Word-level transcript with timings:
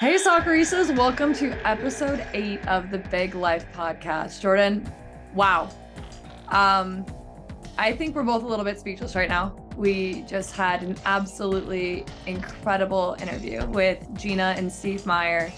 Hey, 0.00 0.14
Socceristas, 0.14 0.96
welcome 0.96 1.32
to 1.34 1.50
episode 1.66 2.24
eight 2.32 2.64
of 2.68 2.92
the 2.92 2.98
Big 2.98 3.34
Life 3.34 3.66
podcast. 3.72 4.40
Jordyn, 4.40 4.88
wow. 5.34 5.68
Um, 6.50 7.04
I 7.78 7.96
think 7.96 8.14
we're 8.14 8.22
both 8.22 8.44
a 8.44 8.46
little 8.46 8.64
bit 8.64 8.78
speechless 8.78 9.16
right 9.16 9.28
now. 9.28 9.56
We 9.76 10.22
just 10.22 10.54
had 10.54 10.84
an 10.84 10.96
absolutely 11.04 12.04
incredible 12.26 13.16
interview 13.20 13.66
with 13.66 13.98
Gina 14.16 14.54
and 14.56 14.70
Steve 14.72 15.04
Meyer 15.04 15.52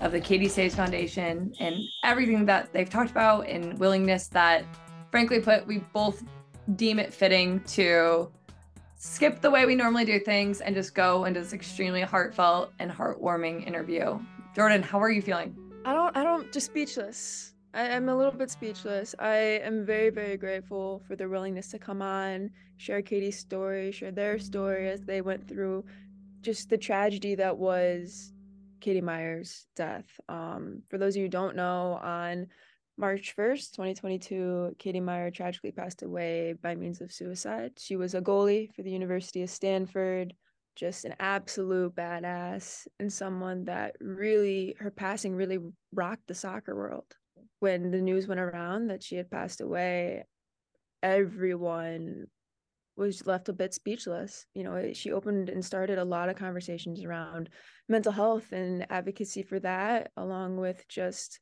of 0.00 0.12
the 0.12 0.20
Katie's 0.20 0.54
Save 0.54 0.72
Foundation 0.72 1.52
and 1.60 1.76
everything 2.02 2.46
that 2.46 2.72
they've 2.72 2.88
talked 2.88 3.10
about 3.10 3.46
and 3.46 3.78
willingness 3.78 4.26
that, 4.28 4.64
frankly 5.10 5.38
put, 5.38 5.66
we 5.66 5.80
both 5.92 6.24
deem 6.76 6.98
it 6.98 7.12
fitting 7.12 7.60
to 7.64 8.32
skip 9.02 9.40
the 9.40 9.50
way 9.50 9.66
we 9.66 9.74
normally 9.74 10.04
do 10.04 10.20
things 10.20 10.60
and 10.60 10.76
just 10.76 10.94
go 10.94 11.24
into 11.24 11.40
this 11.40 11.52
extremely 11.52 12.02
heartfelt 12.02 12.72
and 12.78 12.88
heartwarming 12.88 13.66
interview. 13.66 14.16
Jordyn, 14.56 14.80
how 14.80 15.00
are 15.00 15.10
you 15.10 15.20
feeling? 15.20 15.56
I 15.84 15.92
don't 15.92 16.16
I 16.16 16.22
don't 16.22 16.52
just 16.52 16.66
speechless. 16.66 17.54
I, 17.74 17.86
am 17.88 18.08
a 18.08 18.16
little 18.16 18.32
bit 18.32 18.50
speechless. 18.50 19.14
I 19.18 19.60
am 19.64 19.84
very, 19.84 20.10
very 20.10 20.36
grateful 20.36 21.02
for 21.08 21.16
their 21.16 21.28
willingness 21.28 21.68
to 21.70 21.78
come 21.78 22.00
on, 22.00 22.50
share 22.76 23.02
Katie's 23.02 23.38
story, 23.38 23.90
share 23.90 24.12
their 24.12 24.38
story 24.38 24.88
as 24.90 25.00
they 25.00 25.20
went 25.20 25.48
through 25.48 25.84
just 26.42 26.68
the 26.68 26.76
tragedy 26.78 27.34
that 27.34 27.56
was 27.56 28.32
Katie 28.80 29.00
Meyer's 29.00 29.66
death. 29.74 30.04
Um, 30.28 30.82
for 30.88 30.98
those 30.98 31.14
of 31.14 31.20
you 31.20 31.24
who 31.24 31.30
don't 31.30 31.56
know, 31.56 31.98
on 32.02 32.46
March 33.02 33.34
1st, 33.36 33.72
2022, 33.72 34.76
Katie 34.78 35.00
Meyer 35.00 35.32
tragically 35.32 35.72
passed 35.72 36.04
away 36.04 36.54
by 36.62 36.76
means 36.76 37.00
of 37.00 37.10
suicide. 37.10 37.72
She 37.76 37.96
was 37.96 38.14
a 38.14 38.20
goalie 38.20 38.72
for 38.72 38.82
the 38.82 38.92
University 38.92 39.42
of 39.42 39.50
Stanford, 39.50 40.32
just 40.76 41.04
an 41.04 41.16
absolute 41.18 41.96
badass 41.96 42.86
and 43.00 43.12
someone 43.12 43.64
that 43.64 43.96
really, 44.00 44.76
her 44.78 44.92
passing 44.92 45.34
really 45.34 45.58
rocked 45.92 46.28
the 46.28 46.34
soccer 46.34 46.76
world. 46.76 47.06
When 47.58 47.90
the 47.90 48.00
news 48.00 48.28
went 48.28 48.38
around 48.38 48.86
that 48.86 49.02
she 49.02 49.16
had 49.16 49.32
passed 49.32 49.60
away, 49.60 50.22
everyone 51.02 52.26
was 52.96 53.26
left 53.26 53.48
a 53.48 53.52
bit 53.52 53.74
speechless. 53.74 54.46
You 54.54 54.62
know, 54.62 54.92
she 54.92 55.10
opened 55.10 55.48
and 55.48 55.64
started 55.64 55.98
a 55.98 56.04
lot 56.04 56.28
of 56.28 56.36
conversations 56.36 57.02
around 57.02 57.48
mental 57.88 58.12
health 58.12 58.52
and 58.52 58.86
advocacy 58.90 59.42
for 59.42 59.58
that, 59.58 60.12
along 60.16 60.58
with 60.58 60.86
just 60.86 61.40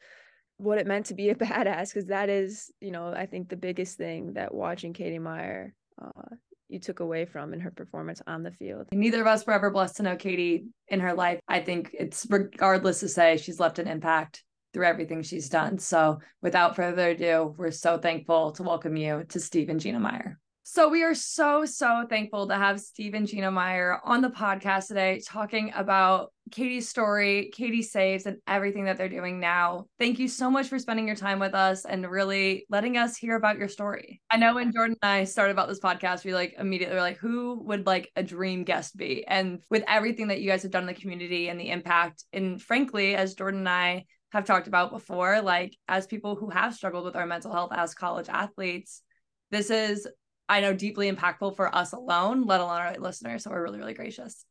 what 0.60 0.78
it 0.78 0.86
meant 0.86 1.06
to 1.06 1.14
be 1.14 1.30
a 1.30 1.34
badass 1.46 1.88
because 1.88 2.06
that 2.06 2.28
is 2.28 2.70
you 2.80 2.90
know 2.90 3.08
i 3.08 3.26
think 3.26 3.48
the 3.48 3.56
biggest 3.56 3.96
thing 3.96 4.34
that 4.34 4.54
watching 4.54 4.92
katie 4.92 5.18
meyer 5.18 5.74
uh, 6.00 6.34
you 6.68 6.78
took 6.78 7.00
away 7.00 7.24
from 7.24 7.52
in 7.52 7.60
her 7.60 7.72
performance 7.72 8.22
on 8.28 8.44
the 8.44 8.52
field. 8.52 8.86
Neither 8.92 9.20
of 9.20 9.26
us 9.26 9.44
were 9.44 9.52
ever 9.52 9.70
blessed 9.70 9.96
to 9.96 10.04
know 10.04 10.14
katie 10.14 10.66
in 10.86 11.00
her 11.00 11.14
life. 11.14 11.40
I 11.48 11.58
think 11.60 11.90
it's 11.92 12.28
regardless 12.30 13.00
to 13.00 13.08
say 13.08 13.36
she's 13.36 13.58
left 13.58 13.80
an 13.80 13.88
impact 13.88 14.44
through 14.72 14.86
everything 14.86 15.22
she's 15.22 15.48
done. 15.48 15.78
So 15.78 16.20
without 16.42 16.76
further 16.76 17.10
ado 17.10 17.54
we're 17.58 17.72
so 17.72 17.98
thankful 17.98 18.52
to 18.52 18.62
welcome 18.62 18.96
you 18.96 19.24
to 19.30 19.40
steve 19.40 19.68
and 19.68 19.80
gina 19.80 19.98
meyer 19.98 20.38
so 20.62 20.88
we 20.88 21.02
are 21.02 21.14
so, 21.14 21.64
so 21.64 22.06
thankful 22.08 22.46
to 22.48 22.54
have 22.54 22.80
Steve 22.80 23.14
and 23.14 23.26
Gina 23.26 23.50
Meyer 23.50 23.98
on 24.04 24.20
the 24.20 24.28
podcast 24.28 24.88
today 24.88 25.20
talking 25.26 25.72
about 25.74 26.32
Katie's 26.50 26.88
story, 26.88 27.50
Katie's 27.52 27.90
Save, 27.90 28.26
and 28.26 28.38
everything 28.46 28.84
that 28.84 28.96
they're 28.96 29.08
doing 29.08 29.40
now. 29.40 29.86
Thank 29.98 30.18
you 30.18 30.28
so 30.28 30.50
much 30.50 30.68
for 30.68 30.78
spending 30.78 31.06
your 31.06 31.16
time 31.16 31.38
with 31.38 31.54
us 31.54 31.84
and 31.84 32.08
really 32.08 32.66
letting 32.68 32.98
us 32.98 33.16
hear 33.16 33.36
about 33.36 33.58
your 33.58 33.68
story. 33.68 34.20
I 34.30 34.36
know 34.36 34.54
when 34.54 34.72
Jordyn 34.72 34.96
and 35.02 35.10
I 35.10 35.24
started 35.24 35.52
about 35.52 35.68
this 35.68 35.80
podcast, 35.80 36.24
we 36.24 36.34
like 36.34 36.54
immediately 36.58 36.94
were 36.94 37.00
like, 37.00 37.18
who 37.18 37.62
would 37.64 37.86
like 37.86 38.10
a 38.14 38.22
dream 38.22 38.64
guest 38.64 38.96
be? 38.96 39.24
And 39.26 39.60
with 39.70 39.84
everything 39.88 40.28
that 40.28 40.40
you 40.40 40.48
guys 40.48 40.62
have 40.62 40.72
done 40.72 40.82
in 40.82 40.94
the 40.94 41.00
community 41.00 41.48
and 41.48 41.58
the 41.58 41.70
impact, 41.70 42.24
and 42.32 42.60
frankly, 42.60 43.14
as 43.14 43.34
Jordyn 43.34 43.58
and 43.58 43.68
I 43.68 44.04
have 44.32 44.44
talked 44.44 44.68
about 44.68 44.92
before, 44.92 45.40
like 45.40 45.76
as 45.88 46.06
people 46.06 46.36
who 46.36 46.50
have 46.50 46.74
struggled 46.74 47.04
with 47.04 47.16
our 47.16 47.26
mental 47.26 47.52
health 47.52 47.70
as 47.74 47.94
college 47.94 48.28
athletes, 48.28 49.02
this 49.50 49.70
is 49.70 50.06
I 50.50 50.60
know 50.60 50.74
deeply 50.74 51.10
impactful 51.10 51.54
for 51.54 51.72
us 51.72 51.92
alone, 51.92 52.44
let 52.44 52.60
alone 52.60 52.80
our 52.80 52.96
listeners. 52.98 53.44
So 53.44 53.50
we're 53.50 53.62
really, 53.62 53.78
really 53.78 53.94
gracious. 53.94 54.44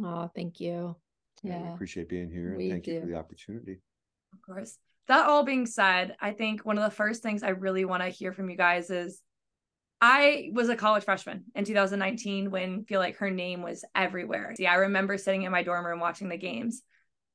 Oh, 0.00 0.30
thank 0.32 0.60
you. 0.60 0.94
Yeah, 1.42 1.60
yeah 1.60 1.74
appreciate 1.74 2.08
being 2.08 2.30
here. 2.30 2.54
We 2.56 2.70
thank 2.70 2.84
do. 2.84 2.92
you 2.92 3.00
for 3.00 3.06
the 3.06 3.16
opportunity. 3.16 3.80
Of 4.32 4.42
course. 4.42 4.78
That 5.08 5.26
all 5.26 5.42
being 5.42 5.66
said, 5.66 6.14
I 6.20 6.30
think 6.32 6.64
one 6.64 6.78
of 6.78 6.84
the 6.84 6.94
first 6.94 7.22
things 7.22 7.42
I 7.42 7.48
really 7.48 7.84
want 7.84 8.04
to 8.04 8.10
hear 8.10 8.32
from 8.32 8.48
you 8.48 8.56
guys 8.56 8.90
is 8.90 9.20
I 10.00 10.50
was 10.52 10.68
a 10.68 10.76
college 10.76 11.02
freshman 11.02 11.46
in 11.56 11.64
2019 11.64 12.52
when 12.52 12.84
feel 12.84 13.00
like 13.00 13.16
her 13.16 13.30
name 13.30 13.62
was 13.62 13.84
everywhere. 13.96 14.54
See, 14.56 14.66
I 14.66 14.76
remember 14.76 15.18
sitting 15.18 15.42
in 15.42 15.50
my 15.50 15.64
dorm 15.64 15.84
room 15.84 15.98
watching 15.98 16.28
the 16.28 16.36
games. 16.36 16.82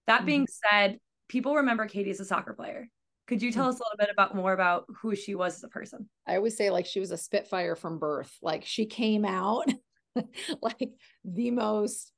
That 0.08 0.20
mm-hmm. 0.20 0.26
being 0.26 0.48
said, 0.72 1.00
people 1.28 1.56
remember 1.56 1.86
Katie 1.88 2.12
as 2.12 2.22
a 2.22 2.26
soccer 2.26 2.54
player. 2.54 2.88
Could 3.28 3.42
you 3.42 3.52
tell 3.52 3.66
mm. 3.66 3.70
us 3.70 3.80
a 3.80 3.84
little 3.84 3.98
bit 3.98 4.10
about 4.12 4.36
more 4.36 4.54
about 4.54 4.86
who 5.02 5.16
she 5.16 5.36
was 5.36 5.56
as 5.56 5.64
a 5.64 5.70
person? 5.70 6.10
I 6.28 6.36
always 6.36 6.58
say 6.58 6.70
like 6.70 6.86
she 6.86 7.00
was 7.00 7.12
a 7.12 7.18
spitfire 7.18 7.76
from 7.76 8.00
birth. 8.00 8.36
Like 8.42 8.66
she 8.66 8.86
came 8.86 9.26
out 9.26 9.72
like 10.62 10.92
the 11.24 11.52
most 11.52 12.12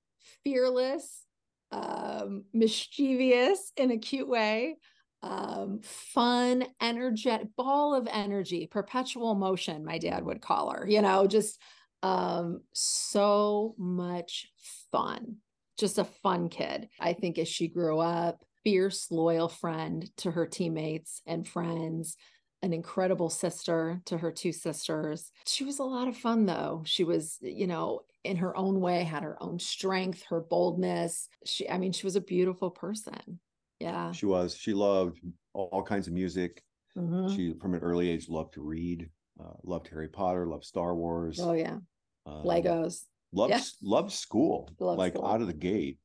fearless, 0.44 1.24
um, 1.72 2.44
mischievous 2.54 3.72
in 3.78 3.92
a 3.92 3.98
cute 3.98 4.28
way, 4.28 4.78
um, 5.22 5.82
fun, 5.84 6.66
energetic, 6.82 7.48
ball 7.56 7.96
of 7.96 8.08
energy, 8.12 8.68
perpetual 8.68 9.36
motion, 9.36 9.86
my 9.86 9.98
dad 9.98 10.24
would 10.24 10.42
call 10.42 10.72
her, 10.72 10.88
you 10.88 11.02
know, 11.02 11.28
just 11.28 11.60
um, 12.04 12.62
so 12.74 13.76
much 13.78 14.48
fun. 14.92 15.38
Just 15.78 15.98
a 15.98 16.06
fun 16.06 16.48
kid. 16.48 16.90
I 17.00 17.14
think 17.14 17.38
as 17.38 17.48
she 17.48 17.68
grew 17.68 18.00
up, 18.00 18.46
fierce, 18.66 19.10
loyal 19.12 19.48
friend 19.48 20.10
to 20.18 20.32
her 20.32 20.46
teammates 20.46 21.22
and 21.26 21.48
friends, 21.48 22.18
an 22.62 22.74
incredible 22.74 23.30
sister 23.30 24.02
to 24.06 24.18
her 24.18 24.32
two 24.32 24.52
sisters. 24.52 25.32
She 25.46 25.64
was 25.64 25.80
a 25.80 25.84
lot 25.84 26.08
of 26.08 26.18
fun, 26.18 26.46
though. 26.48 26.82
She 26.86 27.04
was, 27.04 27.38
you 27.42 27.68
know, 27.68 28.02
in 28.24 28.38
her 28.38 28.58
own 28.58 28.82
way, 28.82 29.04
had 29.04 29.24
her 29.24 29.42
own 29.42 29.60
strength, 29.60 30.24
her 30.30 30.42
boldness. 30.42 31.30
She, 31.46 31.70
I 31.70 31.78
mean, 31.78 31.92
she 31.92 32.08
was 32.08 32.16
a 32.16 32.22
beautiful 32.22 32.72
person. 32.72 33.40
Yeah. 33.80 34.12
She 34.12 34.26
was. 34.26 34.58
She 34.58 34.74
loved 34.74 35.20
all 35.54 35.84
kinds 35.84 36.08
of 36.08 36.14
music. 36.14 36.64
Mm-hmm. 36.98 37.36
She, 37.36 37.54
from 37.62 37.76
an 37.76 37.82
early 37.82 38.10
age, 38.10 38.30
loved 38.30 38.56
to 38.56 38.62
read, 38.62 39.10
uh, 39.40 39.54
loved 39.64 39.88
Harry 39.90 40.08
Potter, 40.08 40.48
loved 40.48 40.64
Star 40.66 40.96
Wars. 40.96 41.40
Oh, 41.40 41.54
yeah. 41.54 41.78
Um, 42.26 42.44
Legos. 42.44 43.04
Loved, 43.32 43.52
yeah. 43.52 43.62
loved 43.84 44.12
school, 44.12 44.72
loved 44.80 44.98
like 44.98 45.14
school. 45.14 45.28
out 45.28 45.42
of 45.42 45.48
the 45.48 45.54
gate. 45.54 46.00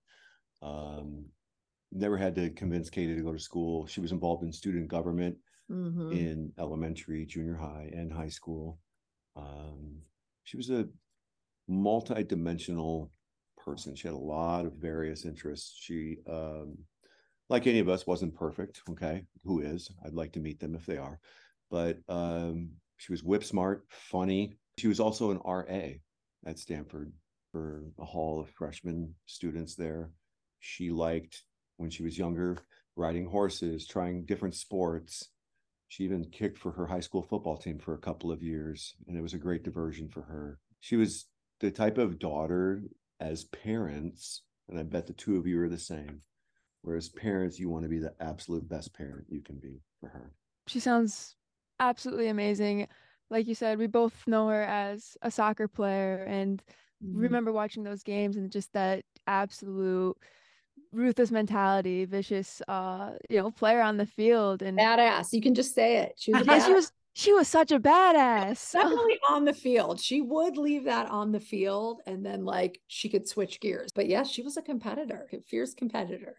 Um, 0.62 1.26
never 1.92 2.16
had 2.16 2.34
to 2.36 2.50
convince 2.50 2.90
Katie 2.90 3.14
to 3.14 3.22
go 3.22 3.32
to 3.32 3.38
school. 3.38 3.86
She 3.86 4.00
was 4.00 4.12
involved 4.12 4.44
in 4.44 4.52
student 4.52 4.88
government 4.88 5.36
mm-hmm. 5.70 6.12
in 6.12 6.52
elementary, 6.58 7.26
junior 7.26 7.56
high, 7.56 7.90
and 7.92 8.12
high 8.12 8.28
school. 8.28 8.78
Um, 9.36 10.02
she 10.44 10.56
was 10.56 10.70
a 10.70 10.88
multi-dimensional 11.68 13.10
person. 13.56 13.94
She 13.94 14.08
had 14.08 14.14
a 14.14 14.18
lot 14.18 14.66
of 14.66 14.74
various 14.74 15.24
interests. 15.24 15.76
She, 15.80 16.18
um, 16.28 16.78
like 17.48 17.66
any 17.66 17.80
of 17.80 17.88
us, 17.88 18.06
wasn't 18.06 18.34
perfect. 18.34 18.82
Okay, 18.90 19.24
who 19.44 19.60
is? 19.60 19.90
I'd 20.04 20.14
like 20.14 20.32
to 20.32 20.40
meet 20.40 20.60
them 20.60 20.74
if 20.74 20.86
they 20.86 20.96
are. 20.96 21.18
But 21.70 21.98
um, 22.08 22.70
she 22.96 23.12
was 23.12 23.22
whip 23.22 23.44
smart, 23.44 23.84
funny. 23.88 24.56
She 24.78 24.88
was 24.88 25.00
also 25.00 25.30
an 25.30 25.40
RA 25.44 25.94
at 26.46 26.58
Stanford 26.58 27.12
for 27.52 27.84
a 27.98 28.04
hall 28.04 28.40
of 28.40 28.48
freshman 28.50 29.14
students 29.26 29.74
there. 29.74 30.10
She 30.60 30.90
liked 30.90 31.42
when 31.80 31.90
she 31.90 32.02
was 32.02 32.18
younger, 32.18 32.58
riding 32.94 33.26
horses, 33.26 33.86
trying 33.86 34.24
different 34.26 34.54
sports. 34.54 35.30
She 35.88 36.04
even 36.04 36.24
kicked 36.30 36.58
for 36.58 36.72
her 36.72 36.86
high 36.86 37.00
school 37.00 37.22
football 37.22 37.56
team 37.56 37.78
for 37.78 37.94
a 37.94 37.98
couple 37.98 38.30
of 38.30 38.42
years, 38.42 38.94
and 39.08 39.16
it 39.16 39.22
was 39.22 39.34
a 39.34 39.38
great 39.38 39.64
diversion 39.64 40.08
for 40.08 40.22
her. 40.22 40.58
She 40.80 40.96
was 40.96 41.26
the 41.58 41.70
type 41.70 41.98
of 41.98 42.18
daughter 42.18 42.82
as 43.18 43.44
parents, 43.44 44.42
and 44.68 44.78
I 44.78 44.82
bet 44.82 45.06
the 45.06 45.14
two 45.14 45.36
of 45.36 45.46
you 45.46 45.60
are 45.62 45.68
the 45.68 45.78
same. 45.78 46.20
Whereas 46.82 47.08
parents, 47.08 47.58
you 47.58 47.68
want 47.68 47.84
to 47.84 47.88
be 47.88 47.98
the 47.98 48.14
absolute 48.20 48.68
best 48.68 48.94
parent 48.94 49.26
you 49.28 49.40
can 49.42 49.56
be 49.56 49.80
for 50.00 50.10
her. 50.10 50.32
She 50.66 50.80
sounds 50.80 51.36
absolutely 51.78 52.28
amazing. 52.28 52.88
Like 53.30 53.46
you 53.46 53.54
said, 53.54 53.78
we 53.78 53.86
both 53.86 54.26
know 54.26 54.48
her 54.48 54.62
as 54.62 55.16
a 55.22 55.30
soccer 55.30 55.66
player 55.66 56.24
and 56.24 56.62
mm-hmm. 57.02 57.18
remember 57.18 57.52
watching 57.52 57.84
those 57.84 58.02
games 58.02 58.36
and 58.36 58.50
just 58.50 58.72
that 58.74 59.04
absolute 59.26 60.16
ruthless 60.92 61.30
mentality, 61.30 62.04
vicious, 62.04 62.62
uh, 62.68 63.12
you 63.28 63.38
know, 63.38 63.50
player 63.50 63.80
on 63.80 63.96
the 63.96 64.06
field 64.06 64.62
and 64.62 64.78
badass. 64.78 65.32
You 65.32 65.40
can 65.40 65.54
just 65.54 65.74
say 65.74 65.98
it. 65.98 66.14
She 66.16 66.32
was, 66.32 66.64
she 66.64 66.72
was 66.72 66.92
she 67.12 67.32
was 67.32 67.48
such 67.48 67.72
a 67.72 67.80
badass. 67.80 68.72
Definitely 68.72 69.18
on 69.28 69.44
the 69.44 69.52
field. 69.52 70.00
She 70.00 70.20
would 70.20 70.56
leave 70.56 70.84
that 70.84 71.10
on 71.10 71.32
the 71.32 71.40
field 71.40 72.00
and 72.06 72.24
then 72.24 72.44
like 72.44 72.80
she 72.86 73.08
could 73.08 73.28
switch 73.28 73.60
gears. 73.60 73.90
But 73.94 74.08
yes, 74.08 74.30
she 74.30 74.42
was 74.42 74.56
a 74.56 74.62
competitor, 74.62 75.28
a 75.32 75.40
fierce 75.40 75.74
competitor. 75.74 76.36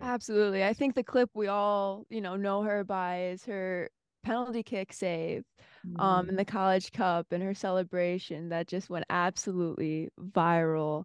Absolutely. 0.00 0.64
I 0.64 0.74
think 0.74 0.94
the 0.94 1.02
clip 1.02 1.30
we 1.34 1.48
all, 1.48 2.04
you 2.08 2.20
know, 2.20 2.36
know 2.36 2.62
her 2.62 2.84
by 2.84 3.28
is 3.28 3.44
her 3.44 3.90
penalty 4.24 4.62
kick 4.62 4.92
save 4.92 5.44
mm-hmm. 5.86 6.00
um 6.00 6.28
in 6.28 6.36
the 6.36 6.44
college 6.44 6.90
cup 6.90 7.26
and 7.30 7.42
her 7.42 7.54
celebration 7.54 8.48
that 8.48 8.66
just 8.66 8.90
went 8.90 9.04
absolutely 9.08 10.08
viral 10.20 11.04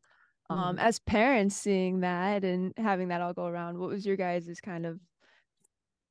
Um, 0.53 0.77
Mhm. 0.77 0.81
as 0.81 1.00
parents 1.00 1.55
seeing 1.55 2.01
that 2.01 2.44
and 2.44 2.73
having 2.77 3.07
that 3.09 3.21
all 3.21 3.33
go 3.33 3.45
around, 3.47 3.77
what 3.79 3.89
was 3.89 4.05
your 4.05 4.15
guys' 4.15 4.59
kind 4.61 4.85
of 4.85 5.00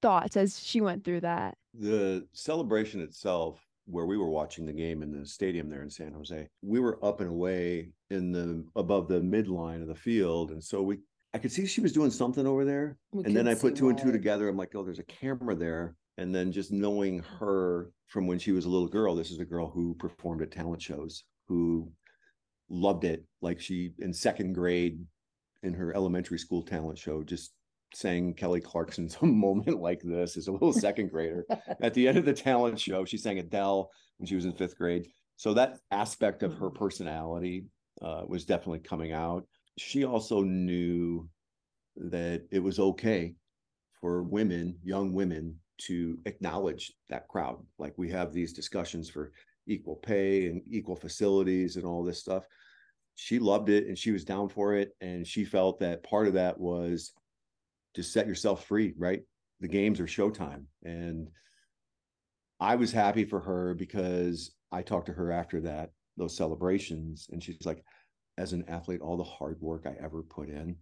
thoughts 0.00 0.36
as 0.36 0.58
she 0.60 0.80
went 0.80 1.04
through 1.04 1.20
that? 1.20 1.56
the 1.74 2.28
celebration 2.34 3.00
itself 3.00 3.66
where 3.86 4.04
we 4.04 4.18
were 4.18 4.28
watching 4.28 4.66
the 4.66 4.72
game 4.74 5.02
in 5.02 5.10
the 5.10 5.24
stadium 5.24 5.70
there 5.70 5.82
in 5.82 5.88
San 5.88 6.12
Jose 6.12 6.46
we 6.60 6.78
were 6.78 7.02
up 7.02 7.20
and 7.22 7.30
away 7.30 7.92
in 8.10 8.30
the 8.30 8.62
above 8.76 9.08
the 9.08 9.22
midline 9.22 9.80
of 9.80 9.88
the 9.88 9.94
field 9.94 10.50
and 10.50 10.62
so 10.62 10.82
we 10.82 10.98
I 11.32 11.38
could 11.38 11.50
see 11.50 11.64
she 11.64 11.80
was 11.80 11.94
doing 11.94 12.10
something 12.10 12.46
over 12.46 12.66
there 12.66 12.98
We 13.12 13.24
and 13.24 13.34
then 13.34 13.48
I 13.48 13.54
put 13.54 13.72
see 13.72 13.78
two 13.80 13.88
and 13.88 13.96
two 13.98 14.12
together 14.12 14.50
I'm 14.50 14.56
like 14.58 14.74
oh 14.74 14.82
there's 14.84 14.98
a 14.98 15.04
camera 15.04 15.54
there 15.54 15.96
and 16.18 16.34
then 16.34 16.52
just 16.52 16.72
knowing 16.72 17.20
her 17.20 17.90
from 18.06 18.26
when 18.26 18.38
she 18.38 18.52
was 18.52 18.66
a 18.66 18.68
little 18.68 18.86
girl 18.88 19.14
this 19.14 19.30
is 19.30 19.38
a 19.40 19.44
girl 19.46 19.70
who 19.70 19.94
performed 19.94 20.42
at 20.42 20.50
talent 20.50 20.82
shows 20.82 21.24
who 21.48 21.90
loved 22.72 23.04
it 23.04 23.24
like 23.42 23.60
she 23.60 23.92
in 23.98 24.12
second 24.12 24.54
grade 24.54 24.98
in 25.62 25.74
her 25.74 25.94
elementary 25.94 26.38
school 26.38 26.62
talent 26.62 26.98
show 26.98 27.22
just 27.22 27.52
sang 27.94 28.34
Kelly 28.34 28.60
Clarkson's 28.60 29.16
a 29.20 29.26
moment 29.26 29.80
like 29.80 30.00
this 30.02 30.36
as 30.36 30.48
a 30.48 30.52
little 30.52 30.72
second 30.86 31.10
grader. 31.10 31.44
At 31.80 31.94
the 31.94 32.08
end 32.08 32.19
of 32.19 32.24
the 32.24 32.32
talent 32.32 32.80
show, 32.80 33.04
she 33.04 33.19
sang 33.19 33.38
Adele 33.38 33.90
when 34.19 34.26
she 34.26 34.34
was 34.34 34.46
in 34.46 34.52
fifth 34.54 34.76
grade. 34.76 35.06
So 35.36 35.54
that 35.54 35.78
aspect 35.90 36.42
of 36.42 36.54
her 36.54 36.70
personality 36.70 37.66
uh, 38.00 38.22
was 38.26 38.44
definitely 38.44 38.80
coming 38.80 39.12
out. 39.12 39.46
She 39.78 40.04
also 40.04 40.42
knew 40.42 41.28
that 41.96 42.42
it 42.50 42.60
was 42.60 42.78
okay 42.78 43.34
for 44.00 44.22
women, 44.22 44.76
young 44.82 45.12
women, 45.12 45.56
to 45.78 46.19
acknowledge 46.26 46.92
that 47.08 47.28
crowd. 47.28 47.58
Like 47.78 47.94
we 47.96 48.10
have 48.10 48.32
these 48.32 48.52
discussions 48.52 49.10
for 49.10 49.32
equal 49.66 49.96
pay 49.96 50.46
and 50.46 50.62
equal 50.68 50.96
facilities 50.96 51.76
and 51.76 51.84
all 51.84 52.02
this 52.02 52.18
stuff. 52.20 52.46
She 53.14 53.38
loved 53.38 53.68
it 53.68 53.86
and 53.86 53.98
she 53.98 54.10
was 54.10 54.24
down 54.24 54.48
for 54.48 54.74
it. 54.74 54.92
And 55.00 55.26
she 55.26 55.44
felt 55.44 55.80
that 55.80 56.02
part 56.02 56.26
of 56.26 56.34
that 56.34 56.58
was 56.58 57.12
just 57.94 58.12
set 58.12 58.26
yourself 58.26 58.64
free, 58.64 58.94
right? 58.96 59.22
The 59.60 59.68
games 59.68 60.00
are 60.00 60.06
showtime. 60.06 60.64
And 60.82 61.28
I 62.58 62.76
was 62.76 62.92
happy 62.92 63.24
for 63.24 63.40
her 63.40 63.74
because 63.74 64.54
I 64.70 64.82
talked 64.82 65.06
to 65.06 65.12
her 65.12 65.30
after 65.30 65.60
that, 65.62 65.90
those 66.16 66.36
celebrations, 66.36 67.28
and 67.30 67.42
she's 67.42 67.66
like, 67.66 67.84
as 68.38 68.52
an 68.52 68.64
athlete, 68.68 69.00
all 69.00 69.16
the 69.16 69.24
hard 69.24 69.60
work 69.60 69.84
I 69.86 69.94
ever 70.02 70.22
put 70.22 70.48
in, 70.48 70.76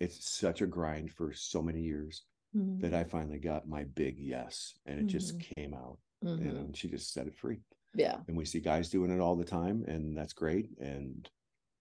it's 0.00 0.28
such 0.30 0.60
a 0.60 0.66
grind 0.66 1.12
for 1.12 1.32
so 1.32 1.62
many 1.62 1.82
years 1.82 2.24
Mhm. 2.56 2.80
that 2.80 2.94
I 2.94 3.04
finally 3.04 3.38
got 3.38 3.68
my 3.68 3.84
big 3.84 4.18
yes. 4.18 4.74
And 4.86 4.98
it 4.98 5.06
just 5.06 5.38
came 5.38 5.72
out. 5.72 5.98
Mhm. 6.24 6.48
And 6.48 6.76
she 6.76 6.88
just 6.88 7.12
set 7.12 7.28
it 7.28 7.36
free. 7.36 7.60
Yeah. 7.94 8.16
And 8.28 8.36
we 8.36 8.44
see 8.44 8.60
guys 8.60 8.88
doing 8.88 9.10
it 9.10 9.20
all 9.20 9.36
the 9.36 9.44
time, 9.44 9.84
and 9.88 10.16
that's 10.16 10.32
great. 10.32 10.68
And 10.78 11.28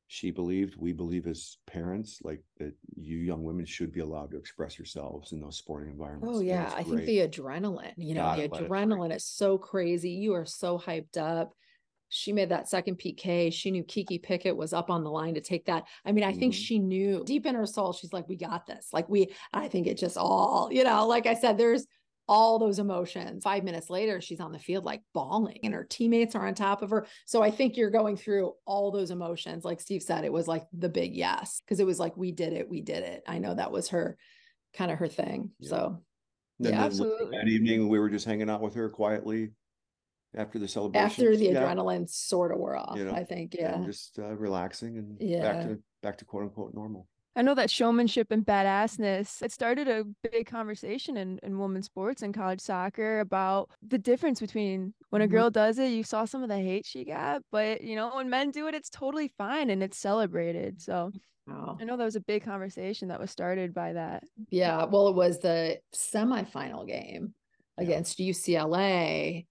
she 0.07 0.31
believed, 0.31 0.75
we 0.75 0.91
believe 0.91 1.27
as 1.27 1.57
parents, 1.67 2.19
like 2.23 2.41
that 2.57 2.73
you 2.95 3.17
young 3.17 3.43
women 3.43 3.65
should 3.65 3.91
be 3.91 3.99
allowed 3.99 4.31
to 4.31 4.37
express 4.37 4.79
yourselves 4.79 5.33
in 5.33 5.39
those 5.39 5.57
sporting 5.57 5.91
environments. 5.91 6.37
Oh 6.37 6.41
yeah, 6.41 6.73
I 6.75 6.81
think 6.81 7.05
the 7.05 7.19
adrenaline, 7.27 7.93
you 7.97 8.15
know, 8.15 8.21
Gotta 8.23 8.41
the 8.41 8.47
let 8.47 8.61
it 8.61 8.67
free. 8.67 8.77
adrenaline 8.77 9.15
is 9.15 9.23
so 9.25 9.57
crazy. 9.59 10.09
You 10.11 10.33
are 10.33 10.45
so 10.45 10.79
hyped 10.79 11.17
up. 11.17 11.53
She 12.11 12.33
made 12.33 12.49
that 12.49 12.67
second 12.67 12.97
PK. 12.97 13.53
She 13.53 13.69
knew 13.69 13.83
Kiki 13.83 14.17
Pickett 14.17 14.57
was 14.57 14.73
up 14.73 14.89
on 14.89 15.03
the 15.03 15.11
line 15.11 15.35
to 15.35 15.41
take 15.41 15.65
that. 15.65 15.83
I 16.03 16.11
mean, 16.11 16.23
I 16.23 16.33
think 16.33 16.55
Mhm. 16.55 16.57
she 16.57 16.79
knew 16.79 17.23
deep 17.23 17.45
in 17.45 17.53
her 17.53 17.67
soul, 17.67 17.93
she's 17.93 18.11
like, 18.11 18.27
we 18.27 18.35
got 18.35 18.65
this. 18.65 18.89
Like, 18.91 19.07
we, 19.09 19.31
I 19.53 19.67
think 19.67 19.85
it 19.85 19.99
just 19.99 20.17
all, 20.17 20.69
you 20.71 20.83
know, 20.83 21.05
like 21.05 21.27
I 21.27 21.35
said, 21.35 21.59
there's 21.59 21.85
all 22.29 22.59
those 22.59 22.77
emotions. 22.77 23.43
Five 23.43 23.63
minutes 23.63 23.89
later, 23.89 24.21
she's 24.21 24.39
on 24.39 24.51
the 24.51 24.59
field 24.59 24.85
like 24.85 25.01
bawling, 25.15 25.57
and 25.63 25.73
her 25.73 25.83
teammates 25.83 26.35
are 26.35 26.45
on 26.47 26.53
top 26.53 26.83
of 26.83 26.91
her. 26.91 27.07
So 27.25 27.41
I 27.41 27.49
think 27.49 27.75
you're 27.75 27.89
going 27.89 28.15
through 28.15 28.53
all 28.65 28.91
those 28.91 29.09
emotions. 29.09 29.65
Like 29.65 29.81
Steve 29.81 30.03
said, 30.03 30.23
it 30.23 30.31
was 30.31 30.47
like 30.47 30.67
the 30.71 30.89
big 30.89 31.15
yes, 31.15 31.59
because 31.65 31.79
it 31.79 31.87
was 31.87 31.99
like, 31.99 32.15
we 32.15 32.31
did 32.31 32.53
it, 32.53 32.69
we 32.69 32.81
did 32.81 33.03
it. 33.03 33.23
I 33.27 33.39
know 33.39 33.55
that 33.55 33.71
was 33.71 33.89
her 33.89 34.15
kind 34.75 34.91
of 34.91 34.99
her 34.99 35.07
thing. 35.07 35.49
Yeah. 35.59 35.69
So 35.69 36.03
And 36.59 36.67
Yeah, 36.69 36.83
absolutely. 36.85 37.35
That 37.35 37.47
evening, 37.47 37.89
we 37.89 37.97
were 37.97 38.09
just 38.11 38.25
hanging 38.27 38.49
out 38.49 38.61
with 38.61 38.75
her 38.75 38.89
quietly 38.89 39.49
after 40.35 40.59
the 40.59 40.67
celebration. 40.67 41.05
after 41.09 41.35
the 41.35 41.45
Yeah, 41.45 41.63
adrenaline 41.63 42.07
sort 42.07 42.51
of 42.51 42.59
wore 42.59 42.77
off, 42.77 42.95
you 42.95 43.05
know, 43.05 43.13
I 43.13 43.23
think. 43.23 43.55
Yeah. 43.55 43.81
just 43.83 44.19
uh, 44.19 44.35
relaxing 44.35 44.99
and 44.99 45.17
back 45.17 45.27
Yeah. 45.27 45.63
to 45.63 45.79
back 46.03 46.19
to 46.19 46.25
quote 46.25 46.43
unquote 46.43 46.75
normal. 46.75 47.07
I 47.39 47.41
know 47.41 47.55
that 47.55 47.69
showmanship 47.71 48.31
and 48.31 48.45
badassness, 48.45 49.41
it 49.41 49.53
started 49.53 49.87
a 49.87 50.03
big 50.29 50.45
conversation 50.45 51.15
in, 51.15 51.39
in 51.41 51.57
women's 51.57 51.85
sports 51.85 52.21
and 52.21 52.33
college 52.33 52.59
soccer 52.59 53.21
about 53.21 53.69
the 53.81 53.97
difference 53.97 54.41
between 54.41 54.93
when 55.09 55.21
a 55.21 55.25
Mhm. 55.25 55.31
girl 55.31 55.49
does 55.49 55.79
it, 55.79 55.87
you 55.87 56.03
saw 56.03 56.25
some 56.25 56.43
of 56.43 56.49
the 56.49 56.57
hate 56.57 56.85
she 56.85 57.05
got, 57.05 57.41
but 57.49 57.79
you 57.79 57.95
know, 57.95 58.13
when 58.13 58.29
men 58.29 58.51
do 58.51 58.67
it, 58.67 58.75
it's 58.75 58.89
totally 58.89 59.29
fine 59.29 59.69
and 59.69 59.81
it's 59.81 59.97
celebrated. 59.97 60.81
So 60.81 61.13
Wow. 61.47 61.77
I 61.79 61.85
know 61.85 61.95
that 61.95 62.03
was 62.03 62.17
a 62.17 62.19
big 62.19 62.43
conversation 62.43 63.07
that 63.07 63.21
was 63.21 63.31
started 63.31 63.73
by 63.73 63.93
that. 63.93 64.25
Yeah. 64.49 64.83
Well, 64.83 65.07
it 65.07 65.15
was 65.15 65.39
the 65.39 65.79
semifinal 65.95 66.85
game 66.85 67.33
Yeah. 67.77 67.83
against 67.85 68.19
UCLA. 68.19 69.47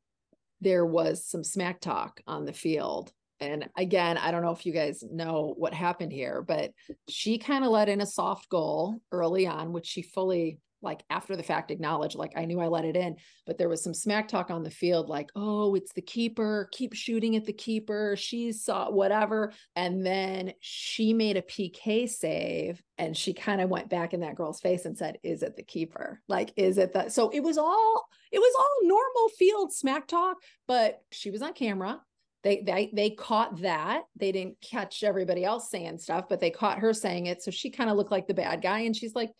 There 0.61 0.85
was 0.85 1.25
some 1.25 1.43
smack 1.43 1.81
talk 1.81 2.20
on 2.26 2.44
the 2.44 2.52
field. 2.52 3.14
And 3.40 3.69
again, 3.76 4.19
I 4.19 4.31
don't 4.31 4.43
know 4.43 4.50
if 4.50 4.67
you 4.67 4.73
guys 4.73 5.05
know 5.11 5.55
what 5.56 5.73
happened 5.73 6.12
here, 6.12 6.43
but 6.43 6.73
she 7.08 7.38
kind 7.38 7.64
of 7.64 7.70
let 7.70 7.88
in 7.88 8.00
a 8.00 8.06
soft 8.06 8.49
goal 8.49 9.00
early 9.12 9.46
on, 9.46 9.73
which 9.73 9.87
she 9.87 10.02
fully, 10.02 10.58
like 10.82 11.02
after 11.08 11.37
the 11.37 11.43
fact, 11.43 11.70
acknowledged, 11.70 12.17
like, 12.17 12.32
I 12.37 12.44
knew 12.44 12.61
I 12.61 12.67
let 12.67 12.85
it 12.85 12.96
in. 12.96 13.17
But 13.46 13.56
there 13.56 13.69
was 13.69 13.82
some 13.82 13.94
smack 13.94 14.26
talk 14.26 14.50
on 14.50 14.64
the 14.64 14.70
field, 14.70 15.08
like, 15.08 15.29
oh, 15.37 15.75
it's 15.76 15.93
the 15.93 16.02
keeper, 16.02 16.69
keep 16.73 16.94
shooting 16.94 17.37
at 17.37 17.44
the 17.44 17.52
keeper. 17.52 18.17
She 18.17 18.50
saw 18.50 18.90
whatever. 18.90 19.52
And 19.76 20.05
then 20.05 20.52
she 20.61 21.12
made 21.12 21.37
a 21.37 21.43
PK 21.43 22.08
save 22.08 22.82
and 22.96 23.17
she 23.17 23.32
kind 23.35 23.61
of 23.61 23.70
went 23.70 23.88
back 23.88 24.14
in 24.14 24.20
that 24.20 24.35
girl's 24.35 24.61
face 24.61 24.85
and 24.85 24.99
said, 24.99 25.19
Is 25.23 25.44
it 25.44 25.56
the 25.56 25.62
keeper? 25.62 26.20
Like, 26.29 26.52
is 26.56 26.79
it 26.79 26.93
that? 26.94 27.12
So 27.12 27.31
it 27.31 27.40
was 27.40 27.56
all, 27.56 28.08
it 28.32 28.40
was 28.40 28.55
all 28.58 28.88
normal 28.88 29.29
field 29.38 29.73
smack 29.73 30.08
talk, 30.08 30.38
but 30.67 31.00
she 31.12 31.31
was 31.31 31.43
on 31.43 31.52
camera. 31.52 32.00
They, 32.44 32.62
they 32.64 32.90
they 32.93 33.11
caught 33.11 33.62
that. 33.62 34.02
They 34.17 34.31
didn't 34.31 34.61
catch 34.61 35.02
everybody 35.02 35.44
else 35.44 35.70
saying 35.70 35.99
stuff, 35.99 36.26
but 36.29 36.40
they 36.40 36.50
caught 36.50 36.79
her 36.79 36.94
saying 36.94 37.26
it. 37.26 37.43
So 37.43 37.50
she 37.50 37.70
kind 37.70 37.90
of 37.90 37.96
looked 37.96 38.12
like 38.12 38.29
the 38.29 38.35
bad 38.35 38.62
guy. 38.62 38.81
And 38.81 38.96
she's 38.96 39.14
like, 39.14 39.31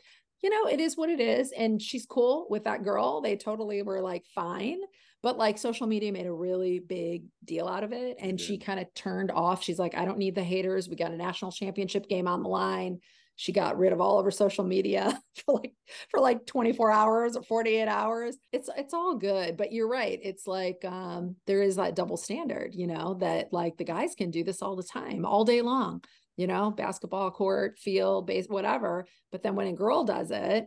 you 0.43 0.51
know, 0.51 0.69
it 0.69 0.81
is 0.81 0.97
what 0.97 1.11
it 1.11 1.21
is. 1.21 1.53
And 1.53 1.81
she's 1.81 2.07
cool 2.07 2.47
with 2.51 2.65
that 2.65 2.83
girl. 2.83 3.21
They 3.21 3.37
totally 3.37 3.83
were 3.83 4.01
like 4.01 4.25
fine. 4.35 4.79
But 5.23 5.37
like 5.37 5.59
social 5.59 5.87
media 5.87 6.13
made 6.13 6.27
a 6.27 6.33
really 6.33 6.79
big 6.79 7.25
deal 7.45 7.67
out 7.67 7.83
of 7.83 7.93
it. 7.93 8.19
And 8.21 8.41
she 8.41 8.57
kind 8.57 8.79
of 8.79 8.93
turned 8.95 9.33
off. 9.33 9.65
She's 9.65 9.79
like, 9.79 9.97
I 9.97 10.05
don't 10.05 10.19
need 10.19 10.37
the 10.37 10.45
haters. 10.45 10.89
We 10.89 10.95
got 10.95 11.11
a 11.11 11.17
national 11.17 11.51
championship 11.51 12.09
game 12.09 12.29
on 12.29 12.43
the 12.43 12.49
line. 12.49 13.01
She 13.39 13.53
got 13.53 13.79
rid 13.79 13.93
of 13.93 14.01
all 14.01 14.19
of 14.19 14.25
her 14.25 14.33
social 14.33 14.65
media 14.65 15.17
for 15.47 15.55
like 15.55 15.73
for 16.11 16.19
like 16.19 16.45
24 16.45 16.91
hours 16.91 17.37
or 17.37 17.45
48 17.45 17.87
hours. 17.87 18.37
It's 18.51 18.69
it's 18.77 18.93
all 18.93 19.15
good, 19.15 19.57
but 19.57 19.71
you're 19.71 19.89
right. 19.89 20.19
It's 20.21 20.49
like 20.49 20.85
um 20.85 21.37
there 21.47 21.63
is 21.63 21.77
that 21.77 21.95
double 21.95 22.17
standard, 22.17 22.75
you 22.75 22.89
know, 22.89 23.15
that 23.21 23.53
like 23.53 23.77
the 23.77 23.85
guys 23.85 24.17
can 24.17 24.33
do 24.33 24.43
this 24.43 24.61
all 24.61 24.75
the 24.75 24.83
time, 24.83 25.25
all 25.25 25.45
day 25.45 25.63
long, 25.63 26.03
you 26.37 26.49
know, 26.49 26.73
basketball 26.73 27.31
court, 27.31 27.79
field, 27.79 28.27
base, 28.27 28.49
whatever. 28.49 29.07
But 29.31 29.45
then 29.45 29.55
when 29.55 29.69
a 29.69 29.73
girl 29.73 30.03
does 30.03 30.33
it, 30.33 30.67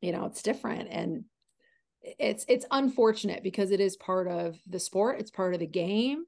you 0.00 0.10
know, 0.10 0.24
it's 0.24 0.42
different 0.42 0.88
and 0.90 1.22
it's 2.02 2.44
it's 2.48 2.66
unfortunate 2.72 3.44
because 3.44 3.70
it 3.70 3.78
is 3.78 3.96
part 3.96 4.26
of 4.26 4.58
the 4.66 4.80
sport, 4.80 5.20
it's 5.20 5.30
part 5.30 5.54
of 5.54 5.60
the 5.60 5.68
game 5.68 6.24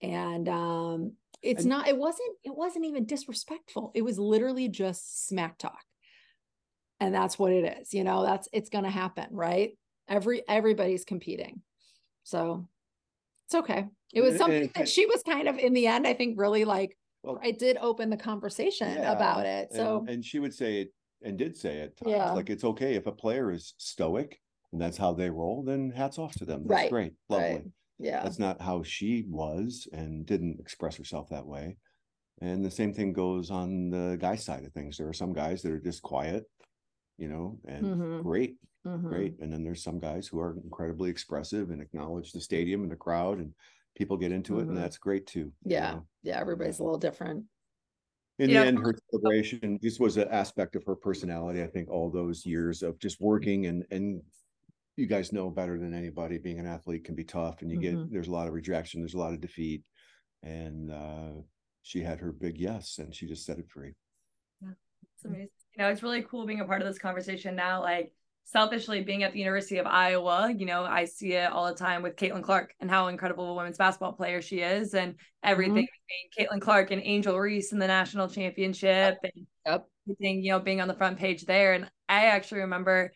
and 0.00 0.48
um 0.48 1.12
it's 1.42 1.62
And- 1.62 1.70
not 1.70 1.88
it 1.88 1.96
wasn't 1.96 2.36
it 2.44 2.54
wasn't 2.54 2.84
even 2.84 3.04
disrespectful 3.04 3.90
it 3.94 4.02
was 4.02 4.18
literally 4.18 4.68
just 4.68 5.26
smack 5.28 5.58
talk 5.58 5.82
and 7.00 7.14
that's 7.14 7.38
what 7.38 7.52
it 7.52 7.78
is 7.80 7.92
you 7.94 8.04
know 8.04 8.22
that's 8.22 8.48
it's 8.52 8.68
going 8.70 8.84
to 8.84 8.90
happen 8.90 9.26
right 9.30 9.76
every 10.08 10.42
everybody's 10.48 11.04
competing 11.04 11.62
so 12.24 12.66
it's 13.46 13.54
okay 13.54 13.86
it 14.12 14.20
was 14.20 14.36
something 14.36 14.70
that 14.74 14.88
she 14.88 15.06
was 15.06 15.22
kind 15.22 15.48
of 15.48 15.58
in 15.58 15.72
the 15.72 15.86
end 15.86 16.06
i 16.06 16.14
think 16.14 16.38
really 16.38 16.64
like 16.64 16.96
Well, 17.22 17.38
i 17.42 17.50
did 17.50 17.76
open 17.80 18.10
the 18.10 18.16
conversation 18.16 18.94
Yeah, 18.94 19.12
about 19.12 19.46
it 19.46 19.72
so 19.72 20.04
and 20.08 20.24
she 20.24 20.38
would 20.38 20.54
say 20.54 20.82
it 20.82 20.92
and 21.22 21.36
did 21.38 21.56
say 21.56 21.78
it 21.78 21.98
Yeah. 22.04 22.32
like 22.32 22.50
it's 22.50 22.64
okay 22.64 22.94
if 22.94 23.06
a 23.06 23.12
player 23.12 23.50
is 23.50 23.74
stoic 23.78 24.38
and 24.72 24.80
that's 24.80 24.96
how 24.96 25.12
they 25.12 25.28
roll, 25.28 25.62
then 25.62 25.90
hats 25.90 26.18
off 26.18 26.32
to 26.36 26.46
them. 26.46 26.62
That's 26.66 26.80
Right, 26.84 26.90
great. 26.90 27.12
Lovely. 27.28 27.46
right. 27.56 27.64
Yeah 28.02 28.22
That's 28.22 28.38
not 28.38 28.60
how 28.60 28.82
she 28.82 29.24
was 29.28 29.86
and 29.92 30.26
didn't 30.26 30.58
express 30.60 30.96
herself 30.96 31.28
that 31.30 31.46
way. 31.46 31.76
And 32.40 32.64
the 32.64 32.70
same 32.70 32.92
thing 32.92 33.12
goes 33.12 33.50
on 33.50 33.90
the 33.90 34.16
guy 34.20 34.36
side 34.36 34.64
of 34.64 34.72
things. 34.72 34.96
There 34.96 35.08
are 35.08 35.12
some 35.22 35.32
guys 35.32 35.62
that 35.62 35.70
are 35.72 35.78
just 35.80 36.02
quiet, 36.02 36.44
you 37.16 37.28
know, 37.28 37.58
and 37.66 37.84
Mhm. 37.86 38.22
great, 38.22 38.56
Mhm. 38.84 39.08
great. 39.08 39.38
And 39.40 39.52
then 39.52 39.62
there's 39.62 39.82
some 39.84 40.00
guys 40.00 40.26
who 40.26 40.40
are 40.40 40.56
incredibly 40.64 41.08
expressive 41.10 41.70
and 41.70 41.80
acknowledge 41.80 42.32
the 42.32 42.40
stadium 42.40 42.82
and 42.82 42.90
the 42.90 42.96
crowd 42.96 43.38
and 43.38 43.54
people 43.94 44.16
get 44.16 44.32
into 44.32 44.58
it 44.58 44.64
Mhm. 44.64 44.68
and 44.70 44.76
that's 44.78 44.98
great 44.98 45.26
too. 45.26 45.52
you 45.64 45.76
yeah 45.76 45.92
know. 45.92 46.06
yeah 46.22 46.40
everybody's 46.40 46.80
a 46.80 46.82
little 46.82 46.98
different 46.98 47.46
in 48.38 48.48
You 48.50 48.54
the 48.56 48.60
know- 48.62 48.66
end, 48.68 48.78
her 48.80 48.94
celebration 49.10 49.78
this 49.82 50.00
was 50.00 50.16
an 50.16 50.28
aspect 50.28 50.74
of 50.74 50.84
her 50.84 50.96
personality. 50.96 51.62
I 51.62 51.68
think 51.68 51.88
all 51.90 52.10
those 52.10 52.44
years 52.46 52.82
of 52.82 52.98
just 52.98 53.20
working 53.20 53.66
and 53.66 53.86
and 53.92 54.22
you 54.96 55.06
guys 55.06 55.32
know 55.32 55.50
better 55.50 55.78
than 55.78 55.94
anybody, 55.94 56.38
being 56.38 56.58
an 56.58 56.66
athlete 56.66 57.04
can 57.04 57.14
be 57.14 57.24
tough, 57.24 57.62
and 57.62 57.70
you 57.70 57.78
Mhm. 57.78 57.80
get 57.80 58.10
there's 58.12 58.28
a 58.28 58.32
lot 58.32 58.48
of 58.48 58.54
rejection, 58.54 59.00
there's 59.00 59.14
a 59.14 59.18
lot 59.18 59.32
of 59.32 59.40
defeat, 59.40 59.84
and 60.42 60.90
uh, 60.90 61.32
she 61.82 62.00
had 62.00 62.20
her 62.20 62.32
big 62.32 62.58
yes 62.58 62.98
and 62.98 63.14
she 63.14 63.26
just 63.26 63.44
set 63.44 63.58
it 63.58 63.68
free. 63.68 63.94
Yeah, 64.60 64.70
it's 65.14 65.24
amazing. 65.24 65.48
You 65.76 65.82
know, 65.82 65.88
it's 65.88 66.02
really 66.02 66.22
cool 66.22 66.46
being 66.46 66.60
a 66.60 66.64
part 66.64 66.80
of 66.80 66.88
this 66.88 66.98
conversation 66.98 67.56
now. 67.56 67.82
Like 67.82 68.12
selfishly 68.44 69.02
being 69.02 69.22
at 69.22 69.32
the 69.32 69.38
University 69.38 69.78
of 69.78 69.86
Iowa, 69.86 70.52
you 70.56 70.66
know, 70.66 70.84
I 70.84 71.04
see 71.06 71.32
it 71.32 71.50
all 71.50 71.66
the 71.66 71.74
time 71.74 72.02
with 72.02 72.16
Caitlin 72.16 72.42
Clark 72.42 72.74
and 72.80 72.90
how 72.90 73.08
incredible 73.08 73.50
a 73.50 73.54
women's 73.54 73.78
basketball 73.78 74.12
player 74.12 74.42
she 74.42 74.60
is 74.60 74.94
and 74.94 75.16
everything 75.42 75.86
mm-hmm. 75.86 76.42
Caitlin 76.42 76.60
Clark 76.60 76.90
and 76.90 77.02
Angel 77.04 77.38
Reese 77.38 77.72
in 77.72 77.78
the 77.78 77.86
national 77.86 78.28
championship 78.28 79.18
and 79.22 79.46
yep. 79.66 79.86
everything, 80.06 80.42
you 80.42 80.52
know, 80.52 80.60
being 80.60 80.80
on 80.80 80.88
the 80.88 80.94
front 80.94 81.18
page 81.18 81.44
there. 81.46 81.72
And 81.72 81.90
I 82.08 82.26
actually 82.26 82.60
remember 82.60 83.12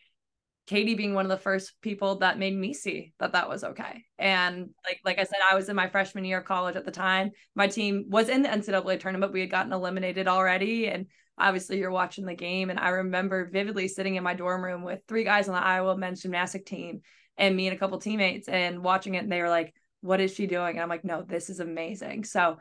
Katie 0.67 0.95
being 0.95 1.15
one 1.15 1.25
of 1.25 1.31
the 1.31 1.37
first 1.37 1.75
people 1.81 2.17
that 2.19 2.39
made 2.39 2.55
me 2.55 2.75
see 2.75 3.13
that 3.21 3.33
that 3.33 3.49
was 3.49 3.63
okay. 3.63 4.05
And 4.19 4.71
like 4.85 5.01
like 5.05 5.19
I 5.19 5.25
said, 5.25 5.39
I 5.49 5.55
was 5.55 5.69
in 5.69 5.77
my 5.77 5.89
freshman 5.89 6.25
year 6.25 6.39
of 6.39 6.45
college 6.45 6.77
at 6.77 6.85
the 6.85 6.91
time. 6.91 7.31
My 7.55 7.69
team 7.69 8.07
was 8.09 8.29
in 8.29 8.43
the 8.43 8.49
NCAA 8.49 8.99
tournament. 8.99 9.33
We 9.33 9.41
had 9.41 9.51
gotten 9.51 9.73
eliminated 9.73 10.27
already, 10.27 10.89
and 10.89 11.07
obviously 11.39 11.79
you're 11.79 11.91
watching 11.91 12.27
the 12.27 12.35
game. 12.35 12.71
And 12.71 12.81
I 12.81 12.89
remember 12.89 13.49
vividly 13.51 13.87
sitting 13.87 14.17
in 14.17 14.25
my 14.25 14.35
dorm 14.35 14.65
room 14.65 14.83
with 14.83 15.01
three 15.07 15.25
guys 15.25 15.49
on 15.49 15.55
the 15.55 15.65
Iowa 15.65 15.97
men's 15.97 16.23
gymnastic 16.23 16.67
team, 16.67 17.03
and 17.37 17.55
me 17.55 17.69
and 17.69 17.77
a 17.77 17.79
couple 17.79 17.99
teammates, 17.99 18.49
and 18.49 18.83
watching 18.83 19.15
it. 19.15 19.23
And 19.23 19.31
they 19.31 19.43
were 19.43 19.49
like, 19.49 19.73
what 20.01 20.21
is 20.21 20.33
she 20.33 20.47
doing? 20.47 20.77
And 20.77 20.81
I'm 20.81 20.89
like, 20.89 21.05
no, 21.05 21.23
this 21.23 21.51
is 21.51 21.61
amazing. 21.61 22.25
So 22.25 22.59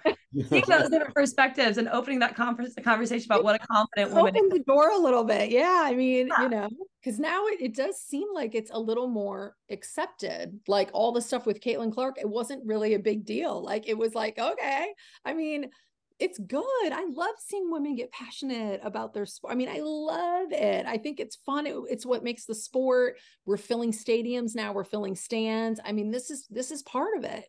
seeing 0.49 0.63
those 0.67 0.89
different 0.89 1.13
perspectives 1.15 1.77
and 1.77 1.87
opening 1.89 2.19
that 2.19 2.35
conference 2.35 2.73
conversation 2.83 3.31
about 3.31 3.43
what 3.43 3.55
a 3.55 3.67
confident 3.67 4.11
woman 4.11 4.35
open 4.35 4.49
the 4.49 4.63
door 4.65 4.89
a 4.89 4.97
little 4.97 5.23
bit. 5.23 5.51
Yeah. 5.51 5.81
I 5.83 5.93
mean, 5.93 6.27
yeah. 6.27 6.41
you 6.41 6.49
know, 6.49 6.69
because 7.05 7.19
now 7.19 7.45
it, 7.45 7.61
it 7.61 7.75
does 7.75 8.01
seem 8.01 8.27
like 8.33 8.55
it's 8.55 8.71
a 8.73 8.79
little 8.79 9.07
more 9.07 9.55
accepted. 9.69 10.59
Like 10.67 10.89
all 10.91 11.11
the 11.11 11.21
stuff 11.21 11.45
with 11.45 11.61
Caitlin 11.61 11.93
Clark, 11.93 12.15
it 12.19 12.27
wasn't 12.27 12.65
really 12.65 12.95
a 12.95 12.99
big 12.99 13.25
deal. 13.25 13.63
Like 13.63 13.87
it 13.87 13.95
was 13.95 14.15
like, 14.15 14.39
okay. 14.39 14.87
I 15.23 15.33
mean, 15.35 15.69
it's 16.17 16.39
good. 16.39 16.63
I 16.91 17.05
love 17.07 17.35
seeing 17.37 17.69
women 17.69 17.95
get 17.95 18.11
passionate 18.11 18.81
about 18.83 19.13
their 19.13 19.27
sport. 19.27 19.53
I 19.53 19.55
mean, 19.55 19.69
I 19.69 19.81
love 19.83 20.47
it. 20.51 20.87
I 20.87 20.97
think 20.97 21.19
it's 21.19 21.35
fun. 21.45 21.67
It, 21.67 21.75
it's 21.89 22.07
what 22.07 22.23
makes 22.23 22.45
the 22.45 22.55
sport. 22.55 23.17
We're 23.45 23.57
filling 23.57 23.91
stadiums 23.91 24.55
now. 24.55 24.73
We're 24.73 24.83
filling 24.83 25.15
stands. 25.15 25.79
I 25.85 25.91
mean, 25.91 26.09
this 26.09 26.31
is 26.31 26.47
this 26.49 26.71
is 26.71 26.81
part 26.81 27.17
of 27.17 27.23
it. 27.23 27.45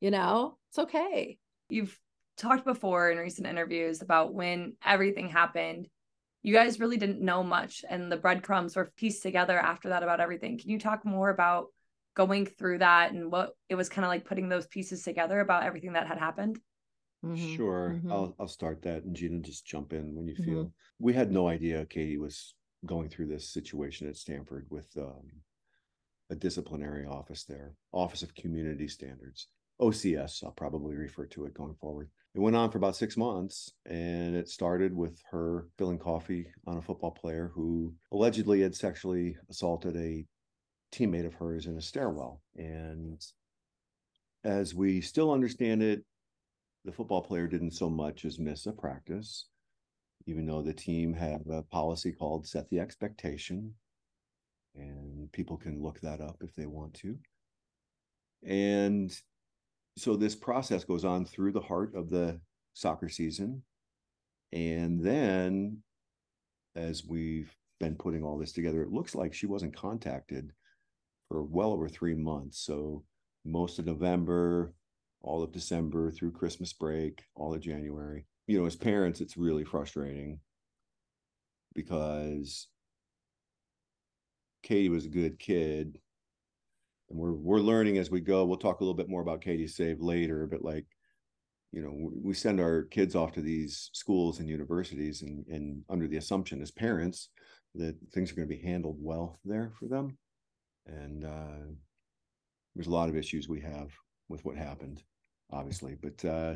You 0.00 0.10
know, 0.10 0.58
it's 0.70 0.80
okay. 0.80 1.38
You've 1.68 1.96
talked 2.38 2.64
before 2.64 3.10
in 3.10 3.18
recent 3.18 3.46
interviews 3.46 4.02
about 4.02 4.34
when 4.34 4.74
everything 4.84 5.28
happened. 5.28 5.86
You 6.46 6.52
guys 6.52 6.78
really 6.78 6.96
didn't 6.96 7.20
know 7.20 7.42
much, 7.42 7.84
and 7.90 8.10
the 8.10 8.16
breadcrumbs 8.16 8.76
were 8.76 8.92
pieced 8.96 9.24
together 9.24 9.58
after 9.58 9.88
that 9.88 10.04
about 10.04 10.20
everything. 10.20 10.58
Can 10.58 10.70
you 10.70 10.78
talk 10.78 11.04
more 11.04 11.28
about 11.28 11.72
going 12.14 12.46
through 12.46 12.78
that 12.78 13.10
and 13.10 13.32
what 13.32 13.56
it 13.68 13.74
was 13.74 13.88
kind 13.88 14.04
of 14.04 14.10
like 14.10 14.24
putting 14.24 14.48
those 14.48 14.68
pieces 14.68 15.02
together 15.02 15.40
about 15.40 15.64
everything 15.64 15.94
that 15.94 16.06
had 16.06 16.18
happened? 16.18 16.60
Mm-hmm. 17.24 17.56
Sure. 17.56 17.94
Mm-hmm. 17.96 18.12
I'll 18.12 18.36
I'll 18.38 18.46
start 18.46 18.82
that 18.82 19.02
and 19.02 19.16
Gina 19.16 19.40
just 19.40 19.66
jump 19.66 19.92
in 19.92 20.14
when 20.14 20.28
you 20.28 20.34
mm-hmm. 20.34 20.44
feel. 20.44 20.72
We 21.00 21.14
had 21.14 21.32
no 21.32 21.48
idea 21.48 21.84
Katie 21.84 22.16
was 22.16 22.54
going 22.84 23.08
through 23.08 23.26
this 23.26 23.48
situation 23.48 24.08
at 24.08 24.14
Stanford 24.14 24.66
with 24.70 24.86
um, 24.96 25.26
a 26.30 26.36
disciplinary 26.36 27.06
office 27.06 27.42
there, 27.42 27.74
Office 27.90 28.22
of 28.22 28.36
Community 28.36 28.86
Standards, 28.86 29.48
OCS. 29.80 30.44
I'll 30.44 30.52
probably 30.52 30.94
refer 30.94 31.26
to 31.26 31.46
it 31.46 31.54
going 31.54 31.74
forward. 31.74 32.08
It 32.36 32.42
went 32.42 32.54
on 32.54 32.70
for 32.70 32.76
about 32.76 32.96
six 32.96 33.16
months, 33.16 33.72
and 33.86 34.36
it 34.36 34.50
started 34.50 34.94
with 34.94 35.22
her 35.30 35.68
spilling 35.72 35.98
coffee 35.98 36.46
on 36.66 36.76
a 36.76 36.82
football 36.82 37.12
player 37.12 37.50
who 37.54 37.94
allegedly 38.12 38.60
had 38.60 38.74
sexually 38.74 39.38
assaulted 39.48 39.96
a 39.96 40.26
teammate 40.92 41.24
of 41.24 41.32
hers 41.32 41.64
in 41.64 41.78
a 41.78 41.80
stairwell. 41.80 42.42
And 42.54 43.24
as 44.44 44.74
we 44.74 45.00
still 45.00 45.32
understand 45.32 45.82
it, 45.82 46.04
the 46.84 46.92
football 46.92 47.22
player 47.22 47.46
didn't 47.46 47.70
so 47.70 47.88
much 47.88 48.26
as 48.26 48.38
miss 48.38 48.66
a 48.66 48.72
practice, 48.72 49.46
even 50.26 50.44
though 50.44 50.60
the 50.60 50.74
team 50.74 51.14
had 51.14 51.42
a 51.50 51.62
policy 51.62 52.12
called 52.12 52.46
set 52.46 52.68
the 52.68 52.80
expectation. 52.80 53.72
And 54.74 55.32
people 55.32 55.56
can 55.56 55.80
look 55.80 56.02
that 56.02 56.20
up 56.20 56.36
if 56.42 56.54
they 56.54 56.66
want 56.66 56.92
to. 56.96 57.16
And 58.46 59.10
so 59.96 60.16
this 60.16 60.34
process 60.34 60.84
goes 60.84 61.04
on 61.04 61.24
through 61.24 61.52
the 61.52 61.60
heart 61.60 61.94
of 61.94 62.10
the 62.10 62.40
soccer 62.74 63.08
season. 63.08 63.62
And 64.52 65.02
then, 65.02 65.78
as 66.74 67.04
we've 67.04 67.54
been 67.80 67.96
putting 67.96 68.22
all 68.22 68.38
this 68.38 68.52
together, 68.52 68.82
it 68.82 68.92
looks 68.92 69.14
like 69.14 69.34
she 69.34 69.46
wasn't 69.46 69.76
contacted 69.76 70.52
for 71.28 71.42
well 71.42 71.72
over 71.72 71.88
three 71.88 72.14
months. 72.14 72.60
So, 72.60 73.04
most 73.44 73.78
of 73.78 73.86
November, 73.86 74.72
all 75.22 75.42
of 75.42 75.52
December 75.52 76.10
through 76.10 76.32
Christmas 76.32 76.72
break, 76.72 77.22
all 77.34 77.54
of 77.54 77.60
January. 77.60 78.26
You 78.46 78.60
know, 78.60 78.66
as 78.66 78.76
parents, 78.76 79.20
it's 79.20 79.36
really 79.36 79.64
frustrating 79.64 80.38
because 81.74 82.68
Katie 84.62 84.88
was 84.88 85.06
a 85.06 85.10
good 85.10 85.38
kid. 85.38 85.98
And 87.10 87.18
we're 87.18 87.34
we're 87.34 87.60
learning 87.60 87.98
as 87.98 88.10
we 88.10 88.20
go. 88.20 88.44
We'll 88.44 88.56
talk 88.56 88.80
a 88.80 88.84
little 88.84 88.96
bit 88.96 89.08
more 89.08 89.22
about 89.22 89.40
Katie 89.40 89.68
Save 89.68 90.00
later, 90.00 90.46
but 90.46 90.62
like, 90.62 90.86
you 91.72 91.82
know, 91.82 92.10
we 92.22 92.34
send 92.34 92.60
our 92.60 92.84
kids 92.84 93.14
off 93.14 93.32
to 93.32 93.40
these 93.40 93.90
schools 93.92 94.40
and 94.40 94.48
universities 94.48 95.22
and 95.22 95.46
and 95.46 95.82
under 95.88 96.06
the 96.08 96.16
assumption 96.16 96.62
as 96.62 96.70
parents 96.70 97.30
that 97.74 97.96
things 98.12 98.32
are 98.32 98.34
going 98.34 98.48
to 98.48 98.54
be 98.54 98.62
handled 98.62 98.96
well 99.00 99.38
there 99.44 99.72
for 99.78 99.86
them. 99.86 100.16
And 100.86 101.24
uh 101.24 101.72
there's 102.74 102.86
a 102.86 102.90
lot 102.90 103.08
of 103.08 103.16
issues 103.16 103.48
we 103.48 103.60
have 103.60 103.90
with 104.28 104.44
what 104.44 104.56
happened 104.56 105.02
obviously. 105.50 105.96
But 106.00 106.24
uh, 106.24 106.54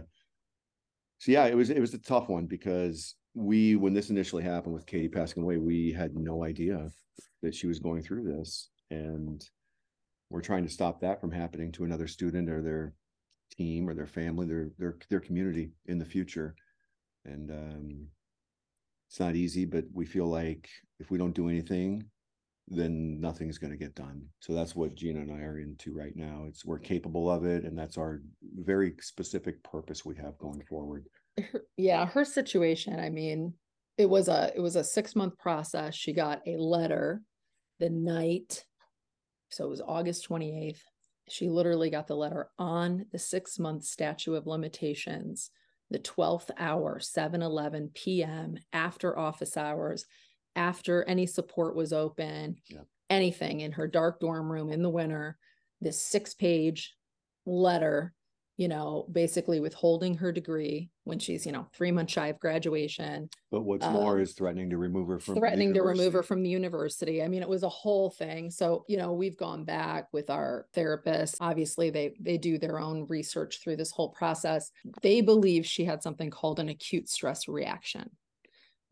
so 1.19 1.33
yeah, 1.33 1.47
it 1.47 1.57
was 1.57 1.71
it 1.71 1.81
was 1.81 1.95
a 1.95 1.99
tough 1.99 2.29
one 2.29 2.47
because 2.47 3.15
we 3.35 3.77
when 3.77 3.95
this 3.95 4.11
initially 4.11 4.43
happened 4.43 4.75
with 4.75 4.87
Katie 4.87 5.09
passing 5.09 5.43
away, 5.43 5.59
we 5.59 5.93
had 5.93 6.17
no 6.17 6.45
idea 6.45 6.91
that 7.43 7.55
she 7.55 7.67
was 7.67 7.79
going 7.79 8.03
through 8.03 8.25
this, 8.25 8.71
and 8.91 9.43
we're 10.31 10.41
trying 10.41 10.65
to 10.65 10.71
stop 10.71 11.01
that 11.01 11.21
from 11.21 11.33
happening 11.33 11.73
to 11.73 11.85
another 11.85 12.07
student 12.07 12.49
or 12.49 12.63
their 12.63 12.95
team 13.51 13.89
or 13.89 13.95
their 13.95 14.07
family, 14.07 14.47
their 14.47 14.71
their 14.79 14.97
their 15.11 15.21
community 15.21 15.73
in 15.87 15.99
the 15.99 16.05
future. 16.05 16.55
And 17.25 17.51
um, 17.51 18.07
it's 19.09 19.21
not 19.21 19.35
easy, 19.35 19.65
but 19.65 19.85
we 19.93 20.07
feel 20.07 20.27
like 20.27 20.69
if 21.01 21.11
we 21.11 21.19
don't 21.19 21.35
do 21.35 21.49
anything, 21.49 22.05
then 22.69 23.21
nothing's 23.21 23.59
going 23.59 23.73
to 23.73 23.77
get 23.77 23.97
done. 23.97 24.25
So 24.39 24.55
that's 24.55 24.77
what 24.77 24.95
Gina 24.95 25.21
and 25.21 25.33
I 25.33 25.45
are 25.45 25.59
into 25.59 25.93
right 25.93 26.15
now. 26.15 26.45
It's 26.47 26.65
we're 26.65 26.79
capable 26.79 27.29
of 27.29 27.45
it, 27.45 27.65
and 27.65 27.77
that's 27.77 27.99
our 27.99 28.23
very 28.57 28.95
specific 29.01 29.63
purpose 29.65 30.05
we 30.05 30.17
have 30.17 30.39
going 30.39 30.63
forward. 30.69 31.07
Yeah, 31.77 32.05
her 32.05 32.27
situation. 32.27 33.01
I 33.01 33.09
mean, 33.09 33.55
it 33.97 34.09
was 34.09 34.29
a 34.29 34.53
it 34.55 34.61
was 34.61 34.77
a 34.77 34.85
six 34.85 35.17
month 35.17 35.39
process. 35.39 35.95
She 35.95 36.13
got 36.13 36.41
a 36.47 36.57
letter 36.59 37.23
the 37.79 37.89
night, 37.89 38.65
so 39.51 39.65
it 39.65 39.71
was 39.71 39.83
August 39.87 40.25
twenty 40.25 40.67
eighth. 40.67 40.83
She 41.29 41.49
literally 41.49 41.91
got 41.91 42.09
the 42.09 42.17
letter 42.17 42.49
on 42.59 43.07
the 43.13 43.19
six 43.19 43.59
month 43.59 43.85
statute 43.85 44.35
of 44.35 44.47
limitations, 44.47 45.51
the 45.91 45.99
twelfth 45.99 46.51
hour, 46.59 46.99
7 46.99 47.43
11 47.43 47.91
p.m. 47.95 48.59
after 48.73 49.19
office 49.19 49.57
hours 49.57 50.07
after 50.57 51.05
any 51.05 51.27
support 51.27 51.75
was 51.75 51.93
open, 51.93 52.57
yeah. 52.69 52.81
anything 53.09 53.61
in 53.61 53.73
her 53.73 53.87
dark 53.87 54.21
dorm 54.21 54.51
room 54.51 54.71
in 54.71 54.83
the 54.83 54.91
winter, 54.91 55.37
this 55.81 56.03
six 56.03 56.35
page 56.35 56.95
letter, 57.47 58.13
you 58.61 58.69
know, 58.69 59.07
basically 59.11 59.59
withholding 59.59 60.15
her 60.15 60.31
degree 60.31 60.91
when 61.05 61.19
she's, 61.19 61.47
you 61.47 61.51
know, 61.51 61.67
three 61.73 61.91
months 61.91 62.13
shy 62.13 62.27
of 62.27 62.39
graduation. 62.39 63.31
But 63.51 63.63
what's 63.63 63.87
um, 63.87 63.95
more 63.95 64.21
is 64.21 64.35
threatening 64.35 64.69
to 64.69 64.77
remove 64.77 65.09
her 65.09 65.19
from 65.19 65.37
threatening 65.37 65.73
to 65.73 65.83
remove 65.83 66.13
her 66.13 66.23
from 66.23 66.43
the 66.43 66.51
university. 66.51 67.23
I 67.23 67.29
mean, 67.29 67.41
it 67.41 67.49
was 67.49 67.63
a 67.63 67.71
whole 67.71 68.11
thing. 68.11 68.51
So, 68.51 68.85
you 68.87 68.99
know, 68.99 69.15
we've 69.15 69.39
gone 69.39 69.65
back 69.65 70.09
with 70.13 70.29
our 70.29 70.67
therapist. 70.75 71.37
Obviously, 71.41 71.89
they 71.89 72.13
they 72.21 72.37
do 72.37 72.59
their 72.59 72.79
own 72.79 73.07
research 73.09 73.61
through 73.65 73.77
this 73.77 73.93
whole 73.93 74.11
process. 74.11 74.71
They 75.01 75.23
believe 75.23 75.65
she 75.65 75.87
had 75.87 76.03
something 76.03 76.29
called 76.29 76.61
an 76.61 76.69
acute 76.69 77.09
stress 77.09 77.49
reaction 77.49 78.11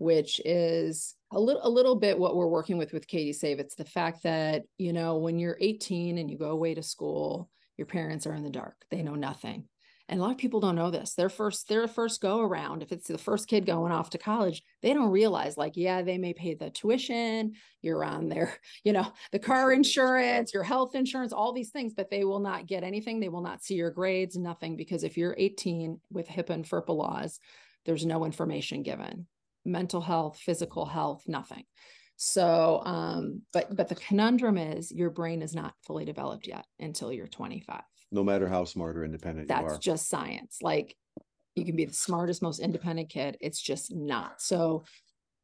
which 0.01 0.41
is 0.45 1.17
a 1.33 1.41
little 1.41 1.61
a 1.65 1.69
little 1.69 1.97
bit 1.97 2.17
what 2.17 2.37
we're 2.37 2.47
working 2.47 2.79
with 2.79 2.93
with 2.93 3.09
Katie 3.09 3.33
Save. 3.33 3.59
It's 3.59 3.75
the 3.75 3.85
fact 3.85 4.23
that, 4.23 4.63
you 4.79 4.93
know, 4.93 5.19
when 5.19 5.41
you're 5.41 5.59
18 5.61 6.19
and 6.19 6.31
you 6.31 6.39
go 6.39 6.51
away 6.51 6.73
to 6.75 6.85
school, 6.85 7.51
your 7.79 7.87
parents 7.87 8.27
are 8.27 8.35
in 8.35 8.43
the 8.43 8.51
dark. 8.51 8.75
They 8.91 9.03
know 9.03 9.15
nothing. 9.15 9.69
And 10.11 10.21
a 10.21 10.23
lot 10.23 10.33
of 10.33 10.39
people 10.39 10.61
don't 10.61 10.75
know 10.75 10.91
this. 10.91 11.15
Their 11.15 11.29
first 11.29 11.69
their 11.69 11.87
first 11.87 12.23
go 12.23 12.41
around, 12.41 12.83
if 12.83 12.93
it's 12.93 13.09
the 13.09 13.19
first 13.19 13.47
kid 13.47 13.67
going 13.67 13.93
off 13.93 14.09
to 14.11 14.19
college, 14.19 14.63
they 14.81 14.95
don't 14.95 15.11
realize 15.11 15.59
like, 15.59 15.77
yeah, 15.77 16.01
they 16.01 16.17
may 16.17 16.33
pay 16.33 16.55
the 16.55 16.71
tuition, 16.71 17.53
you're 17.83 18.05
on 18.05 18.31
their, 18.31 18.55
you 18.85 18.95
know, 18.95 19.07
the 19.33 19.39
car 19.39 19.71
insurance, 19.71 20.55
your 20.55 20.63
health 20.63 20.95
insurance, 20.95 21.33
all 21.33 21.53
these 21.53 21.71
things, 21.71 21.93
but 21.95 22.11
they 22.11 22.25
will 22.25 22.41
not 22.41 22.67
get 22.67 22.85
anything. 22.85 23.21
They 23.21 23.29
will 23.29 23.43
not 23.43 23.63
see 23.63 23.75
your 23.75 23.91
grades, 23.91 24.37
nothing, 24.37 24.77
because 24.77 25.05
if 25.05 25.19
you're 25.19 25.35
18 25.37 26.01
with 26.11 26.27
HIPAA 26.27 26.51
and 26.51 26.65
FERPA 26.65 26.97
laws, 26.97 27.39
there's 27.85 28.07
no 28.07 28.25
information 28.25 28.83
given 28.83 29.27
mental 29.65 30.01
health, 30.01 30.39
physical 30.39 30.87
health, 30.87 31.25
nothing. 31.27 31.65
So, 32.21 32.83
um, 32.85 33.43
but 33.53 33.75
but 33.77 33.89
the 33.89 33.95
conundrum 33.95 34.59
is 34.59 34.91
your 34.91 35.09
brain 35.09 35.41
is 35.41 35.55
not 35.55 35.75
fully 35.87 36.05
developed 36.05 36.49
yet 36.49 36.67
until 36.81 37.13
you're 37.13 37.29
25. 37.29 37.81
No 38.11 38.25
matter 38.25 38.49
how 38.49 38.65
smart 38.65 38.97
or 38.99 39.05
independent 39.05 39.47
That's 39.47 39.61
you 39.61 39.67
are. 39.67 39.71
That's 39.71 39.85
just 39.85 40.09
science. 40.09 40.59
Like, 40.61 40.97
you 41.55 41.65
can 41.65 41.77
be 41.77 41.85
the 41.85 41.95
smartest, 41.95 42.43
most 42.43 42.59
independent 42.59 43.09
kid. 43.09 43.37
It's 43.41 43.61
just 43.61 43.95
not. 43.95 44.43
So 44.43 44.83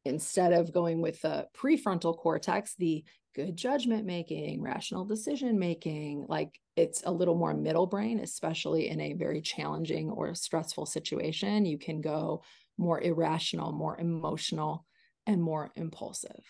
instead 0.03 0.51
of 0.51 0.73
going 0.73 1.01
with 1.01 1.21
the 1.21 1.47
prefrontal 1.57 2.17
cortex, 2.17 2.75
the 2.77 3.05
good 3.35 3.55
judgment 3.55 4.05
making, 4.05 4.61
rational 4.61 5.05
decision 5.05 5.57
making, 5.57 6.25
like 6.27 6.59
it's 6.75 7.03
a 7.05 7.11
little 7.11 7.35
more 7.35 7.53
middle 7.53 7.87
brain, 7.87 8.19
especially 8.19 8.89
in 8.89 8.99
a 8.99 9.13
very 9.13 9.41
challenging 9.41 10.09
or 10.09 10.35
stressful 10.35 10.87
situation. 10.87 11.65
You 11.65 11.77
can 11.77 12.01
go 12.01 12.43
more 12.77 12.99
irrational, 12.99 13.71
more 13.71 13.97
emotional, 13.97 14.85
and 15.25 15.41
more 15.41 15.71
impulsive. 15.77 16.43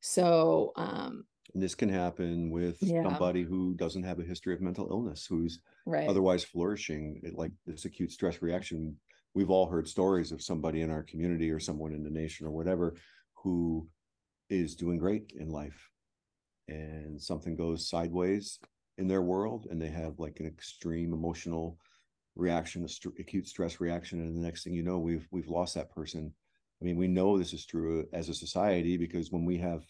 So, 0.00 0.72
um, 0.76 1.24
and 1.54 1.62
this 1.62 1.74
can 1.74 1.88
happen 1.88 2.50
with 2.50 2.78
yeah. 2.80 3.02
somebody 3.02 3.42
who 3.42 3.74
doesn't 3.74 4.04
have 4.04 4.18
a 4.18 4.24
history 4.24 4.54
of 4.54 4.60
mental 4.60 4.88
illness, 4.90 5.26
who's 5.26 5.60
right. 5.86 6.08
otherwise 6.08 6.44
flourishing, 6.44 7.20
like 7.34 7.52
this 7.66 7.84
acute 7.84 8.12
stress 8.12 8.40
reaction. 8.40 8.96
We've 9.34 9.50
all 9.50 9.66
heard 9.66 9.88
stories 9.88 10.32
of 10.32 10.42
somebody 10.42 10.82
in 10.82 10.90
our 10.90 11.02
community 11.02 11.50
or 11.50 11.60
someone 11.60 11.92
in 11.92 12.02
the 12.02 12.10
nation 12.10 12.46
or 12.46 12.50
whatever 12.50 12.94
who 13.34 13.88
is 14.48 14.74
doing 14.74 14.98
great 14.98 15.32
in 15.38 15.48
life 15.50 15.90
and 16.68 17.20
something 17.20 17.56
goes 17.56 17.88
sideways 17.88 18.58
in 18.98 19.08
their 19.08 19.22
world 19.22 19.66
and 19.70 19.80
they 19.80 19.88
have 19.88 20.18
like 20.18 20.40
an 20.40 20.46
extreme 20.46 21.12
emotional 21.12 21.78
reaction, 22.36 22.84
a 22.84 22.88
st- 22.88 23.18
acute 23.18 23.46
stress 23.46 23.80
reaction, 23.80 24.20
and 24.20 24.36
the 24.36 24.40
next 24.40 24.64
thing 24.64 24.74
you 24.74 24.82
know, 24.82 24.98
we've 24.98 25.26
we've 25.30 25.48
lost 25.48 25.74
that 25.74 25.90
person. 25.90 26.32
I 26.80 26.84
mean, 26.84 26.96
we 26.96 27.08
know 27.08 27.36
this 27.36 27.52
is 27.52 27.66
true 27.66 28.06
as 28.12 28.28
a 28.28 28.34
society 28.34 28.96
because 28.96 29.30
when 29.30 29.44
we 29.44 29.58
have 29.58 29.82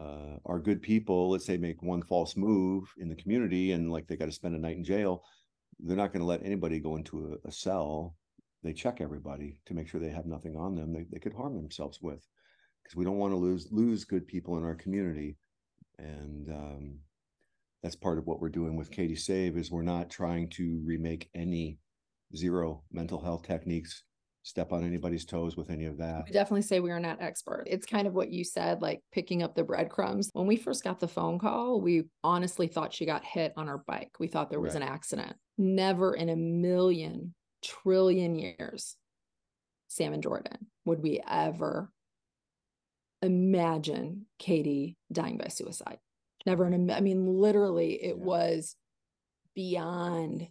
uh, 0.00 0.38
our 0.46 0.58
good 0.58 0.82
people, 0.82 1.30
let's 1.30 1.44
say, 1.44 1.56
make 1.56 1.82
one 1.82 2.02
false 2.02 2.36
move 2.36 2.92
in 2.98 3.08
the 3.08 3.14
community 3.14 3.72
and 3.72 3.92
like 3.92 4.06
they 4.06 4.16
got 4.16 4.26
to 4.26 4.32
spend 4.32 4.54
a 4.54 4.58
night 4.58 4.76
in 4.76 4.84
jail, 4.84 5.22
they're 5.80 5.96
not 5.96 6.12
going 6.12 6.20
to 6.20 6.26
let 6.26 6.44
anybody 6.44 6.80
go 6.80 6.96
into 6.96 7.38
a, 7.44 7.48
a, 7.48 7.52
cell. 7.52 8.16
They 8.62 8.72
check 8.72 9.00
everybody 9.00 9.60
to 9.66 9.74
make 9.74 9.88
sure 9.88 10.00
they 10.00 10.10
have 10.10 10.26
nothing 10.26 10.56
on 10.56 10.74
them 10.74 10.92
they, 10.92 11.04
they 11.12 11.18
could 11.18 11.34
harm 11.34 11.54
themselves 11.54 12.00
with 12.00 12.26
because 12.82 12.96
we 12.96 13.04
don't 13.04 13.18
want 13.18 13.32
to 13.32 13.36
lose 13.36 13.68
lose 13.70 14.04
good 14.04 14.26
people 14.26 14.56
in 14.56 14.64
our 14.64 14.74
community. 14.74 15.36
And 15.98 16.48
um, 16.48 16.98
that's 17.82 17.96
part 17.96 18.18
of 18.18 18.26
what 18.26 18.40
we're 18.40 18.48
doing 18.48 18.76
with 18.76 18.90
Katie 18.90 19.14
Save 19.14 19.56
is 19.56 19.70
we're 19.70 19.82
not 19.82 20.10
trying 20.10 20.48
to 20.50 20.80
remake 20.84 21.28
any 21.34 21.78
zero 22.34 22.82
mental 22.90 23.20
health 23.20 23.42
techniques 23.46 24.02
step 24.44 24.72
on 24.72 24.84
anybody's 24.84 25.24
toes 25.24 25.56
with 25.56 25.70
any 25.70 25.86
of 25.86 25.98
that. 25.98 26.24
We 26.26 26.32
definitely 26.32 26.62
say 26.62 26.78
we 26.78 26.92
are 26.92 27.00
not 27.00 27.20
expert. 27.20 27.64
It's 27.66 27.86
kind 27.86 28.06
of 28.06 28.14
what 28.14 28.30
you 28.30 28.44
said, 28.44 28.80
like 28.80 29.00
picking 29.12 29.42
up 29.42 29.56
the 29.56 29.64
breadcrumbs. 29.64 30.30
When 30.32 30.46
we 30.46 30.56
first 30.56 30.84
got 30.84 31.00
the 31.00 31.08
phone 31.08 31.38
call, 31.38 31.80
we 31.80 32.04
honestly 32.22 32.68
thought 32.68 32.94
she 32.94 33.06
got 33.06 33.24
hit 33.24 33.52
on 33.56 33.66
her 33.66 33.78
bike. 33.78 34.12
We 34.20 34.28
thought 34.28 34.50
there 34.50 34.60
was 34.60 34.74
right. 34.74 34.82
an 34.82 34.88
accident. 34.88 35.34
Never 35.58 36.14
in 36.14 36.28
a 36.28 36.36
million 36.36 37.34
trillion 37.62 38.36
years, 38.36 38.96
Sam 39.88 40.12
and 40.12 40.22
Jordyn, 40.22 40.58
would 40.84 41.02
we 41.02 41.20
ever 41.28 41.90
imagine 43.22 44.26
Katie 44.38 44.96
dying 45.10 45.38
by 45.38 45.48
suicide 45.48 45.98
never 46.46 46.66
in 46.66 46.90
a, 46.90 46.94
I 46.94 47.00
mean, 47.00 47.26
literally, 47.26 47.94
it 47.94 48.16
yeah. 48.18 48.24
was 48.24 48.76
beyond 49.54 50.48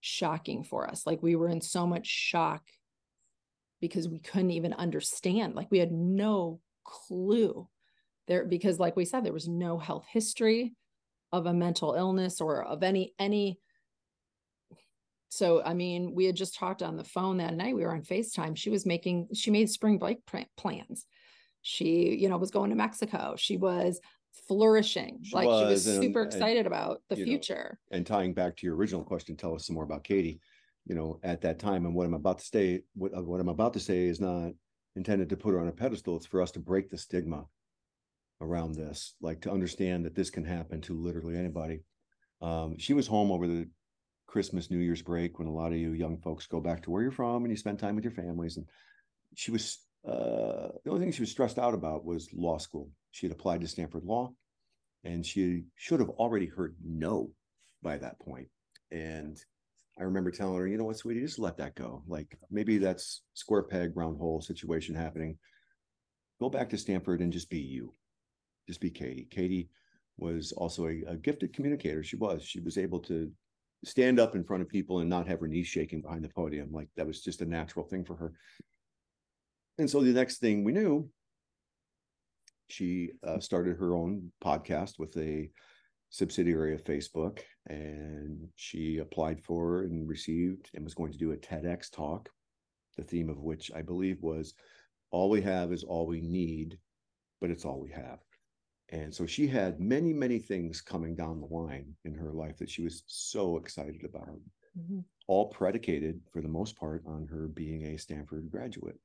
shocking 0.00 0.64
for 0.64 0.88
us. 0.88 1.06
Like 1.06 1.22
we 1.22 1.36
were 1.36 1.48
in 1.48 1.60
so 1.60 1.86
much 1.86 2.06
shock 2.06 2.62
because 3.82 4.08
we 4.08 4.20
couldn't 4.20 4.52
even 4.52 4.72
understand. 4.72 5.54
Like 5.54 5.70
we 5.70 5.80
had 5.80 5.92
no 5.92 6.60
clue 6.84 7.68
there 8.26 8.46
because 8.46 8.78
like 8.78 8.96
we 8.96 9.04
said 9.04 9.24
there 9.24 9.32
was 9.32 9.48
no 9.48 9.76
health 9.76 10.06
history 10.08 10.72
of 11.32 11.46
a 11.46 11.52
mental 11.52 11.94
illness 11.94 12.40
or 12.40 12.62
of 12.64 12.82
any 12.82 13.14
any 13.18 13.58
so 15.28 15.62
i 15.64 15.72
mean 15.72 16.12
we 16.12 16.24
had 16.24 16.34
just 16.34 16.56
talked 16.56 16.82
on 16.82 16.96
the 16.96 17.04
phone 17.04 17.38
that 17.38 17.54
night 17.54 17.74
we 17.74 17.82
were 17.82 17.94
on 17.94 18.02
facetime 18.02 18.56
she 18.56 18.68
was 18.68 18.84
making 18.84 19.28
she 19.32 19.50
made 19.50 19.70
spring 19.70 19.96
break 19.96 20.48
plans 20.56 21.06
she 21.62 22.16
you 22.16 22.28
know 22.28 22.36
was 22.36 22.50
going 22.50 22.68
to 22.68 22.76
mexico 22.76 23.34
she 23.36 23.56
was 23.56 24.00
flourishing. 24.48 25.18
She 25.22 25.34
like 25.34 25.46
was, 25.46 25.60
she 25.60 25.66
was 25.66 25.86
and, 25.86 26.02
super 26.02 26.22
excited 26.22 26.66
about 26.66 27.02
the 27.08 27.16
future. 27.16 27.78
Know, 27.90 27.96
and 27.96 28.06
tying 28.06 28.34
back 28.34 28.56
to 28.56 28.66
your 28.66 28.76
original 28.76 29.04
question, 29.04 29.36
tell 29.36 29.54
us 29.54 29.66
some 29.66 29.74
more 29.74 29.84
about 29.84 30.04
Katie. 30.04 30.40
You 30.84 30.96
know, 30.96 31.20
at 31.22 31.42
that 31.42 31.58
time, 31.58 31.86
and 31.86 31.94
what 31.94 32.06
I'm 32.06 32.14
about 32.14 32.38
to 32.38 32.44
say, 32.44 32.82
what, 32.94 33.12
what 33.24 33.40
I'm 33.40 33.48
about 33.48 33.72
to 33.74 33.80
say 33.80 34.06
is 34.06 34.20
not 34.20 34.52
intended 34.96 35.28
to 35.30 35.36
put 35.36 35.52
her 35.52 35.60
on 35.60 35.68
a 35.68 35.72
pedestal. 35.72 36.16
It's 36.16 36.26
for 36.26 36.42
us 36.42 36.50
to 36.52 36.58
break 36.60 36.90
the 36.90 36.98
stigma 36.98 37.44
around 38.40 38.74
this, 38.74 39.14
like 39.20 39.40
to 39.42 39.52
understand 39.52 40.04
that 40.04 40.14
this 40.14 40.30
can 40.30 40.44
happen 40.44 40.80
to 40.82 41.00
literally 41.00 41.36
anybody. 41.36 41.82
Um, 42.40 42.76
she 42.78 42.94
was 42.94 43.06
home 43.06 43.30
over 43.30 43.46
the 43.46 43.68
Christmas, 44.26 44.70
New 44.70 44.78
Year's 44.78 45.02
break 45.02 45.38
when 45.38 45.46
a 45.46 45.52
lot 45.52 45.72
of 45.72 45.78
you 45.78 45.92
young 45.92 46.18
folks 46.18 46.46
go 46.46 46.60
back 46.60 46.82
to 46.82 46.90
where 46.90 47.02
you're 47.02 47.12
from 47.12 47.44
and 47.44 47.52
you 47.52 47.56
spend 47.56 47.78
time 47.78 47.94
with 47.94 48.04
your 48.04 48.12
families. 48.12 48.56
And 48.56 48.66
she 49.34 49.50
was 49.50 49.78
uh, 50.06 50.68
the 50.84 50.90
only 50.90 51.00
thing 51.00 51.12
she 51.12 51.22
was 51.22 51.30
stressed 51.30 51.58
out 51.58 51.74
about 51.74 52.04
was 52.04 52.28
law 52.34 52.58
school. 52.58 52.90
She 53.12 53.26
had 53.26 53.32
applied 53.32 53.60
to 53.60 53.68
Stanford 53.68 54.04
Law, 54.04 54.32
and 55.04 55.24
she 55.24 55.64
should 55.76 56.00
have 56.00 56.08
already 56.10 56.46
heard 56.46 56.74
no 56.84 57.30
by 57.82 57.98
that 57.98 58.18
point. 58.18 58.48
And 58.90 59.38
I 59.98 60.04
remember 60.04 60.30
telling 60.30 60.58
her, 60.58 60.66
you 60.66 60.78
know 60.78 60.84
what, 60.84 60.96
sweetie, 60.96 61.20
just 61.20 61.38
let 61.38 61.58
that 61.58 61.74
go. 61.74 62.02
Like 62.06 62.38
maybe 62.50 62.78
that's 62.78 63.22
square 63.34 63.62
peg, 63.62 63.92
round 63.94 64.18
hole 64.18 64.40
situation 64.40 64.94
happening. 64.94 65.38
Go 66.40 66.48
back 66.48 66.70
to 66.70 66.78
Stanford 66.78 67.20
and 67.20 67.32
just 67.32 67.50
be 67.50 67.60
you. 67.60 67.92
Just 68.66 68.80
be 68.80 68.90
Katie. 68.90 69.28
Katie 69.30 69.68
was 70.16 70.52
also 70.52 70.86
a, 70.86 71.02
a 71.08 71.16
gifted 71.16 71.52
communicator. 71.52 72.02
She 72.02 72.16
was. 72.16 72.42
She 72.42 72.60
was 72.60 72.78
able 72.78 73.00
to 73.00 73.30
stand 73.84 74.20
up 74.20 74.34
in 74.34 74.44
front 74.44 74.62
of 74.62 74.68
people 74.68 75.00
and 75.00 75.10
not 75.10 75.26
have 75.26 75.40
her 75.40 75.48
knees 75.48 75.66
shaking 75.66 76.02
behind 76.02 76.24
the 76.24 76.28
podium. 76.28 76.70
Like 76.72 76.88
that 76.96 77.06
was 77.06 77.22
just 77.22 77.42
a 77.42 77.46
natural 77.46 77.86
thing 77.86 78.04
for 78.04 78.16
her. 78.16 78.32
And 79.78 79.90
so 79.90 80.00
the 80.00 80.12
next 80.12 80.38
thing 80.38 80.64
we 80.64 80.72
knew, 80.72 81.08
she 82.68 83.10
uh, 83.26 83.40
started 83.40 83.76
her 83.76 83.94
own 83.94 84.32
podcast 84.42 84.98
with 84.98 85.16
a 85.16 85.50
subsidiary 86.12 86.74
of 86.74 86.84
Facebook, 86.84 87.40
and 87.68 88.46
she 88.56 88.98
applied 88.98 89.42
for 89.42 89.82
and 89.82 90.06
received 90.06 90.70
and 90.74 90.84
was 90.84 90.94
going 90.94 91.10
to 91.10 91.18
do 91.18 91.32
a 91.32 91.36
TEDx 91.36 91.90
talk, 91.90 92.28
the 92.98 93.02
theme 93.02 93.30
of 93.30 93.40
which 93.40 93.72
I 93.74 93.80
believe 93.80 94.18
was 94.20 94.52
all 95.10 95.30
we 95.30 95.40
have 95.40 95.72
is 95.72 95.84
all 95.84 96.06
we 96.06 96.20
need, 96.20 96.78
but 97.40 97.50
it's 97.50 97.64
all 97.64 97.80
we 97.80 97.90
have. 97.92 98.18
And 98.90 99.12
so 99.14 99.24
she 99.24 99.46
had 99.46 99.80
many, 99.80 100.12
many 100.12 100.38
things 100.38 100.82
coming 100.82 101.14
down 101.14 101.40
the 101.40 101.46
line 101.46 101.94
in 102.04 102.14
her 102.14 102.30
life 102.30 102.58
that 102.58 102.68
she 102.68 102.82
was 102.82 103.04
so 103.06 103.56
excited 103.56 104.04
about, 104.04 104.38
mm-hmm. 104.78 105.00
all 105.28 105.48
predicated 105.48 106.20
for 106.30 106.42
the 106.42 106.48
most 106.48 106.76
part 106.76 107.02
on 107.06 107.26
her 107.26 107.48
being 107.48 107.86
a 107.86 107.98
Stanford 107.98 108.50
graduate. 108.50 108.98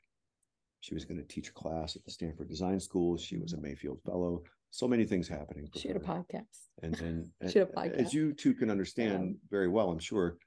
She 0.81 0.93
was 0.93 1.05
going 1.05 1.21
to 1.21 1.27
teach 1.27 1.47
a 1.47 1.53
class 1.53 1.95
at 1.95 2.03
the 2.03 2.11
Stanford 2.11 2.49
Design 2.49 2.81
School. 2.81 3.17
She 3.17 3.37
was 3.37 3.53
a 3.53 3.55
mm-hmm. 3.55 3.67
Mayfield 3.67 4.01
Fellow. 4.05 4.43
So 4.77 4.87
many 4.87 5.05
things 5.05 5.27
happening. 5.27 5.67
Shoot 5.75 5.93
had 5.93 5.95
a 5.95 5.99
podcast. 5.99 6.69
And 6.83 6.93
and, 7.01 7.31
and 7.41 7.51
had 7.51 7.63
a 7.63 7.65
podcast. 7.65 7.95
as 7.95 8.13
you 8.13 8.31
two 8.31 8.53
can 8.53 8.69
understand 8.69 9.29
yeah. 9.29 9.47
very 9.49 9.67
well, 9.67 9.89
I'm 9.89 9.97
sure, 9.97 10.37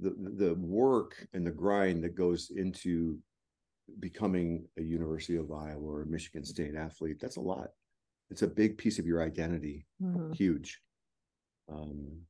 the 0.00 0.10
the 0.10 0.54
work 0.54 1.24
and 1.34 1.46
the 1.46 1.52
grind 1.52 2.02
that 2.02 2.16
goes 2.16 2.50
into 2.50 3.16
becoming 4.00 4.66
a 4.76 4.82
University 4.82 5.36
of 5.36 5.52
Iowa 5.52 5.80
or 5.80 6.02
a 6.02 6.06
Michigan 6.06 6.44
State 6.44 6.74
athlete, 6.74 7.18
that's 7.20 7.36
a 7.36 7.40
lot. 7.40 7.68
It's 8.28 8.42
a 8.42 8.48
big 8.48 8.76
piece 8.76 8.98
of 8.98 9.06
your 9.06 9.22
identity, 9.22 9.86
mm-hmm. 10.02 10.32
huge. 10.32 10.80
Um, 11.72 12.22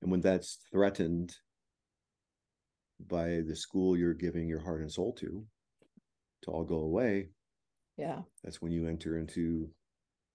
and 0.00 0.12
when 0.12 0.20
that's 0.20 0.58
threatened 0.70 1.34
by 3.08 3.40
the 3.48 3.56
school 3.56 3.96
you're 3.96 4.14
giving 4.14 4.46
your 4.46 4.60
heart 4.60 4.82
and 4.82 4.92
soul 4.92 5.12
to, 5.14 5.44
to 6.42 6.50
all 6.52 6.62
go 6.62 6.82
away, 6.82 7.30
yeah, 7.96 8.20
that's 8.44 8.62
when 8.62 8.70
you 8.70 8.86
enter 8.86 9.18
into 9.18 9.68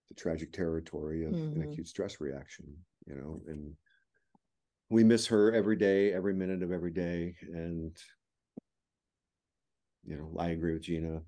the 0.09 0.15
tragic 0.15 0.53
territory 0.53 1.25
of 1.25 1.33
mm-hmm. 1.33 1.61
an 1.61 1.71
acute 1.71 1.87
stress 1.87 2.21
reaction, 2.21 2.65
you 3.05 3.15
know, 3.15 3.41
and 3.47 3.73
we 4.89 5.03
miss 5.03 5.27
her 5.27 5.53
every 5.53 5.75
day, 5.75 6.13
every 6.13 6.33
minute 6.33 6.63
of 6.63 6.71
every 6.71 6.91
day. 6.91 7.35
And, 7.41 7.95
you 10.05 10.17
know, 10.17 10.33
I 10.39 10.49
agree 10.49 10.73
with 10.73 10.83
Gina. 10.83 11.21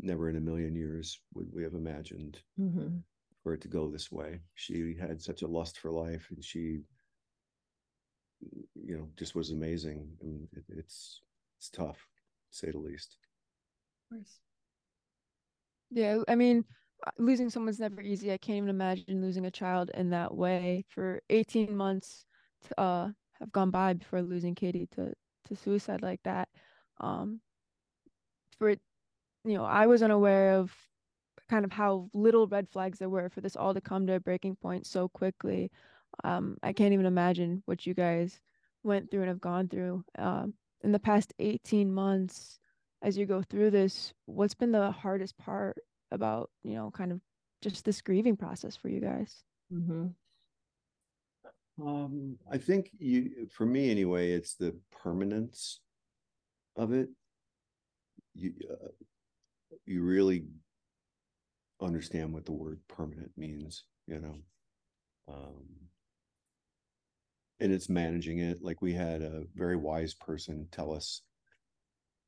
Never 0.00 0.28
in 0.28 0.36
a 0.36 0.40
million 0.40 0.74
years 0.74 1.20
would 1.34 1.48
we 1.54 1.62
have 1.62 1.74
imagined 1.74 2.40
mm-hmm. 2.60 2.98
for 3.42 3.54
it 3.54 3.62
to 3.62 3.68
go 3.68 3.88
this 3.90 4.12
way. 4.12 4.40
She 4.54 4.96
had 5.00 5.22
such 5.22 5.42
a 5.42 5.46
lust 5.46 5.78
for 5.78 5.90
life 5.90 6.26
and 6.30 6.44
she, 6.44 6.80
you 8.74 8.96
know, 8.98 9.08
just 9.16 9.34
was 9.34 9.50
amazing. 9.50 10.06
And 10.20 10.46
it, 10.52 10.64
it's, 10.68 11.22
it's 11.58 11.70
tough, 11.70 11.96
to 12.50 12.58
say 12.58 12.70
the 12.70 12.78
least 12.78 13.16
Of 14.10 14.16
course. 14.16 14.38
Yeah, 15.90 16.18
I 16.28 16.34
mean, 16.34 16.64
losing 17.18 17.50
someone's 17.50 17.80
never 17.80 18.00
easy. 18.00 18.32
I 18.32 18.38
can't 18.38 18.58
even 18.58 18.68
imagine 18.68 19.22
losing 19.22 19.46
a 19.46 19.50
child 19.50 19.90
in 19.94 20.10
that 20.10 20.34
way. 20.34 20.84
For 20.88 21.20
18 21.30 21.76
months 21.76 22.24
to 22.68 22.80
uh, 22.80 23.08
have 23.38 23.52
gone 23.52 23.70
by 23.70 23.94
before 23.94 24.22
losing 24.22 24.54
Katie 24.54 24.88
to 24.94 25.12
to 25.46 25.56
suicide 25.56 26.02
like 26.02 26.20
that. 26.24 26.48
Um, 27.00 27.40
for 28.58 28.70
you 28.70 28.78
know, 29.44 29.64
I 29.64 29.86
was 29.86 30.02
unaware 30.02 30.54
of 30.54 30.72
kind 31.48 31.64
of 31.64 31.72
how 31.72 32.10
little 32.12 32.46
red 32.46 32.68
flags 32.68 32.98
there 32.98 33.08
were 33.08 33.30
for 33.30 33.40
this 33.40 33.56
all 33.56 33.72
to 33.72 33.80
come 33.80 34.06
to 34.06 34.14
a 34.14 34.20
breaking 34.20 34.56
point 34.56 34.86
so 34.86 35.08
quickly. 35.08 35.70
Um, 36.24 36.58
I 36.62 36.72
can't 36.72 36.92
even 36.92 37.06
imagine 37.06 37.62
what 37.66 37.86
you 37.86 37.94
guys 37.94 38.40
went 38.82 39.10
through 39.10 39.20
and 39.20 39.28
have 39.28 39.40
gone 39.40 39.68
through. 39.68 40.04
Um, 40.18 40.54
in 40.82 40.92
the 40.92 40.98
past 40.98 41.32
18 41.38 41.92
months 41.92 42.58
as 43.02 43.16
you 43.16 43.26
go 43.26 43.42
through 43.42 43.70
this 43.70 44.12
what's 44.26 44.54
been 44.54 44.72
the 44.72 44.90
hardest 44.90 45.36
part 45.38 45.76
about 46.10 46.50
you 46.62 46.74
know 46.74 46.90
kind 46.90 47.12
of 47.12 47.20
just 47.62 47.84
this 47.84 48.00
grieving 48.00 48.36
process 48.36 48.76
for 48.76 48.88
you 48.88 49.00
guys 49.00 49.42
Mm-hmm. 49.72 50.06
Um, 51.86 52.36
I 52.50 52.58
think 52.58 52.90
you, 52.98 53.46
for 53.52 53.64
me 53.64 53.90
anyway, 53.90 54.32
it's 54.32 54.54
the 54.54 54.74
permanence 54.90 55.80
of 56.76 56.92
it. 56.92 57.08
You, 58.34 58.54
uh, 58.70 58.88
you 59.86 60.02
really 60.02 60.44
understand 61.80 62.32
what 62.32 62.46
the 62.46 62.52
word 62.52 62.80
permanent 62.88 63.30
means, 63.36 63.84
you 64.06 64.20
know. 64.20 64.34
Um, 65.28 65.64
and 67.60 67.72
it's 67.72 67.88
managing 67.88 68.38
it. 68.38 68.62
Like 68.62 68.82
we 68.82 68.92
had 68.92 69.22
a 69.22 69.44
very 69.54 69.76
wise 69.76 70.14
person 70.14 70.66
tell 70.72 70.92
us 70.92 71.22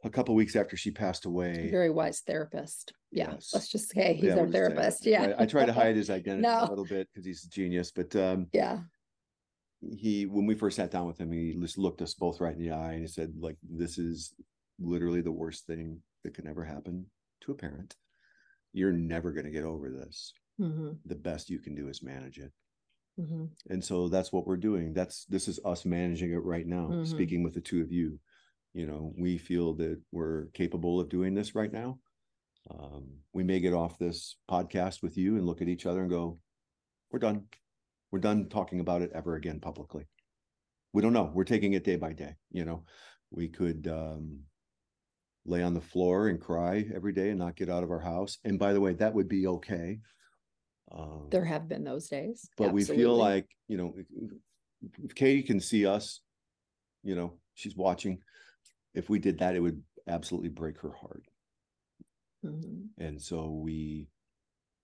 a 0.05 0.11
couple 0.11 0.35
weeks 0.35 0.57
after 0.57 0.77
she 0.77 0.91
passed 0.91 1.27
away. 1.27 1.69
Very 1.71 1.91
wise 1.91 2.21
therapist. 2.21 2.93
Yeah. 3.13 3.33
Yes. 3.33 3.51
Let's 3.53 3.69
just 3.69 3.91
say 3.91 4.15
he's 4.15 4.25
Yeah, 4.25 4.31
our 4.39 4.45
we'll 4.45 4.47
just 4.47 4.53
say 4.55 4.61
that. 4.61 4.75
therapist. 4.75 5.07
Yeah. 5.07 5.35
I, 5.39 5.43
I 5.43 5.47
try 5.47 5.65
to 5.67 5.73
hide 5.73 5.97
his 5.97 6.11
identity 6.19 6.43
No. 6.49 6.65
a 6.65 6.69
little 6.71 6.85
bit 6.87 7.09
because 7.13 7.25
he's 7.27 7.45
a 7.45 7.49
genius, 7.49 7.91
but 7.95 8.15
um, 8.17 8.47
yeah. 8.53 8.79
he 9.97 10.27
when 10.27 10.47
we 10.47 10.55
first 10.55 10.77
sat 10.77 10.91
down 10.91 11.07
with 11.07 11.19
him 11.19 11.33
he 11.33 11.55
just 11.61 11.79
looked 11.79 12.03
us 12.03 12.15
both 12.15 12.41
right 12.41 12.55
in 12.55 12.61
the 12.61 12.71
eye 12.71 12.93
and 12.93 13.01
he 13.01 13.07
said 13.07 13.33
like 13.41 13.57
this 13.69 13.97
is 13.99 14.35
literally 14.79 15.23
the 15.23 15.33
worst 15.33 15.67
thing 15.67 15.99
that 16.23 16.35
can 16.35 16.47
ever 16.47 16.65
happen 16.65 17.07
to 17.41 17.53
a 17.53 17.55
parent 17.55 17.97
you're 18.75 18.93
never 18.93 19.33
going 19.33 19.45
to 19.47 19.51
get 19.51 19.65
over 19.65 19.91
this 19.91 20.33
Mm-hmm. 20.61 20.91
the 21.07 21.15
best 21.15 21.49
you 21.49 21.59
can 21.59 21.75
do 21.75 21.89
is 21.89 22.03
manage 22.03 22.39
it 22.39 22.53
Mm-hmm. 23.19 23.47
and 23.71 23.83
so 23.85 24.09
that's 24.09 24.31
what 24.33 24.47
we're 24.47 24.57
doing 24.59 24.93
that's 24.93 25.25
this 25.25 25.49
is 25.49 25.59
us 25.65 25.85
managing 25.87 26.33
it 26.33 26.45
right 26.45 26.67
now 26.67 26.89
Mhm. 26.91 27.07
speaking 27.07 27.43
with 27.43 27.55
the 27.55 27.61
two 27.63 27.81
of 27.83 27.91
you 27.91 28.21
you 28.74 28.87
know 28.87 29.12
we 29.18 29.38
feel 29.38 29.74
that 29.74 30.00
we're 30.12 30.46
capable 30.54 31.00
of 31.00 31.09
doing 31.09 31.35
this 31.35 31.54
right 31.54 31.72
now. 31.72 31.98
Um, 32.70 33.09
we 33.33 33.42
may 33.42 33.61
get 33.61 33.72
off 33.72 33.98
this 33.98 34.37
podcast 34.50 35.02
with 35.02 35.16
you 35.16 35.37
and 35.37 35.46
look 35.46 35.62
at 35.62 35.68
each 35.68 35.87
other 35.87 36.00
and 36.02 36.11
go 36.11 36.38
we're 37.11 37.18
done. 37.18 37.44
We're 38.12 38.20
done 38.20 38.48
talking 38.48 38.80
about 38.80 39.02
it 39.02 39.12
ever 39.14 39.37
again 39.37 39.61
publicly. 39.61 40.06
We 40.92 41.02
don't 41.02 41.12
know. 41.12 41.30
We're 41.33 41.44
taking 41.44 41.74
it 41.74 41.85
day 41.85 41.96
by 41.96 42.12
day 42.12 42.37
you 42.50 42.64
know? 42.64 42.85
We 43.30 43.48
could 43.48 43.87
um, 43.87 44.40
lay 45.44 45.62
on 45.62 45.74
the 45.74 45.80
floor 45.80 46.28
and 46.28 46.40
cry 46.40 46.85
every 46.94 47.12
day 47.12 47.30
and 47.30 47.38
not 47.38 47.56
get 47.56 47.70
out 47.70 47.85
of 47.85 47.90
our 47.90 48.00
house. 48.00 48.38
And 48.44 48.59
by 48.59 48.72
the 48.72 48.80
way 48.80 48.94
that 48.94 49.14
would 49.14 49.28
be 49.28 49.46
okay. 49.46 50.00
Um, 50.92 51.28
There 51.30 51.44
have 51.44 51.68
been 51.68 51.85
those 51.85 52.09
days. 52.09 52.48
but 52.56 52.72
we 52.72 52.85
feel 52.85 53.14
like 53.14 53.46
you 53.68 53.76
know 53.76 53.94
if 55.04 55.14
katie 55.14 55.42
can 55.42 55.61
see 55.61 55.87
us 55.87 56.20
you 57.02 57.14
know 57.14 57.35
she's 57.54 57.76
watching 57.76 58.18
if 58.94 59.09
we 59.09 59.18
did 59.18 59.38
that 59.38 59.55
it 59.55 59.61
would 59.61 59.83
absolutely 60.07 60.48
break 60.48 60.79
her 60.81 60.92
heart 60.92 61.24
Mhm. 62.44 62.88
and 62.98 63.20
so 63.20 63.50
we 63.50 64.09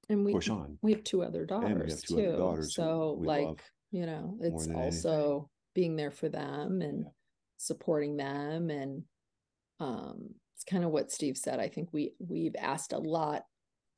and 0.09 0.25
we 0.25 0.33
push 0.33 0.49
on 0.51 0.79
we 0.83 0.93
have 0.93 1.03
two 1.05 1.23
other 1.23 1.45
daughters 1.47 2.03
two 2.03 2.17
too. 2.17 2.21
other 2.29 2.37
daughters 2.37 2.75
so 2.75 3.13
like 3.21 3.63
you 3.93 4.05
know, 4.05 4.37
it's 4.41 4.67
than 4.67 4.77
anything. 4.77 4.85
also 5.11 5.51
being 5.75 5.95
there 5.97 6.11
for 6.11 6.29
them 6.29 6.83
and 6.83 7.05
Yeah. 7.05 7.11
supporting 7.57 8.17
them 8.17 8.69
and 8.71 9.05
um 9.81 10.35
it's 10.55 10.65
kind 10.65 10.85
of 10.85 10.91
what 10.91 11.11
Steve 11.13 11.37
said. 11.39 11.61
I 11.61 11.69
think 11.69 11.93
we 11.93 12.15
we've 12.19 12.57
asked 12.59 12.93
a 12.93 12.99
lot 12.99 13.47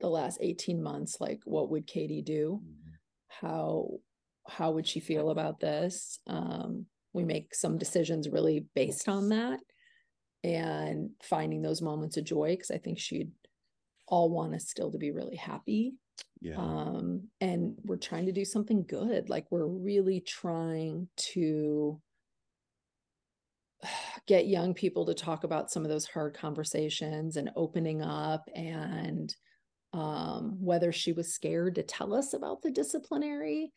the 0.00 0.08
last 0.08 0.38
18 0.40 0.82
months 0.82 1.20
like 1.20 1.40
what 1.44 1.70
would 1.70 1.86
Katie 1.86 2.22
do? 2.22 2.62
how 3.30 4.00
how 4.46 4.70
would 4.72 4.86
she 4.86 5.00
feel 5.00 5.28
about 5.30 5.60
this 5.60 6.18
um 6.26 6.86
we 7.12 7.22
make 7.24 7.54
some 7.54 7.76
decisions 7.76 8.28
really 8.28 8.60
based 8.74 9.06
on 9.08 9.28
that 9.28 9.60
and 10.44 11.10
finding 11.22 11.62
those 11.62 11.82
moments 11.82 12.16
of 12.16 12.24
joy 12.24 12.50
because 12.50 12.70
i 12.70 12.78
think 12.78 12.98
she'd 12.98 13.30
all 14.06 14.30
want 14.30 14.54
us 14.54 14.68
still 14.68 14.90
to 14.90 14.98
be 14.98 15.10
really 15.10 15.36
happy 15.36 15.94
yeah. 16.40 16.56
um 16.56 17.22
and 17.40 17.76
we're 17.84 17.96
trying 17.96 18.26
to 18.26 18.32
do 18.32 18.44
something 18.44 18.84
good 18.86 19.28
like 19.28 19.46
we're 19.50 19.66
really 19.66 20.20
trying 20.20 21.08
to 21.16 22.00
get 24.26 24.46
young 24.46 24.74
people 24.74 25.06
to 25.06 25.14
talk 25.14 25.44
about 25.44 25.70
some 25.70 25.84
of 25.84 25.90
those 25.90 26.06
hard 26.06 26.34
conversations 26.34 27.36
and 27.36 27.50
opening 27.56 28.02
up 28.02 28.48
and 28.54 29.34
um 29.92 30.56
whether 30.60 30.92
she 30.92 31.12
was 31.12 31.34
scared 31.34 31.74
to 31.74 31.82
tell 31.82 32.14
us 32.14 32.34
about 32.34 32.62
the 32.62 32.70
disciplinary 32.70 33.72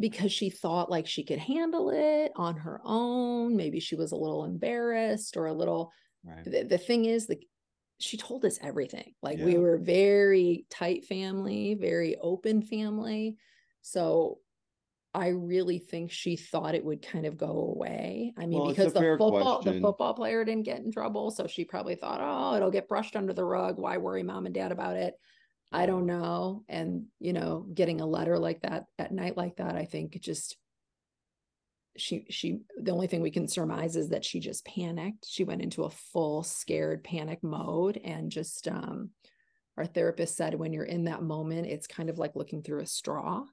because 0.00 0.32
she 0.32 0.50
thought 0.50 0.90
like 0.90 1.06
she 1.06 1.22
could 1.22 1.38
handle 1.38 1.90
it 1.90 2.32
on 2.36 2.56
her 2.56 2.80
own 2.84 3.56
maybe 3.56 3.78
she 3.78 3.94
was 3.94 4.12
a 4.12 4.16
little 4.16 4.44
embarrassed 4.44 5.36
or 5.36 5.46
a 5.46 5.52
little 5.52 5.92
right. 6.24 6.44
the, 6.44 6.64
the 6.64 6.78
thing 6.78 7.04
is 7.04 7.26
the 7.26 7.38
she 7.98 8.16
told 8.16 8.44
us 8.44 8.58
everything 8.62 9.12
like 9.22 9.38
we 9.38 9.58
were 9.58 9.76
very 9.76 10.64
tight 10.70 11.04
family 11.04 11.76
very 11.78 12.16
open 12.16 12.62
family 12.62 13.36
so 13.82 14.38
i 15.12 15.28
really 15.28 15.78
think 15.78 16.10
she 16.10 16.34
thought 16.34 16.74
it 16.74 16.84
would 16.84 17.02
kind 17.02 17.26
of 17.26 17.36
go 17.36 17.74
away. 17.74 18.32
I 18.38 18.46
mean 18.46 18.60
Well, 18.60 18.68
because 18.68 18.92
the 18.94 19.16
football 19.18 19.60
the 19.60 19.80
football 19.80 20.14
player 20.14 20.44
didn't 20.44 20.64
get 20.64 20.80
in 20.80 20.90
trouble 20.90 21.30
so 21.30 21.46
she 21.46 21.64
probably 21.64 21.94
thought 21.94 22.20
oh 22.22 22.56
it'll 22.56 22.70
get 22.70 22.88
brushed 22.88 23.16
under 23.16 23.34
the 23.34 23.44
rug. 23.44 23.76
Why 23.76 23.98
worry 23.98 24.22
mom 24.22 24.46
and 24.46 24.54
dad 24.54 24.72
about 24.72 24.96
it 24.96 25.14
i 25.72 25.86
don't 25.86 26.06
know. 26.06 26.64
And 26.68 27.06
you 27.18 27.32
know 27.32 27.66
getting 27.72 28.00
a 28.00 28.06
letter 28.06 28.38
like 28.38 28.62
that 28.62 28.86
at 28.98 29.12
night 29.12 29.36
like 29.36 29.56
that 29.56 29.76
i 29.76 29.84
think 29.84 30.20
just 30.20 30.56
she 31.96 32.24
she 32.30 32.60
the 32.80 32.92
only 32.92 33.06
thing 33.06 33.20
we 33.20 33.30
can 33.30 33.48
surmise 33.48 33.96
is 33.96 34.08
that 34.10 34.24
she 34.24 34.40
just 34.40 34.64
panicked. 34.64 35.26
She 35.28 35.44
went 35.44 35.62
into 35.62 35.84
a 35.84 35.90
full 35.90 36.42
scared 36.42 37.04
panic 37.04 37.42
mode 37.42 38.00
and 38.02 38.30
just 38.30 38.68
um 38.68 39.10
our 39.76 39.86
therapist 39.86 40.36
said 40.36 40.54
when 40.54 40.72
you're 40.72 40.84
in 40.84 41.04
that 41.04 41.22
moment 41.22 41.66
it's 41.66 41.86
kind 41.86 42.10
of 42.10 42.18
like 42.18 42.36
looking 42.36 42.62
through 42.62 42.80
a 42.80 42.86
straw. 42.86 43.44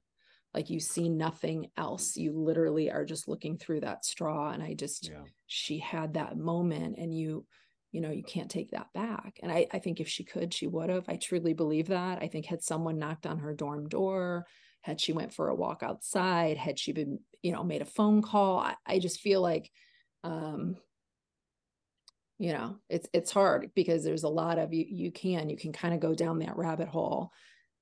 Like 0.54 0.70
you 0.70 0.80
see 0.80 1.08
nothing 1.08 1.68
else. 1.76 2.16
You 2.16 2.32
literally 2.32 2.90
are 2.90 3.04
just 3.04 3.28
looking 3.28 3.58
through 3.58 3.80
that 3.80 4.04
straw. 4.04 4.50
And 4.50 4.62
i 4.62 4.74
just 4.74 5.08
yeah. 5.08 5.22
she 5.46 5.78
had 5.78 6.14
that 6.14 6.38
moment 6.38 6.96
and 6.98 7.14
you 7.16 7.44
you 7.92 8.00
know 8.00 8.10
you 8.10 8.22
can't 8.22 8.50
take 8.50 8.70
that 8.70 8.92
back 8.92 9.40
and 9.42 9.50
i 9.50 9.66
i 9.72 9.78
think 9.78 10.00
if 10.00 10.08
she 10.08 10.24
could 10.24 10.52
she 10.52 10.66
would 10.66 10.90
have. 10.90 11.08
I 11.08 11.16
truly 11.16 11.54
believe 11.54 11.88
that. 11.88 12.22
I 12.22 12.28
think 12.28 12.46
had 12.46 12.62
someone 12.62 12.98
knocked 12.98 13.26
on 13.26 13.38
her 13.38 13.54
dorm 13.54 13.88
door 13.88 14.46
had 14.82 15.00
she 15.00 15.12
went 15.12 15.32
for 15.32 15.48
a 15.48 15.54
walk 15.54 15.82
outside 15.82 16.56
had 16.56 16.78
she 16.78 16.92
been 16.92 17.18
you 17.42 17.52
know 17.52 17.64
made 17.64 17.82
a 17.82 17.86
phone 17.86 18.22
call 18.22 18.58
i, 18.58 18.74
I 18.86 18.98
just 18.98 19.20
feel 19.20 19.40
like 19.40 19.70
um 20.24 20.76
you 22.38 22.52
know 22.52 22.76
it's 22.88 23.08
it's 23.12 23.32
hard 23.32 23.70
because 23.74 24.04
there's 24.04 24.22
a 24.22 24.28
lot 24.28 24.58
of 24.58 24.72
you 24.72 24.86
you 24.88 25.10
can 25.10 25.50
you 25.50 25.56
can 25.56 25.72
kind 25.72 25.94
of 25.94 26.00
go 26.00 26.14
down 26.14 26.38
that 26.38 26.56
rabbit 26.56 26.88
hole 26.88 27.32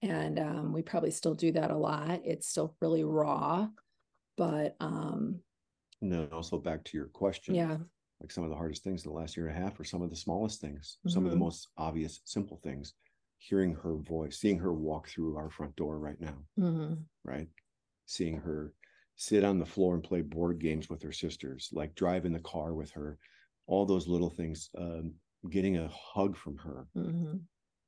and 0.03 0.39
um 0.39 0.73
we 0.73 0.83
probably 0.83 1.11
still 1.11 1.35
do 1.35 1.53
that 1.53 1.71
a 1.71 1.77
lot. 1.77 2.21
It's 2.25 2.49
still 2.49 2.77
really 2.81 3.05
raw 3.05 3.69
but 4.37 4.77
um 4.81 5.41
and 6.03 6.13
then 6.13 6.29
also 6.33 6.59
back 6.59 6.85
to 6.85 6.97
your 6.97 7.07
question 7.07 7.55
yeah 7.55 7.77
like 8.21 8.31
some 8.31 8.45
of 8.45 8.51
the 8.51 8.57
hardest 8.57 8.83
things 8.85 9.05
in 9.05 9.11
the 9.11 9.17
last 9.19 9.37
year 9.37 9.49
and 9.49 9.57
a 9.57 9.61
half 9.61 9.79
are 9.81 9.85
some 9.85 10.03
of 10.03 10.11
the 10.11 10.17
smallest 10.17 10.61
things 10.61 10.99
some 11.07 11.25
of 11.25 11.31
the 11.31 11.37
Mhm. 11.37 11.39
most 11.39 11.69
obvious 11.77 12.21
simple 12.25 12.57
things 12.59 12.95
hearing 13.39 13.75
her 13.75 13.97
voice 13.97 14.39
seeing 14.39 14.59
her 14.59 14.73
walk 14.75 15.09
through 15.09 15.37
our 15.37 15.51
front 15.51 15.75
door 15.77 15.99
right 15.99 16.21
now 16.21 16.39
mhm, 16.57 17.07
right 17.25 17.49
seeing 18.07 18.37
her 18.39 18.75
sit 19.17 19.45
on 19.45 19.59
the 19.59 19.67
floor 19.67 19.95
and 19.95 20.05
play 20.05 20.23
board 20.23 20.59
games 20.61 20.89
with 20.91 21.03
her 21.03 21.13
sisters 21.13 21.71
like 21.73 21.95
drive 21.95 22.25
in 22.27 22.33
the 22.33 22.41
car 22.41 22.75
with 22.75 22.91
her 22.93 23.19
all 23.67 23.87
those 23.87 24.09
little 24.09 24.31
things 24.31 24.71
um, 24.79 25.15
getting 25.51 25.77
a 25.79 25.89
hug 25.89 26.37
from 26.37 26.57
her 26.59 26.89
mhm. 26.95 27.47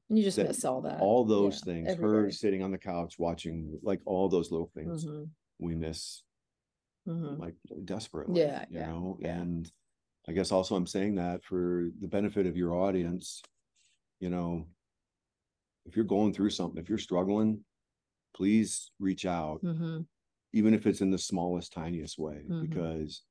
you 0.08 0.22
just 0.22 0.38
That- 0.38 0.48
miss 0.48 0.64
all 0.64 0.82
that 0.82 1.00
all 1.00 1.24
those 1.24 1.60
yeah, 1.60 1.64
things 1.64 1.94
her 1.94 2.30
sitting 2.30 2.62
on 2.62 2.70
the 2.70 2.78
couch 2.78 3.18
watching 3.18 3.78
like 3.82 4.00
all 4.06 4.28
those 4.28 4.50
little 4.50 4.66
things 4.68 5.06
Mhm, 5.06 5.30
we 5.58 5.74
miss 5.74 6.24
mhm. 7.06 7.36
like 7.36 7.54
desperately 7.84 8.40
Yeah, 8.40 8.66
you 8.68 8.80
yeah, 8.80 8.86
know 8.86 9.18
yeah. 9.18 9.30
and 9.30 9.70
i 10.28 10.32
guess 10.32 10.52
also 10.52 10.76
i'm 10.76 10.86
saying 10.86 11.14
that 11.16 11.42
for 11.44 11.88
the 12.00 12.06
benefit 12.08 12.46
of 12.46 12.56
your 12.56 12.74
audience 12.74 13.42
you 14.20 14.30
know 14.30 14.66
if 15.86 15.96
you're 15.96 16.04
going 16.04 16.32
through 16.32 16.50
something 16.50 16.80
if 16.80 16.88
you're 16.88 16.98
struggling 16.98 17.64
please 18.34 18.92
reach 19.00 19.24
out. 19.26 19.60
Mhm, 19.64 20.06
even 20.52 20.72
if 20.74 20.86
it's 20.86 21.00
in 21.00 21.10
the 21.10 21.18
smallest 21.18 21.72
tiniest 21.72 22.18
way 22.18 22.44
Mhm. 22.48 22.60
because 22.60 23.22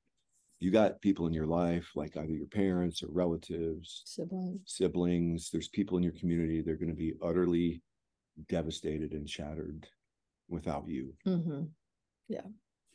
you 0.60 0.71
got 0.71 0.99
people 1.01 1.27
in 1.27 1.33
your 1.33 1.45
life 1.45 1.95
like 1.95 2.17
either 2.17 2.33
your 2.33 2.47
parents 2.47 3.03
or 3.03 3.10
relatives 3.12 4.01
siblings. 4.05 4.62
siblings 4.65 5.49
there's 5.51 5.69
people 5.69 5.97
in 5.97 6.03
your 6.03 6.13
community 6.13 6.62
they're 6.62 6.75
going 6.83 6.89
to 6.89 6.95
be 6.95 7.13
utterly 7.21 7.81
devastated 8.49 9.13
and 9.13 9.29
shattered 9.29 9.88
without 10.49 10.88
you. 10.88 11.15
Mhm, 11.25 11.69
you 12.29 12.41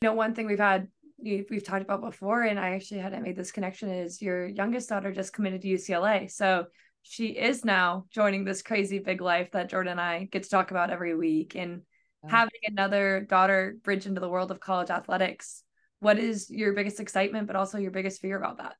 know 0.02 0.14
one 0.14 0.34
thing 0.34 0.46
we've 0.46 0.58
had 0.58 0.90
we- 1.22 1.46
we've 1.50 1.64
talked 1.64 1.82
about 1.82 2.00
before 2.00 2.42
and 2.42 2.58
i 2.58 2.70
actually 2.74 3.00
hadn't 3.00 3.22
made 3.22 3.37
this 3.37 3.52
connection 3.52 3.88
is 3.88 4.20
your 4.20 4.46
youngest 4.46 4.88
daughter 4.88 5.12
just 5.12 5.32
committed 5.32 5.62
to 5.62 5.68
ucla 5.68 6.30
so 6.30 6.66
she 7.02 7.28
is 7.28 7.64
now 7.64 8.04
joining 8.11 8.44
this 8.44 8.62
crazy 8.62 8.98
big 8.98 9.20
life 9.20 9.50
that 9.52 9.70
Jordyn 9.70 9.92
and 9.92 10.00
i 10.00 10.24
get 10.24 10.42
to 10.44 10.48
talk 10.50 10.70
about 10.70 10.90
every 10.90 11.14
week 11.14 11.54
and 11.54 11.82
Yeah. 12.24 12.30
having 12.30 12.61
another 12.64 13.26
daughter 13.28 13.76
bridge 13.82 14.06
into 14.06 14.20
the 14.20 14.28
world 14.28 14.50
of 14.50 14.61
college 14.61 14.90
athletics 14.90 15.62
what 16.00 16.18
is 16.18 16.50
your 16.50 16.72
biggest 16.72 17.00
excitement 17.00 17.46
but 17.46 17.56
also 17.56 17.78
your 17.78 17.90
biggest 17.92 18.20
fear 18.20 18.37
about 18.37 18.58
that 18.58 18.76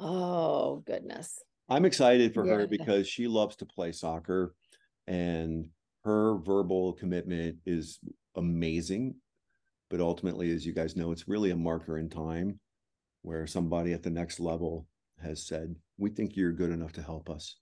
Oh 0.00 0.82
goodness. 0.86 1.38
I'm 1.68 1.84
excited 1.84 2.34
for 2.34 2.44
Yeah. 2.46 2.54
her 2.54 2.66
because 2.66 3.08
she 3.08 3.28
loves 3.28 3.56
to 3.56 3.64
play 3.66 3.92
soccer 3.92 4.54
and 5.06 5.70
her 6.02 6.36
verbal 6.38 6.92
commitment 6.94 7.58
is 7.64 8.00
amazing. 8.34 9.14
But 9.94 10.00
ultimately, 10.00 10.50
as 10.50 10.66
you 10.66 10.72
guys 10.72 10.96
know, 10.96 11.12
it's 11.12 11.28
really 11.28 11.50
a 11.52 11.56
marker 11.56 11.98
in 11.98 12.08
time 12.08 12.58
where 13.22 13.46
somebody 13.46 13.92
at 13.92 14.02
the 14.02 14.10
next 14.10 14.40
level 14.40 14.88
has 15.22 15.46
said, 15.46 15.76
We 15.98 16.10
think 16.10 16.34
you're 16.34 16.50
good 16.50 16.72
enough 16.72 16.90
to 16.94 17.00
help 17.00 17.30
us. 17.30 17.58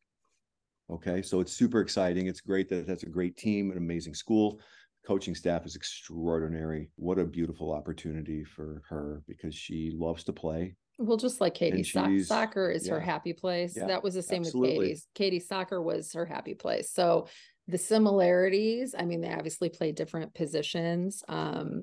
Okay. 0.90 1.20
So 1.20 1.40
it's 1.40 1.52
super 1.52 1.82
exciting. 1.82 2.28
It's 2.28 2.40
great 2.40 2.70
that 2.70 2.86
that's 2.86 3.02
a 3.02 3.10
great 3.10 3.36
team, 3.36 3.70
an 3.70 3.76
amazing 3.76 4.14
school. 4.14 4.60
Coaching 5.06 5.34
staff 5.34 5.66
is 5.66 5.76
extraordinary. 5.76 6.88
What 6.96 7.18
a 7.18 7.26
beautiful 7.26 7.70
opportunity 7.70 8.44
for 8.44 8.82
her 8.88 9.22
because 9.28 9.54
she 9.54 9.92
loves 9.94 10.24
to 10.24 10.32
play. 10.32 10.74
Well, 10.98 11.18
just 11.18 11.38
like 11.38 11.52
Katie, 11.52 11.82
she's- 11.82 12.28
soccer 12.28 12.70
is 12.70 12.88
her 12.88 13.00
happy 13.00 13.34
place. 13.34 13.76
Yeah, 13.76 13.88
that 13.88 14.02
was 14.02 14.14
the 14.14 14.22
same 14.22 14.40
absolutely. 14.40 14.78
with 14.78 14.86
Katie's. 14.86 15.06
Katie's 15.14 15.48
soccer 15.48 15.82
was 15.82 16.14
her 16.14 16.24
happy 16.24 16.54
place. 16.54 16.92
So 16.92 17.28
the 17.68 17.78
similarities, 17.78 18.94
I 18.98 19.04
mean, 19.04 19.20
they 19.20 19.32
obviously 19.32 19.68
play 19.68 19.92
different 19.92 20.34
positions. 20.34 21.22
Um, 21.28 21.82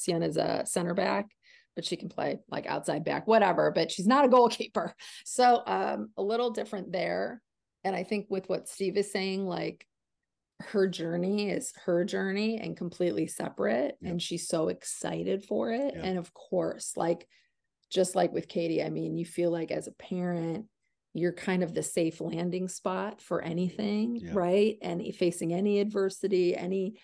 Sienna's 0.00 0.36
a 0.36 0.62
center 0.66 0.94
back, 0.94 1.26
but 1.76 1.84
she 1.84 1.96
can 1.96 2.08
play 2.08 2.38
like 2.50 2.66
outside 2.66 3.04
back, 3.04 3.26
whatever, 3.26 3.70
but 3.70 3.90
she's 3.90 4.06
not 4.06 4.24
a 4.24 4.28
goalkeeper. 4.28 4.94
So 5.24 5.62
um, 5.66 6.10
a 6.16 6.22
little 6.22 6.50
different 6.50 6.92
there. 6.92 7.42
And 7.84 7.94
I 7.96 8.02
think 8.04 8.26
with 8.28 8.48
what 8.48 8.68
Steve 8.68 8.96
is 8.96 9.10
saying, 9.12 9.46
like 9.46 9.86
her 10.60 10.86
journey 10.86 11.50
is 11.50 11.72
her 11.86 12.04
journey 12.04 12.58
and 12.58 12.76
completely 12.76 13.26
separate. 13.26 13.96
Yeah. 14.00 14.10
And 14.10 14.22
she's 14.22 14.46
so 14.48 14.68
excited 14.68 15.44
for 15.44 15.72
it. 15.72 15.94
Yeah. 15.96 16.02
And 16.02 16.18
of 16.18 16.34
course, 16.34 16.96
like 16.96 17.26
just 17.90 18.14
like 18.14 18.32
with 18.32 18.48
Katie, 18.48 18.82
I 18.82 18.90
mean, 18.90 19.16
you 19.16 19.24
feel 19.24 19.50
like 19.50 19.70
as 19.70 19.86
a 19.86 19.92
parent, 19.92 20.66
you're 21.14 21.32
kind 21.32 21.62
of 21.64 21.74
the 21.74 21.82
safe 21.82 22.20
landing 22.20 22.68
spot 22.68 23.20
for 23.20 23.42
anything, 23.42 24.16
Yeah. 24.16 24.32
right? 24.34 24.76
And 24.82 25.02
facing 25.14 25.52
any 25.52 25.80
adversity, 25.80 26.56
any, 26.56 27.00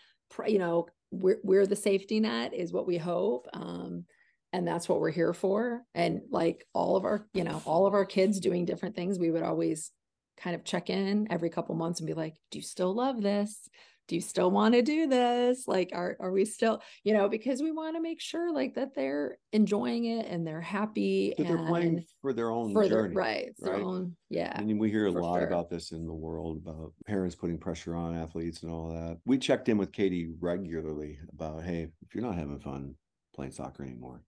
you 0.47 0.59
know, 0.59 0.87
we're, 1.11 1.39
we're 1.43 1.67
the 1.67 1.77
safety 1.77 2.21
net 2.21 2.55
is 2.55 2.73
what 2.73 2.87
we 2.87 2.97
hope. 2.99 3.49
Um, 3.53 4.05
and 4.53 4.67
that's 4.67 4.89
what 4.89 5.01
we're 5.01 5.11
here 5.11 5.35
for. 5.35 5.83
And 5.95 6.23
like 6.31 6.65
all 6.73 6.97
of 6.97 7.05
our, 7.05 7.27
you 7.35 7.45
know, 7.45 7.61
all 7.65 7.87
of 7.87 7.95
our 7.95 8.05
kids 8.05 8.41
doing 8.41 8.65
different 8.65 8.95
things, 8.95 9.19
we 9.19 9.31
would 9.31 9.43
always 9.43 9.93
kind 10.39 10.55
of 10.55 10.65
check 10.65 10.91
in 10.91 11.27
every 11.31 11.51
couple 11.51 11.75
months 11.75 12.01
and 12.01 12.07
be 12.07 12.15
like, 12.15 12.35
do 12.51 12.59
you 12.59 12.63
still 12.63 12.95
love 12.95 13.21
this? 13.21 13.69
Do 14.09 14.15
you 14.15 14.21
still 14.21 14.51
want 14.51 14.75
to 14.75 14.83
do 14.83 15.09
this? 15.09 15.67
Like, 15.67 15.91
are, 15.93 16.17
are 16.21 16.31
we 16.31 16.45
still, 16.45 16.81
you 17.03 17.13
know, 17.13 17.29
because 17.29 17.61
we 17.61 17.73
want 17.73 17.97
to 17.97 18.01
make 18.01 18.21
sure 18.21 18.53
like 18.53 18.75
that 18.75 18.95
they're 18.95 19.39
enjoying 19.53 20.05
it 20.05 20.27
and 20.27 20.47
they're 20.47 20.61
happy 20.61 21.35
But 21.37 21.49
they're 21.49 21.59
playing 21.59 21.97
and 21.97 22.05
for 22.23 22.33
their 22.33 22.51
own 22.51 22.73
for 22.73 22.89
their, 22.89 23.03
journey. 23.03 23.15
right. 23.15 23.53
Their 23.59 23.75
own, 23.75 24.17
yeah. 24.31 24.53
I 24.55 24.63
mean, 24.63 24.79
we 24.79 24.91
hear 24.91 25.07
a 25.07 25.11
lot 25.11 25.39
sure. 25.39 25.47
about 25.47 25.71
this 25.71 25.91
in 25.91 26.07
the 26.07 26.15
world 26.15 26.59
about 26.59 26.93
parents 27.07 27.35
putting 27.35 27.59
pressure 27.59 27.97
on 27.97 28.17
athletes 28.17 28.63
and 28.63 28.71
all 28.71 28.91
that. 28.91 29.19
We 29.27 29.39
checked 29.39 29.69
in 29.69 29.79
with 29.79 29.93
Katie 29.93 30.31
regularly 30.41 31.19
about, 31.33 31.65
hey, 31.65 31.89
if 32.03 32.15
you're 32.15 32.25
not 32.25 32.37
having 32.37 32.61
fun 32.61 32.95
playing 33.35 33.53
soccer 33.53 33.83
anymore, 33.83 34.23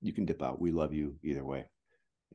you 0.00 0.12
can 0.12 0.24
dip 0.24 0.42
out. 0.42 0.60
We 0.60 0.70
love 0.70 0.94
you 0.94 1.16
either 1.24 1.44
way, 1.44 1.64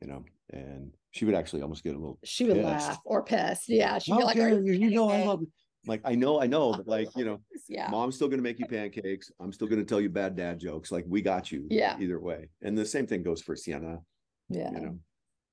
you 0.02 0.08
know. 0.08 0.24
And 0.50 0.94
she 1.12 1.24
would 1.24 1.34
actually 1.34 1.62
almost 1.62 1.82
get 1.82 1.94
a 1.94 1.98
little. 1.98 2.18
She 2.24 2.44
would 2.44 2.56
pissed. 2.56 2.66
laugh 2.66 2.98
or 3.04 3.22
pissed. 3.22 3.68
Yeah. 3.68 3.98
She'd 3.98 4.16
be 4.16 4.22
like? 4.22 4.36
You 4.36 4.90
know 4.90 5.08
I 5.08 5.24
love. 5.24 5.42
Like 5.86 6.00
I 6.04 6.14
know, 6.14 6.40
I 6.40 6.46
know, 6.46 6.72
but 6.72 6.86
like 6.86 7.08
you 7.16 7.24
know, 7.24 7.40
Yeah. 7.68 7.88
mom's 7.90 8.16
still 8.16 8.28
gonna 8.28 8.42
make 8.42 8.58
you 8.58 8.66
pancakes. 8.66 9.30
I'm 9.40 9.52
still 9.52 9.68
gonna 9.68 9.84
tell 9.84 10.00
you 10.00 10.10
bad 10.10 10.36
dad 10.36 10.58
jokes. 10.58 10.90
Like 10.90 11.04
we 11.08 11.22
got 11.22 11.50
you. 11.52 11.66
Yeah. 11.70 11.98
Either 11.98 12.20
way, 12.20 12.48
and 12.62 12.76
the 12.76 12.84
same 12.84 13.06
thing 13.06 13.22
goes 13.22 13.40
for 13.42 13.54
Sienna. 13.56 14.00
Yeah. 14.48 14.72
You 14.72 14.80
know, 14.80 14.98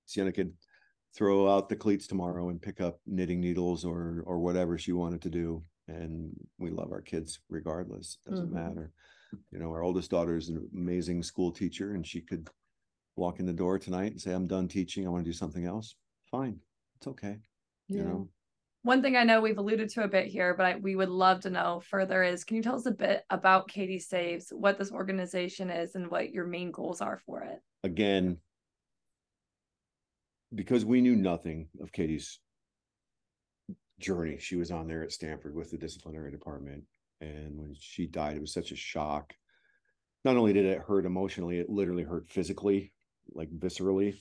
Sienna 0.06 0.32
could 0.32 0.54
throw 1.14 1.48
out 1.48 1.70
the 1.70 1.76
cleats 1.76 2.08
tomorrow 2.08 2.50
and 2.50 2.62
pick 2.62 2.82
up 2.82 3.00
knitting 3.06 3.40
needles 3.40 3.86
or 3.86 4.24
or 4.26 4.40
whatever 4.40 4.78
she 4.78 4.92
wanted 4.94 5.22
to 5.22 5.30
do, 5.30 5.64
and 5.88 6.36
we 6.58 6.70
love 6.72 6.92
our 6.92 7.02
kids 7.02 7.40
regardless. 7.50 8.18
Doesn't 8.28 8.50
Mhm. 8.50 8.54
matter. 8.54 8.92
You 9.52 9.60
know, 9.60 9.70
our 9.70 9.82
oldest 9.84 10.12
daughter 10.12 10.36
is 10.36 10.50
an 10.50 10.70
amazing 10.74 11.22
school 11.24 11.52
teacher, 11.52 11.94
and 11.94 12.06
she 12.06 12.22
could 12.22 12.50
walk 13.16 13.40
in 13.40 13.46
the 13.46 13.54
door 13.54 13.78
tonight 13.80 14.12
and 14.12 14.22
say, 14.22 14.34
"I'm 14.34 14.48
done 14.48 14.68
teaching. 14.68 15.06
I 15.06 15.10
want 15.10 15.24
to 15.24 15.30
do 15.30 15.34
something 15.34 15.66
else." 15.66 15.96
Fine, 16.32 16.60
it's 16.98 17.08
okay. 17.08 17.40
Yeah. 17.88 17.98
You 17.98 18.04
know, 18.04 18.30
One 18.86 19.02
thing 19.02 19.18
I 19.18 19.24
know 19.24 19.42
we've 19.42 19.58
alluded 19.58 19.90
to 19.90 20.04
a 20.04 20.08
bit 20.08 20.28
here, 20.28 20.54
but 20.54 20.66
I, 20.66 20.76
we 20.76 20.96
would 20.96 21.10
love 21.10 21.42
to 21.42 21.50
know 21.50 21.82
further 21.90 22.22
is 22.22 22.44
can 22.44 22.56
you 22.56 22.62
tell 22.62 22.76
us 22.76 22.86
a 22.86 22.92
bit 22.92 23.24
about 23.32 23.68
Katie's 23.68 24.08
Save, 24.08 24.46
what 24.52 24.78
this 24.78 24.92
organization 24.92 25.72
is, 25.72 25.96
and 25.96 26.12
what 26.12 26.30
your 26.32 26.46
main 26.46 26.70
goals 26.72 27.02
are 27.02 27.20
for 27.26 27.42
it? 27.42 27.60
again, 27.86 28.38
because 30.54 30.84
we 30.84 31.02
knew 31.02 31.16
nothing 31.16 31.68
of 31.82 31.92
Katie's 31.92 32.40
journey, 34.00 34.38
she 34.40 34.56
was 34.56 34.72
on 34.72 34.88
there 34.88 35.04
at 35.04 35.12
Stanford 35.12 35.56
with 35.56 35.72
the 35.72 35.78
disciplinary 35.78 36.32
department. 36.32 36.84
And 37.22 37.58
when 37.58 37.76
she 37.80 38.08
died, 38.08 38.36
it 38.36 38.42
was 38.42 38.54
such 38.54 38.72
a 38.72 38.76
shock. 38.76 39.34
Not 40.26 40.36
only 40.36 40.52
did 40.52 40.66
it 40.66 40.80
hurt 40.80 41.06
emotionally, 41.06 41.60
it 41.60 41.70
literally 41.70 42.04
hurt 42.04 42.28
physically, 42.28 42.92
like 43.34 43.50
viscerally. 43.52 44.20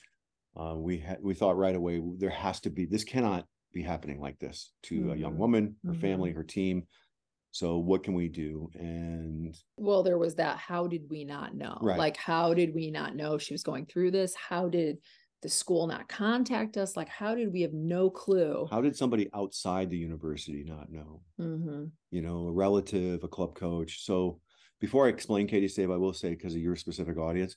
Uh, 0.57 0.75
we 0.77 0.99
had 0.99 1.19
we 1.21 1.35
thought 1.35 1.57
right 1.57 1.75
away 1.75 2.01
there 2.19 2.31
has 2.31 2.61
to 2.61 2.71
be 2.71 2.85
this 2.85 3.03
cannot 3.03 3.47
be 3.75 3.83
happening 3.83 4.21
like 4.21 4.39
this 4.39 4.73
to 4.85 5.13
a 5.13 5.17
young 5.17 5.35
Mhm. 5.35 5.39
woman, 5.39 5.77
her 5.85 5.95
family, 5.95 6.33
her 6.33 6.45
team. 6.45 6.87
So 7.51 7.79
what 7.79 8.03
can 8.03 8.15
we 8.15 8.29
do? 8.29 8.71
And 8.75 9.55
Well, 9.77 10.03
there 10.03 10.19
was 10.19 10.37
that. 10.37 10.57
How 10.59 10.87
did 10.87 11.09
we 11.11 11.25
not 11.25 11.55
know? 11.55 11.79
Right. 11.83 11.99
Like, 11.99 12.17
how 12.17 12.55
did 12.55 12.75
we 12.75 12.91
not 12.91 13.15
know 13.15 13.39
she 13.39 13.55
was 13.55 13.63
going 13.63 13.87
through 13.87 14.13
this? 14.13 14.35
How 14.35 14.69
did 14.69 14.99
the 15.43 15.49
school 15.49 15.87
not 15.87 16.09
contact 16.09 16.77
us? 16.77 16.97
Like, 16.97 17.09
how 17.09 17.35
did 17.35 17.53
we 17.53 17.61
have 17.63 17.75
no 17.75 18.09
clue? 18.11 18.67
how 18.71 18.81
did 18.81 18.97
somebody 18.97 19.29
outside 19.35 19.91
the 19.91 19.99
university 19.99 20.65
not 20.65 20.91
know? 20.91 21.23
Mhm. 21.39 21.91
you 22.11 22.23
know, 22.23 22.47
a 22.47 22.53
relative, 22.53 23.25
a 23.25 23.29
club 23.29 23.57
coach. 23.57 24.05
So 24.05 24.41
before 24.81 25.07
I 25.07 25.09
explain 25.09 25.49
Katie 25.49 25.67
Save, 25.67 25.91
I 25.91 25.97
will 25.97 26.13
say 26.13 26.31
because 26.31 26.55
of 26.55 26.61
your 26.61 26.77
specific 26.77 27.17
audience, 27.19 27.57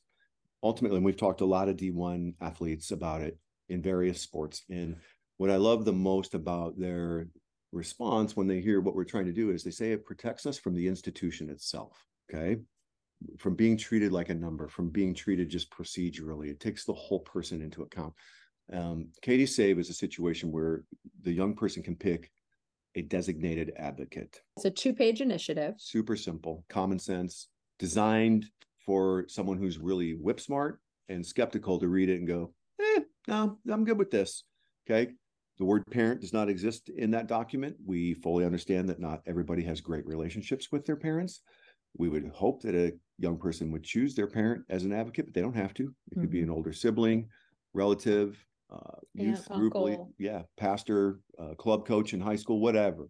ultimately, 0.64 0.98
and 0.98 1.06
we've 1.06 1.16
talked 1.16 1.42
a 1.42 1.46
lot 1.46 1.70
of 1.70 1.78
D1 1.78 2.34
athletes 2.42 2.90
about 2.90 3.22
it 3.22 3.38
in 3.70 3.84
various 3.84 4.20
sports. 4.20 4.64
And 4.70 4.98
what 5.38 5.50
I 5.50 5.56
love 5.56 5.86
the 5.86 5.94
most 5.94 6.34
about 6.34 6.80
their 6.80 7.28
response 7.72 8.36
when 8.36 8.48
they 8.48 8.62
hear 8.62 8.82
what 8.82 8.96
we're 8.96 9.04
trying 9.04 9.26
to 9.26 9.34
do 9.34 9.52
is 9.52 9.64
they 9.64 9.72
say 9.72 9.92
it 9.92 10.06
protects 10.06 10.46
us 10.46 10.58
from 10.58 10.74
the 10.74 10.88
institution 10.88 11.50
itself. 11.50 12.06
Okay. 12.34 12.58
From 13.40 13.56
being 13.56 13.78
treated 13.78 14.12
like 14.12 14.30
a 14.30 14.34
number, 14.36 14.68
from 14.68 14.90
being 14.90 15.14
treated 15.14 15.50
just 15.50 15.70
procedurally. 15.72 16.50
It 16.50 16.60
takes 16.60 16.86
the 16.86 16.94
whole 16.94 17.20
person 17.22 17.62
into 17.62 17.82
account. 17.84 18.14
Um, 18.72 19.10
Katie 19.22 19.46
Save 19.46 19.80
is 19.80 19.90
a 19.90 19.94
situation 19.94 20.52
where 20.52 20.84
the 21.22 21.32
young 21.32 21.56
person 21.56 21.82
can 21.82 21.96
pick 21.96 22.30
a 22.96 23.02
designated 23.02 23.74
advocate 23.78 24.42
It's 24.56 24.66
a 24.66 24.72
two 24.72 24.94
page 24.94 25.22
initiative. 25.22 25.76
super 25.78 26.16
simple, 26.16 26.66
common 26.68 27.00
sense, 27.00 27.48
designed 27.80 28.46
for 28.86 29.26
someone 29.28 29.58
who's 29.58 29.78
really 29.78 30.14
whip 30.14 30.40
smart 30.40 30.80
and 31.10 31.26
skeptical 31.26 31.80
to 31.80 31.88
read 31.88 32.10
it 32.10 32.18
and 32.18 32.28
go, 32.28 32.54
eh, 32.82 33.02
no, 33.28 33.58
I'm 33.70 33.86
good 33.86 33.98
with 34.00 34.12
this. 34.12 34.44
Okay. 34.90 35.14
The 35.58 35.66
word 35.66 35.84
parent 35.90 36.22
does 36.22 36.34
not 36.34 36.50
exist 36.50 36.90
in 36.90 37.12
that 37.12 37.28
document. 37.28 37.76
We 37.84 38.14
fully 38.14 38.46
understand 38.46 38.88
that 38.90 39.00
not 39.00 39.22
everybody 39.26 39.64
has 39.64 39.82
great 39.82 40.06
relationships 40.06 40.72
with 40.72 40.86
their 40.86 40.96
parents. 40.96 41.42
We 41.98 42.10
would 42.10 42.30
hope 42.34 42.62
that 42.62 42.76
a 42.76 42.94
young 43.18 43.40
person 43.40 43.72
would 43.72 43.84
choose 43.84 44.14
their 44.14 44.28
parent 44.28 44.66
as 44.70 44.84
an 44.84 44.94
advocate, 44.94 45.26
but 45.26 45.34
they 45.34 45.42
don't 45.42 45.56
have 45.56 45.74
to. 45.76 45.94
It 46.12 46.20
could 46.20 46.30
be 46.30 46.42
an 46.42 46.52
older 46.52 46.74
sibling, 46.74 47.28
relative, 47.74 48.38
uh, 48.70 49.00
youth 49.16 49.48
Aunt, 49.50 49.60
group, 49.60 49.74
lead- 49.76 50.14
yeah, 50.20 50.44
pastor, 50.58 51.22
uh, 51.40 51.56
club 51.56 51.88
coach 51.88 52.14
in 52.14 52.22
high 52.22 52.36
school, 52.36 52.60
whatever. 52.60 53.08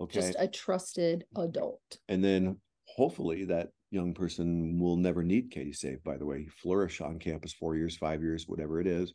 Okay 0.00 0.20
Just 0.20 0.36
a 0.38 0.48
trusted 0.48 1.24
adult. 1.36 1.98
and 2.08 2.24
then 2.24 2.56
hopefully 2.86 3.44
that 3.44 3.68
young 3.90 4.14
person 4.14 4.78
will 4.78 4.96
never 4.96 5.22
need 5.22 5.50
Katie 5.50 5.72
Save, 5.74 6.02
by 6.04 6.16
the 6.16 6.24
way, 6.24 6.46
flourish 6.46 7.02
on 7.02 7.18
campus 7.18 7.52
four 7.52 7.76
years, 7.76 7.96
five 7.96 8.22
years, 8.22 8.48
whatever 8.48 8.80
it 8.80 8.86
is. 8.86 9.12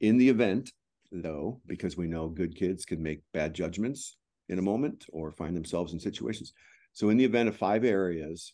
In 0.00 0.18
the 0.18 0.28
event, 0.28 0.70
though, 1.10 1.60
because 1.66 1.96
we 1.96 2.06
know 2.06 2.28
good 2.28 2.56
kids 2.56 2.84
can 2.84 3.02
make 3.02 3.22
bad 3.32 3.54
judgments 3.54 4.16
in 4.48 4.58
a 4.58 4.62
moment 4.62 5.06
or 5.12 5.32
find 5.32 5.56
themselves 5.56 5.92
in 5.92 6.00
situations. 6.00 6.52
So, 6.92 7.10
in 7.10 7.16
the 7.16 7.24
event 7.24 7.48
of 7.48 7.56
five 7.56 7.84
areas, 7.84 8.52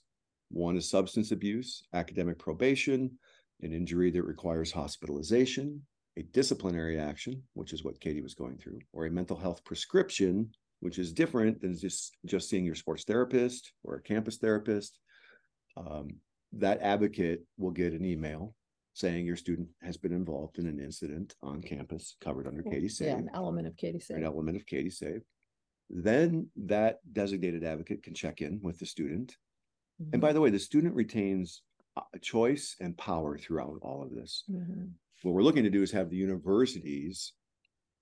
one 0.50 0.76
is 0.76 0.88
substance 0.88 1.30
abuse, 1.30 1.82
academic 1.94 2.38
probation, 2.38 3.18
an 3.62 3.72
injury 3.72 4.10
that 4.10 4.24
requires 4.24 4.72
hospitalization, 4.72 5.82
a 6.16 6.22
disciplinary 6.22 6.98
action, 6.98 7.42
which 7.54 7.72
is 7.72 7.84
what 7.84 8.00
Katie 8.00 8.20
was 8.20 8.34
going 8.34 8.58
through, 8.58 8.80
or 8.92 9.06
a 9.06 9.10
mental 9.10 9.36
health 9.36 9.64
prescription, 9.64 10.50
which 10.80 10.98
is 10.98 11.12
different 11.12 11.60
than 11.60 11.78
just 11.78 12.16
just 12.26 12.48
seeing 12.48 12.64
your 12.64 12.74
sports 12.74 13.04
therapist 13.04 13.72
or 13.84 13.96
a 13.96 14.02
campus 14.02 14.36
therapist. 14.36 14.98
Um, 15.76 16.16
that 16.54 16.82
advocate 16.82 17.42
will 17.56 17.70
get 17.70 17.94
an 17.94 18.04
email 18.04 18.54
saying 18.94 19.26
your 19.26 19.36
student 19.36 19.68
has 19.80 19.96
been 19.96 20.12
involved 20.12 20.58
in 20.58 20.66
an 20.66 20.78
incident 20.78 21.34
on 21.42 21.62
campus 21.62 22.16
covered 22.20 22.46
under 22.46 22.62
Katie 22.62 22.88
Save, 22.88 23.08
Yeah, 23.08 23.16
an 23.18 23.30
element 23.34 23.66
of 23.66 23.76
Katie 23.76 24.02
an 24.10 24.24
element 24.24 24.56
of 24.56 24.66
Katie 24.66 24.90
Save. 24.90 25.22
Then 25.88 26.50
that 26.56 27.00
designated 27.12 27.64
advocate 27.64 28.02
can 28.02 28.14
check 28.14 28.40
in 28.42 28.60
with 28.62 28.78
the 28.78 28.86
student. 28.86 29.36
And 29.98 30.14
Mhm. 30.14 30.20
by 30.20 30.32
the 30.32 30.40
way, 30.40 30.50
the 30.50 30.58
student 30.58 30.94
retains 30.94 31.62
a 32.14 32.18
choice 32.18 32.76
and 32.80 32.96
power 32.96 33.36
throughout 33.38 33.78
all 33.82 34.02
of 34.02 34.10
this. 34.14 34.44
Mhm. 34.50 34.92
What 35.22 35.32
we're 35.34 35.42
looking 35.42 35.64
to 35.64 35.70
do 35.70 35.82
is 35.82 35.92
have 35.92 36.10
the 36.10 36.16
universities 36.16 37.32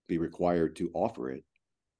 be 0.07 0.18
required 0.18 0.74
to 0.76 0.90
offer 0.94 1.31
it, 1.31 1.44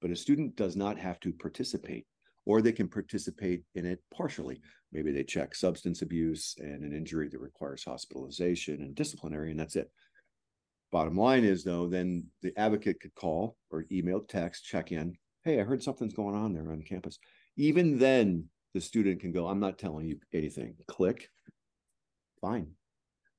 but 0.01 0.11
a 0.11 0.17
student 0.17 0.57
does 0.57 0.77
not 0.77 0.99
have 0.99 1.21
to 1.21 1.33
participate, 1.33 2.07
or 2.51 2.61
they 2.61 2.73
can 2.73 2.89
participate 2.89 3.63
in 3.77 3.87
it 3.87 4.03
partially. 4.13 4.61
Maybe 4.91 5.13
they 5.13 5.23
check 5.23 5.55
substance 5.55 6.03
abuse 6.03 6.57
and 6.59 6.83
an 6.83 6.93
injury 6.93 7.29
that 7.29 7.39
requires 7.39 7.85
hospitalization 7.85 8.83
and 8.83 8.93
disciplinary, 8.93 9.53
and 9.53 9.61
that's 9.61 9.77
it. 9.77 9.89
Bottom 10.91 11.17
line 11.17 11.45
is, 11.45 11.63
though, 11.63 11.87
then 11.87 12.25
the 12.43 12.53
advocate 12.59 12.99
could 12.99 13.15
call 13.15 13.57
or 13.71 13.85
email, 13.93 14.19
text, 14.19 14.65
check 14.65 14.91
in. 14.91 15.17
Hey, 15.45 15.61
I 15.61 15.63
heard 15.63 15.81
something's 15.81 16.13
going 16.13 16.35
on 16.35 16.53
there 16.53 16.73
on 16.73 16.83
campus. 16.83 17.21
Even 17.57 17.99
then, 17.99 18.47
the 18.75 18.81
student 18.81 19.21
can 19.21 19.31
go, 19.31 19.47
I'm 19.47 19.61
not 19.61 19.79
telling 19.79 20.09
you 20.09 20.19
anything. 20.33 20.75
Click. 20.89 21.29
Fine. 22.41 22.73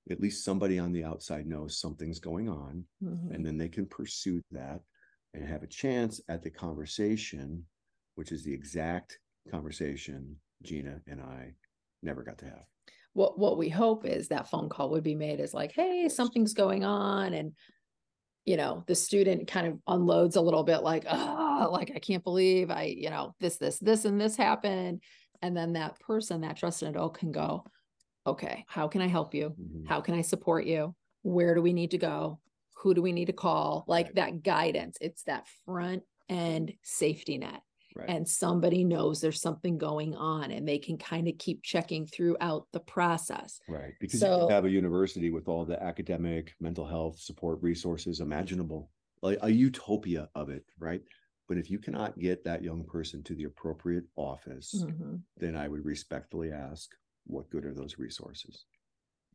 At 0.09 0.21
least 0.21 0.45
somebody 0.45 0.79
on 0.79 0.93
the 0.93 1.03
outside 1.03 1.47
knows 1.47 1.77
something's 1.77 2.19
going 2.19 2.47
on, 2.47 2.85
Mhm. 3.03 3.35
and 3.35 3.45
then 3.45 3.57
they 3.57 3.67
can 3.67 3.87
pursue 3.87 4.41
that 4.51 4.79
and 5.33 5.43
have 5.43 5.63
a 5.63 5.67
chance 5.67 6.21
at 6.29 6.43
the 6.43 6.49
conversation, 6.49 7.65
which 8.15 8.31
is 8.31 8.43
the 8.43 8.53
exact 8.53 9.19
conversation 9.49 10.35
Gina 10.63 10.99
and 11.07 11.21
I 11.21 11.53
never 12.03 12.23
got 12.23 12.37
to 12.39 12.45
have. 12.45 12.65
What 13.13 13.37
what 13.37 13.57
we 13.57 13.69
hope 13.69 14.05
is 14.05 14.27
that 14.29 14.49
phone 14.49 14.69
call 14.69 14.89
would 14.91 15.03
be 15.03 15.15
made 15.15 15.39
as 15.39 15.53
like, 15.53 15.71
hey, 15.73 16.07
something's 16.09 16.53
going 16.53 16.83
on. 16.85 17.33
And 17.33 17.53
you 18.45 18.57
know, 18.57 18.83
the 18.87 18.95
student 18.95 19.47
kind 19.47 19.67
of 19.67 19.79
unloads 19.87 20.35
a 20.35 20.41
little 20.41 20.63
bit 20.63 20.79
like, 20.79 21.05
ah, 21.07 21.67
like 21.71 21.91
I 21.95 21.99
can't 21.99 22.23
believe 22.23 22.71
I, 22.71 22.83
you 22.83 23.09
know, 23.11 23.35
this, 23.39 23.57
this, 23.57 23.77
this, 23.77 24.05
and 24.05 24.19
this 24.19 24.35
happened. 24.35 25.03
And 25.43 25.55
then 25.55 25.73
that 25.73 25.99
person, 25.99 26.41
that 26.41 26.57
trusted 26.57 26.89
adult 26.89 27.19
can 27.19 27.31
go, 27.31 27.65
okay, 28.25 28.65
how 28.67 28.87
can 28.87 29.01
I 29.01 29.07
help 29.07 29.35
you? 29.35 29.55
Mhm. 29.59 29.87
How 29.87 30.01
can 30.01 30.15
I 30.15 30.21
support 30.21 30.65
you? 30.65 30.95
Where 31.21 31.53
do 31.53 31.61
we 31.61 31.71
need 31.73 31.91
to 31.91 31.99
go? 31.99 32.39
Who 32.77 32.95
do 32.95 33.01
we 33.03 33.11
need 33.11 33.25
to 33.25 33.33
call? 33.33 33.83
Like 33.87 34.07
Right. 34.07 34.15
that 34.15 34.43
guidance. 34.43 34.97
It's 35.01 35.23
that 35.23 35.47
front 35.65 36.03
end 36.27 36.73
safety 36.81 37.37
net. 37.37 37.61
Right. 37.95 38.09
And 38.09 38.27
somebody 38.27 38.83
knows 38.83 39.19
there's 39.19 39.41
something 39.41 39.77
going 39.77 40.15
on 40.15 40.51
and 40.51 40.67
they 40.67 40.77
can 40.79 40.97
kind 40.97 41.27
of 41.27 41.37
keep 41.37 41.61
checking 41.63 42.05
throughout 42.05 42.67
the 42.71 42.79
process. 42.79 43.59
Right, 43.67 43.93
because 43.99 44.21
you 44.21 44.27
So- 44.27 44.41
could 44.47 44.53
have 44.53 44.65
a 44.65 44.69
university 44.69 45.29
with 45.29 45.47
all 45.47 45.65
the 45.65 45.81
academic, 45.81 46.53
mental 46.59 46.85
health 46.85 47.19
support 47.19 47.61
resources 47.61 48.19
imaginable, 48.21 48.89
like 49.21 49.39
a 49.41 49.49
utopia 49.49 50.29
of 50.35 50.49
it, 50.49 50.65
right? 50.79 51.01
But 51.47 51.57
if 51.57 51.69
you 51.69 51.79
cannot 51.79 52.17
get 52.17 52.43
that 52.45 52.63
young 52.63 52.85
person 52.85 53.23
to 53.23 53.35
the 53.35 53.43
appropriate 53.43 54.05
office, 54.15 54.73
Mhm. 54.87 55.21
then 55.37 55.55
I 55.57 55.67
would 55.67 55.83
respectfully 55.83 56.51
ask, 56.51 56.89
what 57.25 57.49
good 57.49 57.65
are 57.65 57.73
those 57.73 57.97
resources? 57.99 58.65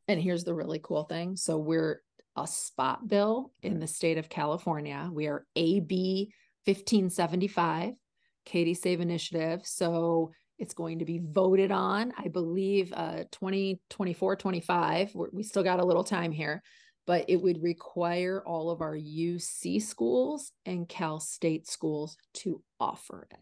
And 0.09 0.21
here's 0.21 0.45
the 0.45 0.55
really 0.55 0.79
cool 0.83 1.05
thing. 1.05 1.37
So 1.37 1.59
we're 1.59 2.03
a 2.37 2.47
spot 2.47 3.07
bill 3.09 3.53
in 3.63 3.81
the 3.81 3.87
state 3.87 4.19
of 4.19 4.29
California. 4.29 5.11
We 5.13 5.27
are 5.27 5.47
AB 5.57 6.33
1575, 6.65 7.95
Katie's 8.47 8.81
Save 8.81 9.01
Initiative. 9.01 9.61
So 9.65 10.31
it's 10.59 10.73
going 10.73 11.01
to 11.01 11.05
be 11.05 11.21
voted 11.23 11.71
on, 11.71 12.13
I 12.17 12.29
believe, 12.29 12.93
uh, 12.95 13.25
2024, 13.31 14.37
25. 14.37 15.15
We're, 15.15 15.29
we 15.33 15.43
still 15.43 15.63
got 15.63 15.81
a 15.81 15.85
little 15.85 16.05
time 16.05 16.33
here, 16.33 16.63
but 17.07 17.27
it 17.29 17.37
would 17.37 17.63
require 17.63 18.43
all 18.47 18.71
of 18.71 18.81
our 18.81 18.97
UC 18.97 19.83
schools 19.83 20.53
and 20.65 20.89
Cal 20.89 21.21
State 21.21 21.69
schools 21.69 22.17
to 22.35 22.63
offer 22.81 23.29
it. 23.31 23.39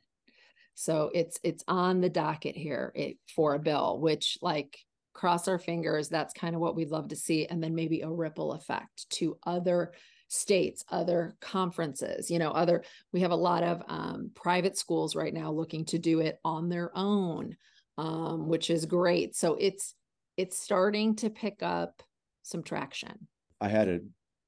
So 0.74 1.10
it's 1.14 1.38
it's 1.44 1.62
on 1.68 2.00
the 2.00 2.08
docket 2.08 2.56
here 2.56 2.90
it, 2.96 3.16
for 3.34 3.54
a 3.54 3.60
bill, 3.60 4.00
which 4.00 4.38
like 4.42 4.76
cross 5.12 5.46
our 5.46 5.60
fingers, 5.60 6.08
that's 6.08 6.34
kind 6.34 6.56
of 6.56 6.60
what 6.60 6.74
we'd 6.74 6.90
love 6.90 7.08
to 7.08 7.16
see. 7.16 7.46
And 7.46 7.62
then 7.62 7.76
maybe 7.76 8.00
a 8.00 8.10
ripple 8.10 8.52
effect 8.52 9.08
to 9.10 9.38
other 9.46 9.92
states, 10.28 10.84
other 10.90 11.36
conferences, 11.40 12.30
you 12.30 12.38
know, 12.38 12.50
other, 12.50 12.84
we 13.12 13.20
have 13.20 13.30
a 13.30 13.36
lot 13.36 13.62
of 13.62 13.82
um, 13.88 14.30
private 14.34 14.76
schools 14.76 15.14
right 15.14 15.34
now 15.34 15.50
looking 15.50 15.84
to 15.86 15.98
do 15.98 16.20
it 16.20 16.38
on 16.44 16.68
their 16.68 16.90
own, 16.96 17.56
um, 17.98 18.48
which 18.48 18.70
is 18.70 18.86
great. 18.86 19.36
So 19.36 19.56
it's, 19.60 19.94
it's 20.36 20.58
starting 20.58 21.16
to 21.16 21.30
pick 21.30 21.62
up 21.62 22.02
some 22.42 22.62
traction. 22.62 23.28
I 23.60 23.68
had 23.68 23.88
a, 23.88 24.00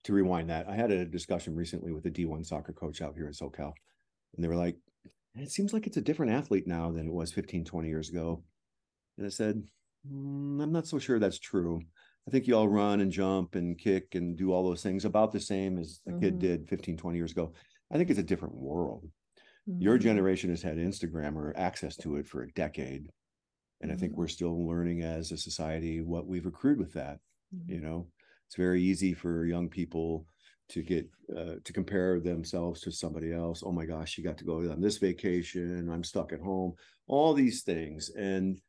to 0.04 0.12
rewind 0.12 0.50
that, 0.50 0.68
I 0.68 0.74
had 0.74 0.90
a 0.90 1.04
discussion 1.04 1.54
recently 1.54 1.92
with 1.92 2.06
a 2.06 2.10
D1 2.10 2.44
soccer 2.46 2.72
coach 2.72 3.00
out 3.00 3.14
here 3.14 3.26
in 3.26 3.32
SoCal. 3.32 3.72
And 4.34 4.44
they 4.44 4.48
were 4.48 4.56
like, 4.56 4.76
it 5.34 5.50
seems 5.50 5.72
like 5.72 5.86
it's 5.86 5.96
a 5.96 6.02
different 6.02 6.32
athlete 6.32 6.66
now 6.66 6.90
than 6.90 7.06
it 7.06 7.12
was 7.12 7.32
15, 7.32 7.64
20 7.64 7.88
years 7.88 8.08
ago. 8.08 8.42
And 9.18 9.26
I 9.26 9.30
said, 9.30 9.62
"Mm, 10.08 10.62
I'm 10.62 10.72
not 10.72 10.86
so 10.86 10.98
sure 10.98 11.18
that's 11.18 11.38
true. 11.38 11.82
I 12.26 12.30
think 12.30 12.46
you 12.46 12.56
all 12.56 12.68
run 12.68 13.00
and 13.00 13.12
jump 13.12 13.54
and 13.54 13.78
kick 13.78 14.14
and 14.14 14.36
do 14.36 14.52
all 14.52 14.64
those 14.64 14.82
things 14.82 15.04
about 15.04 15.32
the 15.32 15.40
same 15.40 15.78
as 15.78 16.02
a 16.08 16.14
kid 16.14 16.38
Mhm. 16.38 16.38
did 16.38 16.68
15, 16.68 16.96
20 16.96 17.18
years 17.18 17.32
ago. 17.32 17.52
I 17.90 17.96
think 17.98 18.10
it's 18.10 18.18
a 18.18 18.24
different 18.24 18.56
world. 18.56 19.10
Your 19.78 19.98
Mhm. 19.98 19.98
generation 19.98 20.50
has 20.50 20.62
had 20.62 20.78
Instagram 20.78 21.36
or 21.36 21.56
access 21.56 21.96
to 21.98 22.16
it 22.16 22.28
for 22.28 22.42
a 22.42 22.52
decade. 22.52 23.10
And 23.80 23.92
I 23.92 23.96
think 23.96 24.14
Mhm. 24.14 24.16
we're 24.16 24.28
still 24.28 24.66
learning 24.66 25.02
as 25.02 25.32
a 25.32 25.38
society 25.38 26.00
what 26.00 26.26
we've 26.26 26.46
accrued 26.46 26.78
with 26.78 26.92
that 26.94 27.20
Mhm. 27.50 27.68
you 27.68 27.80
know 27.80 28.10
it's 28.46 28.56
very 28.56 28.82
easy 28.82 29.12
for 29.12 29.44
young 29.44 29.68
people 29.68 30.26
to 30.68 30.82
get 30.82 31.08
uh, 31.36 31.56
to 31.64 31.72
compare 31.72 32.20
themselves 32.20 32.80
to 32.80 32.92
somebody 32.92 33.32
else 33.32 33.62
oh 33.64 33.72
my 33.72 33.86
gosh 33.86 34.16
you 34.16 34.24
got 34.24 34.38
to 34.38 34.44
go 34.44 34.70
on 34.70 34.80
this 34.80 34.98
vacation 34.98 35.88
i'm 35.90 36.04
stuck 36.04 36.32
at 36.32 36.40
home 36.40 36.74
all 37.08 37.34
these 37.34 37.62
things 37.64 38.10
and 38.10 38.60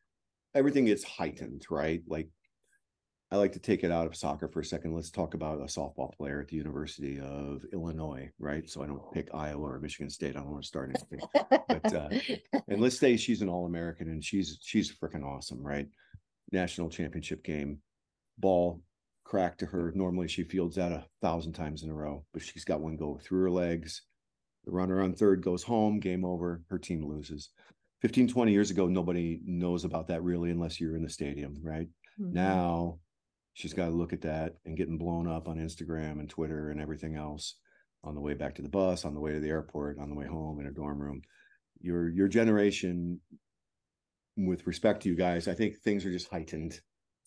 everything 0.56 0.86
gets 0.86 1.04
heightened 1.04 1.66
right 1.70 2.04
like 2.08 2.30
i 3.32 3.36
like 3.36 3.52
to 3.52 3.60
take 3.60 3.84
it 3.84 3.92
out 3.92 4.08
of 4.08 4.16
soccer 4.16 4.48
for 4.48 4.62
a 4.62 4.66
second. 4.66 4.94
Let's 4.94 5.12
talk 5.12 5.34
about 5.34 5.60
a 5.60 5.66
softball 5.66 6.16
player 6.16 6.40
at 6.42 6.48
the 6.48 6.56
university 6.56 7.20
of 7.20 7.66
illinois 7.74 8.32
right? 8.40 8.70
So 8.70 8.84
i 8.84 8.88
don't 8.88 9.12
pick 9.14 9.30
iowa 9.34 9.68
or 9.74 9.80
michigan 9.80 10.10
state. 10.10 10.36
I 10.36 10.40
don't 10.40 10.52
want 10.52 10.64
to 10.64 10.68
start 10.68 10.90
anything. 10.90 11.28
But, 11.68 11.94
uh, 11.94 12.10
and 12.68 12.82
let's 12.82 12.98
say 12.98 13.18
she's 13.18 13.42
an 13.42 13.50
all-american 13.50 14.08
and 14.08 14.24
she's 14.24 14.58
she's 14.62 14.96
freaking 14.96 15.26
awesome 15.26 15.62
right? 15.62 15.88
National 16.52 16.90
championship 16.90 17.44
game 17.44 17.80
ball 18.38 18.82
cracked 19.26 19.60
to 19.60 19.66
her. 19.66 19.92
Normally 19.94 20.30
she 20.30 20.44
fields 20.44 20.78
that 20.78 20.94
a 20.94 21.06
thousand 21.22 21.54
times 21.54 21.84
in 21.84 21.90
a 21.90 21.94
row 21.94 22.24
but 22.34 22.42
she's 22.42 22.64
got 22.64 22.80
one 22.82 22.96
go 22.96 23.20
through 23.22 23.44
her 23.44 23.52
legs. 23.52 24.04
The 24.66 24.72
runner 24.72 25.02
on 25.02 25.14
third 25.14 25.42
goes 25.44 25.64
home. 25.64 26.00
Game 26.00 26.24
over. 26.24 26.62
Her 26.70 26.80
team 26.80 27.06
loses. 27.06 27.50
15 28.04 28.28
20 28.30 28.52
years 28.52 28.70
ago 28.70 28.88
nobody 28.88 29.42
knows 29.44 29.84
about 29.84 30.08
that 30.08 30.24
really 30.24 30.52
unless 30.52 30.80
you're 30.80 30.96
in 30.96 31.04
the 31.04 31.10
stadium 31.10 31.58
right? 31.64 31.88
Mhm. 32.22 32.32
now 32.32 33.00
she's 33.58 33.74
got 33.74 33.86
to 33.88 33.92
look 33.92 34.14
at 34.14 34.22
that 34.22 34.58
and 34.66 34.78
getting 34.78 34.98
blown 35.00 35.28
up 35.28 35.48
on 35.48 35.58
instagram 35.58 36.20
and 36.20 36.30
twitter 36.30 36.70
and 36.70 36.80
everything 36.80 37.16
else 37.16 37.56
on 38.04 38.14
the 38.14 38.22
way 38.22 38.36
back 38.36 38.54
to 38.54 38.62
the 38.62 38.70
bus 38.70 39.04
on 39.04 39.16
the 39.16 39.20
way 39.20 39.34
to 39.34 39.40
the 39.40 39.50
airport 39.50 39.98
on 40.00 40.10
the 40.10 40.16
way 40.16 40.28
home 40.28 40.60
in 40.60 40.66
her 40.66 40.72
dorm 40.72 41.02
room 41.02 41.20
your 41.82 42.10
your 42.10 42.28
generation 42.28 43.20
with 44.38 44.66
respect 44.68 45.02
to 45.02 45.10
you 45.10 45.16
guys 45.16 45.48
i 45.48 45.54
think 45.54 45.76
things 45.80 46.06
are 46.06 46.12
just 46.12 46.30
heightened 46.30 46.80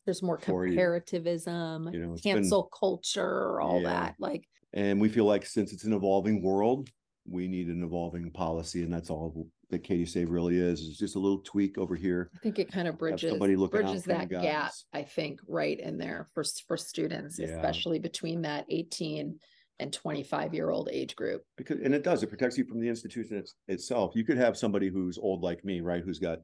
There's 0.07 0.23
more 0.23 0.39
for 0.39 0.67
you. 0.67 0.79
comparativism, 0.79 1.93
You 1.93 2.01
know, 2.07 2.13
it's 2.13 2.23
been- 2.23 2.37
cancel 2.37 2.65
culture, 2.79 3.61
all 3.61 3.83
Yeah. 3.83 3.89
that. 3.91 4.15
Like, 4.19 4.45
and 4.73 5.01
we 5.01 5.09
feel 5.09 5.25
like 5.27 5.45
since 5.45 5.73
it's 5.73 5.85
an 5.85 5.93
evolving 5.93 6.43
world 6.43 6.89
we 7.29 7.49
need 7.49 7.69
an 7.69 7.83
evolving 7.83 8.31
policy 8.31 8.83
and 8.85 8.93
that's 8.93 9.11
all 9.11 9.47
that 9.71 9.83
katie's 9.85 10.13
save 10.13 10.31
really 10.31 10.59
is 10.59 10.81
is 10.81 10.99
just 10.99 11.17
a 11.17 11.19
little 11.19 11.39
tweak 11.39 11.79
over 11.79 11.95
here 11.97 12.31
I 12.35 12.39
think 12.39 12.59
it 12.59 12.71
kind 12.71 12.89
of 12.89 12.99
bridges 12.99 13.31
somebody 13.31 13.57
looking 13.57 13.81
bridges 13.83 14.05
that 14.05 14.29
gap. 14.29 14.73
I 14.93 15.03
think 15.03 15.41
right 15.49 15.79
in 15.79 15.97
there 15.99 16.29
for 16.35 16.45
for 16.67 16.77
students, 16.77 17.39
Yeah. 17.39 17.47
especially 17.47 17.99
between 17.99 18.43
that 18.43 18.67
18 18.69 19.39
and 19.79 19.93
25 19.93 20.53
year 20.53 20.71
old 20.71 20.91
age 20.93 21.17
group. 21.17 21.43
because 21.57 21.79
and 21.81 21.95
it 21.95 22.03
does 22.05 22.23
it 22.23 22.27
protects 22.29 22.59
you 22.59 22.65
from 22.65 22.81
the 22.81 22.89
institution 22.89 23.37
it's, 23.39 23.55
itself 23.69 24.13
you 24.15 24.25
could 24.25 24.37
have 24.37 24.57
somebody 24.57 24.89
who's 24.89 25.17
old 25.17 25.43
like 25.43 25.65
me 25.65 25.81
right 25.81 26.03
who's 26.05 26.19
got 26.19 26.41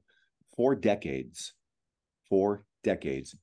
four 0.57 0.75
decades 0.75 1.53
four 2.31 2.65
decades 2.83 3.35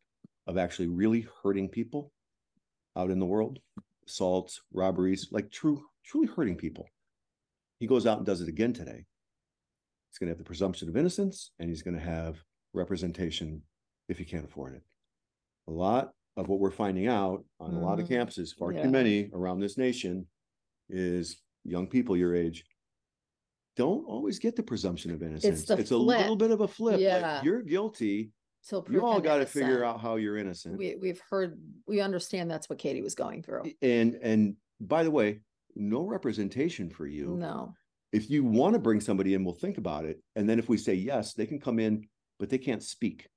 of 0.47 0.57
actually 0.57 0.88
really 0.88 1.27
hurting 1.43 1.69
people 1.69 2.11
out 2.95 3.11
in 3.11 3.19
the 3.19 3.25
world 3.25 3.59
assaults 4.07 4.61
robberies 4.73 5.27
like 5.31 5.51
true 5.51 5.84
truly 6.03 6.27
hurting 6.27 6.55
people 6.55 6.88
he 7.79 7.86
goes 7.88 8.07
out 8.07 8.17
and 8.17 8.25
does 8.25 8.41
it 8.41 8.49
again 8.49 8.73
today 8.73 9.05
he's 10.14 10.20
going 10.20 10.28
to 10.28 10.32
have 10.32 10.38
the 10.38 10.43
presumption 10.43 10.88
of 10.88 10.95
innocence 10.95 11.51
and 11.57 11.70
he's 11.70 11.82
going 11.82 11.95
to 11.97 12.03
have 12.03 12.38
representation 12.74 13.64
if 14.09 14.18
he 14.20 14.24
can't 14.26 14.45
afford 14.45 14.76
it 14.76 14.84
a 15.68 15.72
lot 15.72 16.11
of 16.38 16.47
what 16.49 16.59
we're 16.59 16.70
finding 16.72 17.07
out 17.07 17.43
on 17.59 17.74
a 17.74 17.80
lot 17.80 17.99
of 17.99 18.07
Mhm. 18.07 18.11
campuses 18.28 18.53
far 18.55 18.72
Yeah. 18.72 18.84
too 18.84 18.89
many 18.91 19.32
around 19.34 19.59
this 19.59 19.76
nation 19.78 20.28
is 20.89 21.41
young 21.64 21.88
people 21.88 22.16
your 22.16 22.36
age 22.36 22.64
don't 23.76 24.05
always 24.05 24.38
get 24.38 24.55
the 24.55 24.61
presumption 24.61 25.09
of 25.09 25.24
innocence. 25.24 25.66
the 25.66 25.78
It's 25.78 25.89
a 25.89 25.97
little 25.97 26.36
bit 26.36 26.51
of 26.51 26.61
a 26.61 26.68
flip. 26.68 26.99
Yeah. 26.99 27.38
Like 27.38 27.43
you're 27.43 27.64
guilty. 27.64 28.32
Till 28.70 28.86
You 28.89 29.03
all 29.03 29.20
got 29.20 29.38
to 29.38 29.47
figure 29.47 29.84
out 29.84 29.99
how 29.99 30.18
you're 30.18 30.38
innocent. 30.38 30.78
We 30.78 30.95
we've 30.95 31.20
heard 31.28 31.59
we 31.88 31.99
understand 31.99 32.51
that's 32.51 32.70
what 32.70 32.78
Katie 32.78 33.01
was 33.01 33.16
going 33.16 33.41
through. 33.41 33.64
and 33.82 34.14
and 34.22 34.57
by 34.80 35.03
the 35.03 35.09
way, 35.11 35.41
no 35.76 36.03
representation 36.03 36.89
for 36.91 37.07
you. 37.07 37.36
No. 37.36 37.74
If 38.14 38.30
you 38.30 38.43
want 38.43 38.74
to 38.74 38.80
bring 38.80 39.01
somebody 39.01 39.34
in, 39.34 39.43
we'll 39.43 39.55
think 39.55 39.78
about 39.80 40.05
it. 40.05 40.22
And 40.36 40.47
then 40.47 40.59
if 40.59 40.70
we 40.70 40.78
say 40.78 40.93
yes, 40.93 41.34
they 41.34 41.47
can 41.47 41.59
come 41.59 41.80
in, 41.80 42.07
but 42.39 42.49
they 42.49 42.59
can't 42.59 42.84
speak. 42.84 43.28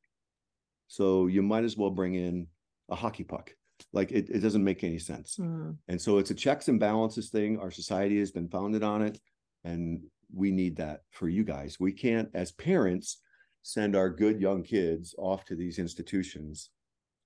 So 0.86 1.26
you 1.26 1.42
might 1.42 1.64
as 1.64 1.76
well 1.76 1.90
bring 1.90 2.14
in 2.14 2.46
a 2.90 2.94
hockey 2.94 3.24
puck 3.24 3.52
Like 3.92 4.10
it, 4.12 4.30
it 4.30 4.40
doesn't 4.40 4.64
make 4.64 4.84
any 4.84 4.98
sense. 4.98 5.36
Mhm. 5.36 5.76
And 5.88 6.00
so 6.00 6.16
it's 6.18 6.30
a 6.30 6.34
checks 6.34 6.68
and 6.68 6.80
balances 6.80 7.28
thing. 7.30 7.58
Our 7.58 7.70
society 7.70 8.18
has 8.20 8.30
been 8.30 8.48
founded 8.48 8.82
on 8.82 9.02
it. 9.02 9.20
And 9.64 10.04
we 10.32 10.50
need 10.50 10.76
that 10.76 11.02
for 11.10 11.28
you 11.28 11.44
guys. 11.44 11.78
We 11.78 11.92
can't, 11.92 12.30
as 12.34 12.52
parents, 12.52 13.20
send 13.62 13.94
our 13.94 14.08
good 14.08 14.40
young 14.40 14.62
kids 14.62 15.14
off 15.18 15.44
to 15.46 15.56
these 15.56 15.78
institutions 15.78 16.70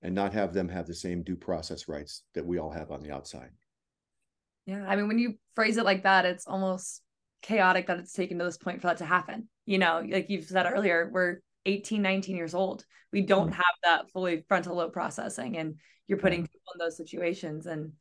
and 0.01 0.13
not 0.13 0.33
have 0.33 0.53
them 0.53 0.67
have 0.69 0.87
the 0.87 0.93
same 0.93 1.23
due 1.23 1.37
process 1.37 1.87
rights 1.87 2.23
that 2.33 2.45
we 2.45 2.57
all 2.57 2.71
have 2.71 2.91
on 2.91 3.01
the 3.01 3.11
outside. 3.11 3.51
Yeah. 4.65 4.85
I 4.87 4.95
mean, 4.95 5.07
when 5.07 5.19
you 5.19 5.35
phrase 5.55 5.77
it 5.77 5.85
like 5.85 6.03
that, 6.03 6.25
it's 6.25 6.47
almost 6.47 7.01
chaotic 7.41 7.87
that 7.87 7.99
it's 7.99 8.13
taken 8.13 8.39
to 8.39 8.45
this 8.45 8.57
point 8.57 8.81
for 8.81 8.87
that 8.87 8.97
to 8.97 9.05
happen. 9.05 9.49
You 9.65 9.77
know, 9.77 10.03
like 10.07 10.29
you've 10.29 10.45
said 10.45 10.65
earlier, 10.71 11.09
we're 11.11 11.39
18, 11.65 12.01
19 12.01 12.35
years 12.37 12.53
old. 12.53 12.85
We 13.11 13.21
don't 13.21 13.49
Mhm. 13.49 13.55
have 13.55 13.75
that 13.83 14.11
fully 14.11 14.43
frontal 14.47 14.75
lobe 14.75 14.93
processing, 14.93 15.57
and 15.57 15.79
you're 16.07 16.17
putting 16.17 16.43
people 16.43 16.71
in 16.73 16.79
those 16.79 16.97
situations. 16.97 17.65
And 17.65 17.93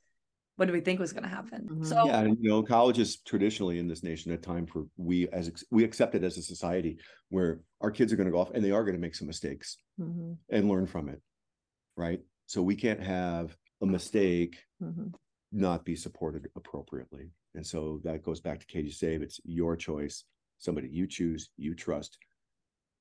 what 0.56 0.66
do 0.66 0.72
we 0.72 0.80
think 0.80 1.00
was 1.00 1.12
going 1.12 1.24
to 1.24 1.28
happen? 1.28 1.68
Mhm. 1.68 1.84
So, 1.84 2.06
Yeah, 2.06 2.22
you 2.24 2.48
know, 2.48 2.62
college 2.62 2.98
is 2.98 3.20
traditionally 3.22 3.78
in 3.78 3.88
this 3.88 4.02
nation 4.02 4.32
a 4.32 4.38
time 4.38 4.66
for 4.66 4.86
we 4.96 5.28
as 5.28 5.64
we 5.70 5.84
accept 5.84 6.14
it 6.14 6.22
as 6.24 6.36
a 6.38 6.42
society 6.42 6.98
where 7.28 7.60
our 7.80 7.90
kids 7.90 8.12
are 8.12 8.16
going 8.16 8.26
to 8.26 8.32
go 8.32 8.38
off 8.38 8.50
and 8.52 8.64
they 8.64 8.70
are 8.70 8.84
going 8.84 8.94
to 8.96 9.00
make 9.00 9.14
some 9.14 9.26
mistakes 9.26 9.76
Mhm. 9.98 10.38
and 10.48 10.68
learn 10.68 10.86
from 10.86 11.08
it, 11.08 11.20
right? 11.96 12.20
So 12.46 12.62
we 12.62 12.76
can't 12.76 13.00
have 13.02 13.56
a 13.80 13.86
mistake 13.86 14.58
Mhm. 14.82 15.14
Not 15.52 15.84
be 15.84 15.96
supported 15.96 16.48
appropriately. 16.54 17.32
And 17.54 17.66
so 17.66 18.00
that 18.04 18.22
goes 18.22 18.40
back 18.40 18.60
to 18.60 18.66
Katie's 18.66 18.98
Save. 18.98 19.22
It's 19.22 19.40
your 19.44 19.76
choice, 19.76 20.24
somebody 20.58 20.88
you 20.88 21.06
choose, 21.08 21.50
you 21.56 21.74
trust, 21.74 22.18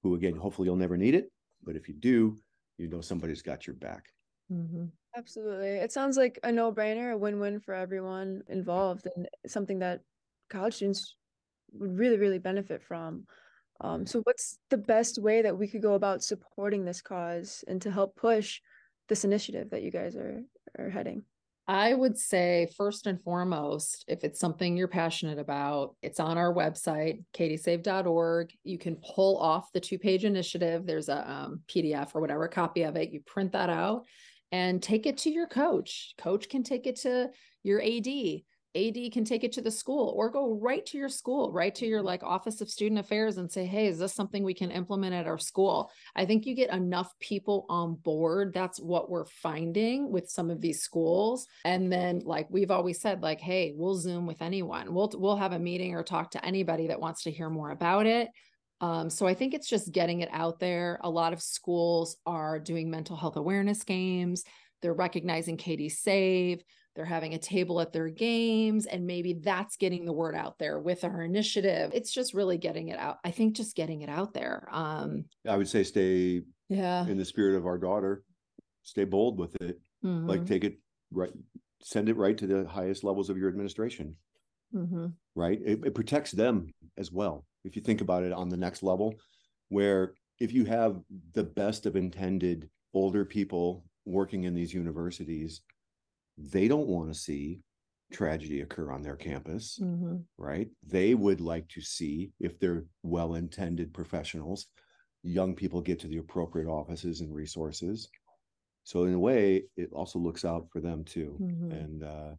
who 0.02 0.16
again, 0.16 0.36
hopefully 0.36 0.68
you'll 0.68 0.76
never 0.76 0.97
need 0.97 1.14
it. 1.14 1.32
But 1.64 1.76
if 1.76 1.88
you 1.88 1.93
do, 1.93 2.38
you 2.78 2.88
know 2.88 3.02
somebody's 3.02 3.43
got 3.43 3.68
your 3.68 3.76
back. 3.76 4.06
Mhm. 4.52 4.91
Absolutely. 5.16 5.70
It 5.70 5.91
sounds 5.91 6.18
like 6.18 6.39
a 6.43 6.52
no-brainer, 6.52 7.14
a 7.14 7.18
win-win 7.18 7.60
for 7.60 7.74
everyone 7.74 8.43
involved, 8.47 9.08
and 9.16 9.28
something 9.45 9.80
that 9.80 10.02
college 10.50 10.76
students 10.76 11.16
would 11.74 11.97
really, 11.97 12.18
really 12.18 12.39
benefit 12.39 12.82
from. 12.82 13.28
Um, 13.82 14.06
so 14.06 14.22
what's 14.22 14.60
the 14.70 14.78
best 14.78 15.20
way 15.20 15.41
that 15.41 15.58
we 15.58 15.68
could 15.68 15.82
go 15.82 15.93
about 15.93 16.24
supporting 16.24 16.86
this 16.86 17.02
cause 17.02 17.64
and 17.68 17.82
to 17.84 17.91
help 17.91 18.16
push 18.16 18.62
this 19.08 19.24
initiative 19.24 19.70
that 19.70 19.84
you 19.84 19.91
guys 19.91 20.16
are 20.16 20.43
are 20.78 20.89
heading? 20.89 21.26
I 21.70 21.93
would 21.93 22.17
say 22.17 22.67
first 22.76 23.05
and 23.05 23.22
foremost, 23.22 24.03
if 24.07 24.24
it's 24.24 24.39
something 24.39 24.76
you're 24.76 24.88
passionate 24.88 25.38
about, 25.38 25.95
it's 26.01 26.20
on 26.20 26.36
our 26.36 26.51
website, 26.51 27.24
katiesave.org. 27.36 28.51
You 28.63 28.80
can 28.80 28.95
pull 28.95 29.38
off 29.38 29.72
the 29.72 29.80
two-page 29.80 30.26
initiative. 30.26 30.88
There's 30.88 31.09
a 31.09 31.30
um, 31.32 31.61
PDF 31.67 32.15
or 32.15 32.22
whatever 32.22 32.47
copy 32.47 32.82
of 32.82 32.95
it. 32.95 33.11
You 33.11 33.20
print 33.20 33.51
that 33.51 33.70
out 33.70 34.05
and 34.51 34.82
take 34.82 35.05
it 35.05 35.20
to 35.20 35.30
your 35.30 35.45
coach. 35.45 36.15
Coach 36.17 36.49
can 36.49 36.63
take 36.63 36.88
it 36.88 36.95
to 37.01 37.30
your 37.61 37.80
AD. 37.84 38.07
AD 38.76 39.11
can 39.11 39.26
take 39.26 39.43
it 39.43 39.51
to 39.53 39.61
the 39.61 39.72
school 39.72 40.13
or 40.15 40.30
go 40.30 40.53
right 40.61 40.86
to 40.88 40.97
your 40.97 41.09
school, 41.09 41.51
right 41.51 41.74
to 41.76 41.88
your 41.88 42.03
like 42.03 42.22
Office 42.24 42.61
of 42.61 42.70
Student 42.70 42.99
Affairs 42.99 43.38
and 43.38 43.51
say, 43.51 43.65
hey, 43.65 43.88
is 43.88 43.97
this 43.97 44.13
something 44.13 44.43
we 44.43 44.53
can 44.53 44.70
implement 44.70 45.15
at 45.15 45.26
our 45.26 45.39
school? 45.39 45.91
I 46.15 46.26
think 46.26 46.45
you 46.45 46.55
get 46.55 46.72
enough 46.72 47.11
people 47.20 47.65
on 47.67 47.95
board. 47.95 48.53
That's 48.53 48.80
what 48.80 49.09
we're 49.09 49.26
finding 49.26 50.11
with 50.11 50.30
some 50.30 50.51
of 50.51 50.61
these 50.61 50.82
schools. 50.82 51.47
And 51.65 51.91
then 51.91 52.22
like 52.24 52.47
we've 52.49 52.72
always 52.72 53.01
said, 53.01 53.22
like, 53.24 53.39
hey, 53.39 53.74
we'll 53.76 53.95
Zoom 53.95 54.28
with 54.28 54.41
anyone. 54.41 54.93
We'll 54.93 55.11
we'll 55.15 55.38
have 55.38 55.53
a 55.53 55.59
meeting 55.59 55.95
or 55.95 56.03
talk 56.03 56.32
to 56.32 56.45
anybody 56.45 56.88
that 56.88 57.01
wants 57.01 57.24
to 57.24 57.32
hear 57.32 57.49
more 57.49 57.72
about 57.72 58.05
it. 58.05 58.30
Um, 58.82 59.09
so 59.09 59.28
I 59.28 59.34
think 59.34 59.53
it's 59.53 59.67
just 59.67 59.91
getting 59.91 60.22
it 60.22 60.30
out 60.32 60.59
there. 60.59 60.99
A 61.03 61.09
lot 61.09 61.34
of 61.34 61.41
schools 61.41 62.17
are 62.26 62.59
doing 62.59 62.89
mental 62.89 63.17
health 63.17 63.36
awareness 63.36 63.84
games. 63.84 64.43
They're 64.82 64.93
recognizing 64.93 65.57
Katie's 65.57 65.99
Save. 65.99 66.63
They're 67.00 67.06
having 67.06 67.34
a 67.34 67.39
table 67.39 67.80
at 67.80 67.93
their 67.93 68.10
games, 68.10 68.86
and 68.86 69.08
maybe 69.08 69.32
that's 69.32 69.78
getting 69.78 70.04
the 70.04 70.12
word 70.12 70.36
out 70.36 70.60
there 70.60 70.78
with 70.78 71.06
our 71.06 71.24
initiative. 71.24 71.91
It's 71.93 72.12
just 72.12 72.34
really 72.34 72.58
getting 72.58 72.89
it 72.89 73.00
out. 73.00 73.20
I 73.24 73.32
think 73.32 73.56
just 73.56 73.74
getting 73.74 74.02
it 74.02 74.10
out 74.10 74.34
there. 74.34 74.68
Um, 74.70 75.24
I 75.47 75.56
would 75.56 75.70
say 75.70 75.84
stay 75.84 76.41
yeah. 76.68 77.08
in 77.08 77.16
the 77.16 77.24
spirit 77.24 77.56
of 77.56 77.66
our 77.66 77.78
daughter, 77.78 78.26
stay 78.84 79.06
bold 79.06 79.39
with 79.39 79.56
it. 79.62 79.80
Like 80.04 80.41
Mhm, 80.41 80.47
take 80.47 80.66
it 80.66 80.78
right, 81.10 81.32
send 81.82 82.10
it 82.10 82.18
right 82.18 82.38
to 82.38 82.45
the 82.45 82.68
highest 82.68 83.06
levels 83.06 83.30
of 83.30 83.38
your 83.38 83.47
administration. 83.47 84.18
mhm, 84.76 85.14
right? 85.36 85.62
It, 85.64 85.86
it 85.86 85.95
protects 85.95 86.32
them 86.32 86.70
as 86.97 87.14
well. 87.14 87.45
If 87.64 87.78
you 87.78 87.82
think 87.82 88.02
about 88.02 88.24
it 88.24 88.34
on 88.34 88.50
the 88.50 88.58
next 88.58 88.84
level, 88.84 89.16
where 89.70 90.16
if 90.41 90.52
you 90.52 90.66
have 90.66 91.00
the 91.32 91.45
best 91.45 91.86
of 91.86 91.95
intended 91.95 92.70
older 92.93 93.24
people 93.24 93.86
working 94.04 94.43
in 94.43 94.54
these 94.54 94.74
universities, 94.74 95.62
they 96.40 96.68
don't 96.68 96.88
want 96.88 97.12
to 97.14 97.20
see 97.20 97.62
tragedy 98.12 98.62
occur 98.62 98.92
on 98.92 99.04
their 99.04 99.16
campus, 99.16 99.78
mhm. 99.82 100.24
right? 100.38 100.70
They 100.88 101.14
would 101.14 101.42
like 101.42 101.68
to 101.70 101.82
see, 101.82 102.32
if 102.40 102.58
they're 102.60 102.86
well 103.04 103.36
intended 103.36 103.94
professionals, 103.94 104.68
young 105.22 105.54
people 105.56 105.82
get 105.82 106.00
to 106.00 106.08
the 106.08 106.18
appropriate 106.18 106.68
offices 106.68 107.22
and 107.22 107.34
resources. 107.34 108.10
So, 108.84 109.04
in 109.04 109.14
a 109.14 109.20
way, 109.20 109.66
it 109.78 109.92
also 109.94 110.18
looks 110.18 110.44
out 110.46 110.68
for 110.72 110.80
them 110.80 111.04
too. 111.04 111.38
Mhm. 111.40 111.72
And 111.72 112.04
uh, 112.04 112.36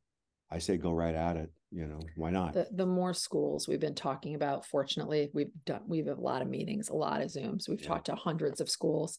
I 0.51 0.59
say 0.59 0.77
go 0.77 0.93
right 0.93 1.15
at 1.15 1.37
it. 1.37 1.53
You 1.71 1.87
know, 1.87 2.01
why 2.17 2.31
not? 2.31 2.55
The 2.55 2.67
the 2.73 2.87
more 2.87 3.15
schools 3.15 3.69
we've 3.69 3.79
been 3.79 3.95
talking 3.95 4.35
about, 4.35 4.67
fortunately, 4.67 5.31
we've 5.33 5.53
done 5.67 5.83
we've 5.87 6.07
had 6.07 6.19
a 6.19 6.21
lot 6.21 6.43
of 6.43 6.49
meetings, 6.49 6.89
a 6.89 6.95
lot 6.95 7.21
of 7.23 7.29
Zooms. 7.29 7.69
We've 7.69 7.81
Yeah. 7.81 7.87
talked 7.89 8.07
to 8.07 8.17
hundreds 8.17 8.61
of 8.61 8.69
schools. 8.69 9.19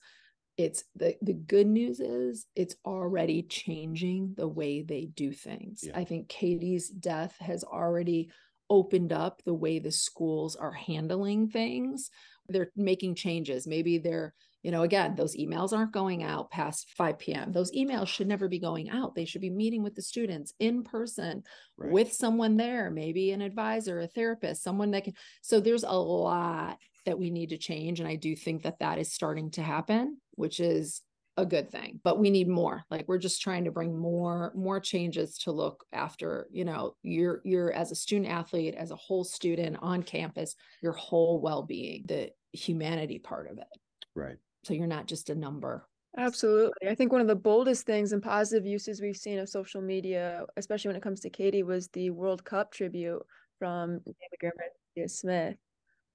It's 0.58 0.84
the 0.96 1.16
the 1.22 1.34
good 1.34 1.68
news 1.68 2.00
is 2.00 2.46
it's 2.56 2.76
already 2.86 3.44
changing 3.44 4.36
the 4.38 4.48
way 4.48 4.82
they 4.82 5.06
do 5.06 5.32
things. 5.32 5.84
Yeah. 5.84 5.98
I 5.98 6.04
think 6.04 6.28
Katie's 6.30 6.90
death 6.90 7.36
has 7.40 7.64
already 7.64 8.32
opened 8.70 9.12
up 9.12 9.42
the 9.44 9.54
way 9.54 9.80
the 9.80 9.92
schools 9.92 10.56
are 10.56 10.72
handling 10.72 11.50
things. 11.50 12.10
They're 12.48 12.72
making 12.76 13.16
changes. 13.16 13.68
Maybe 13.68 13.98
they're 13.98 14.34
you 14.64 14.70
know, 14.70 14.84
again, 14.84 15.16
those 15.16 15.36
emails 15.36 15.76
aren't 15.76 15.92
going 15.92 16.22
out 16.22 16.52
past 16.52 16.92
5 16.92 17.18
p.m. 17.18 17.52
Those 17.52 17.72
emails 17.72 18.08
should 18.10 18.28
never 18.28 18.48
be 18.48 18.60
going 18.60 18.92
out. 18.92 19.16
They 19.16 19.26
should 19.26 19.42
be 19.42 19.50
meeting 19.50 19.82
with 19.82 19.96
the 19.96 20.04
students 20.04 20.54
in 20.60 20.84
person 20.84 21.44
Right. 21.78 21.92
with 21.92 22.14
someone 22.14 22.58
there, 22.58 22.92
maybe 22.92 23.32
an 23.32 23.42
advisor, 23.42 24.00
a 24.00 24.08
therapist, 24.08 24.62
someone 24.62 24.92
that 24.92 25.06
can. 25.06 25.14
So 25.42 25.60
there's 25.60 25.84
a 25.84 25.92
lot 25.94 26.78
that 27.06 27.20
we 27.20 27.30
need 27.30 27.50
to 27.50 27.58
change. 27.58 28.00
And 28.00 28.08
I 28.08 28.16
do 28.16 28.36
think 28.36 28.64
that 28.64 28.80
that 28.80 29.00
is 29.00 29.12
starting 29.12 29.52
to 29.52 29.62
happen, 29.62 30.18
which 30.32 30.60
is 30.60 31.02
a 31.38 31.46
good 31.46 31.72
thing, 31.72 32.00
but 32.04 32.20
we 32.20 32.30
need 32.30 32.48
more. 32.48 32.84
Like 32.92 33.08
we're 33.08 33.18
just 33.18 33.42
trying 33.42 33.64
to 33.64 33.72
bring 33.72 33.98
more, 33.98 34.52
more 34.54 34.80
changes 34.80 35.38
to 35.40 35.52
look 35.52 35.86
after, 35.94 36.48
you 36.52 36.66
know, 36.66 36.96
you're, 37.04 37.42
you're 37.44 37.72
as 37.72 37.92
a 37.92 37.96
student 37.96 38.30
athlete, 38.30 38.76
as 38.76 38.92
a 38.92 38.96
whole 38.96 39.24
student 39.24 39.78
on 39.82 40.04
campus, 40.04 40.56
your 40.82 40.94
whole 40.94 41.40
well-being, 41.40 42.04
the 42.08 42.32
humanity 42.52 43.18
part 43.18 43.50
of 43.50 43.58
it. 43.58 43.68
right. 44.16 44.38
So 44.64 44.74
you're 44.74 44.88
not 44.88 45.08
just 45.08 45.30
a 45.30 45.36
number. 45.36 45.88
Absolutely. 46.18 46.90
I 46.90 46.94
think 46.94 47.12
one 47.12 47.22
of 47.22 47.28
the 47.28 47.36
boldest 47.36 47.86
things 47.86 48.12
and 48.12 48.22
positive 48.22 48.66
uses 48.66 49.02
we've 49.02 49.16
seen 49.16 49.40
of 49.40 49.48
social 49.48 49.82
media, 49.82 50.44
especially 50.58 50.90
when 50.90 50.98
it 50.98 51.02
comes 51.02 51.22
to 51.22 51.30
Katie, 51.30 51.64
was 51.64 51.88
the 51.88 52.10
World 52.10 52.44
Cup 52.44 52.72
tribute 52.72 53.26
from 53.58 54.00
David 54.00 54.40
Girma 54.44 54.64
and 54.64 54.72
Sophia 54.94 55.10
Smith. 55.10 55.58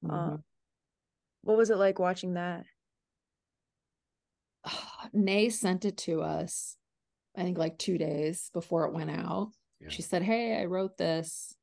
Mhm. 0.04 0.12
Um, 0.12 0.44
what 1.46 1.56
was 1.56 1.70
it 1.70 1.78
like 1.78 2.00
watching 2.00 2.34
that? 2.34 2.64
Nay 5.12 5.48
sent 5.48 5.84
it 5.84 5.96
to 5.98 6.20
us, 6.20 6.76
I 7.36 7.42
think 7.42 7.56
like 7.56 7.78
two 7.78 7.98
days 7.98 8.50
before 8.52 8.84
it 8.86 8.92
went 8.92 9.10
out. 9.10 9.52
Yeah. 9.80 9.90
She 9.90 10.02
said, 10.02 10.22
Hey, 10.22 10.60
I 10.60 10.64
wrote 10.64 10.98
this 10.98 11.54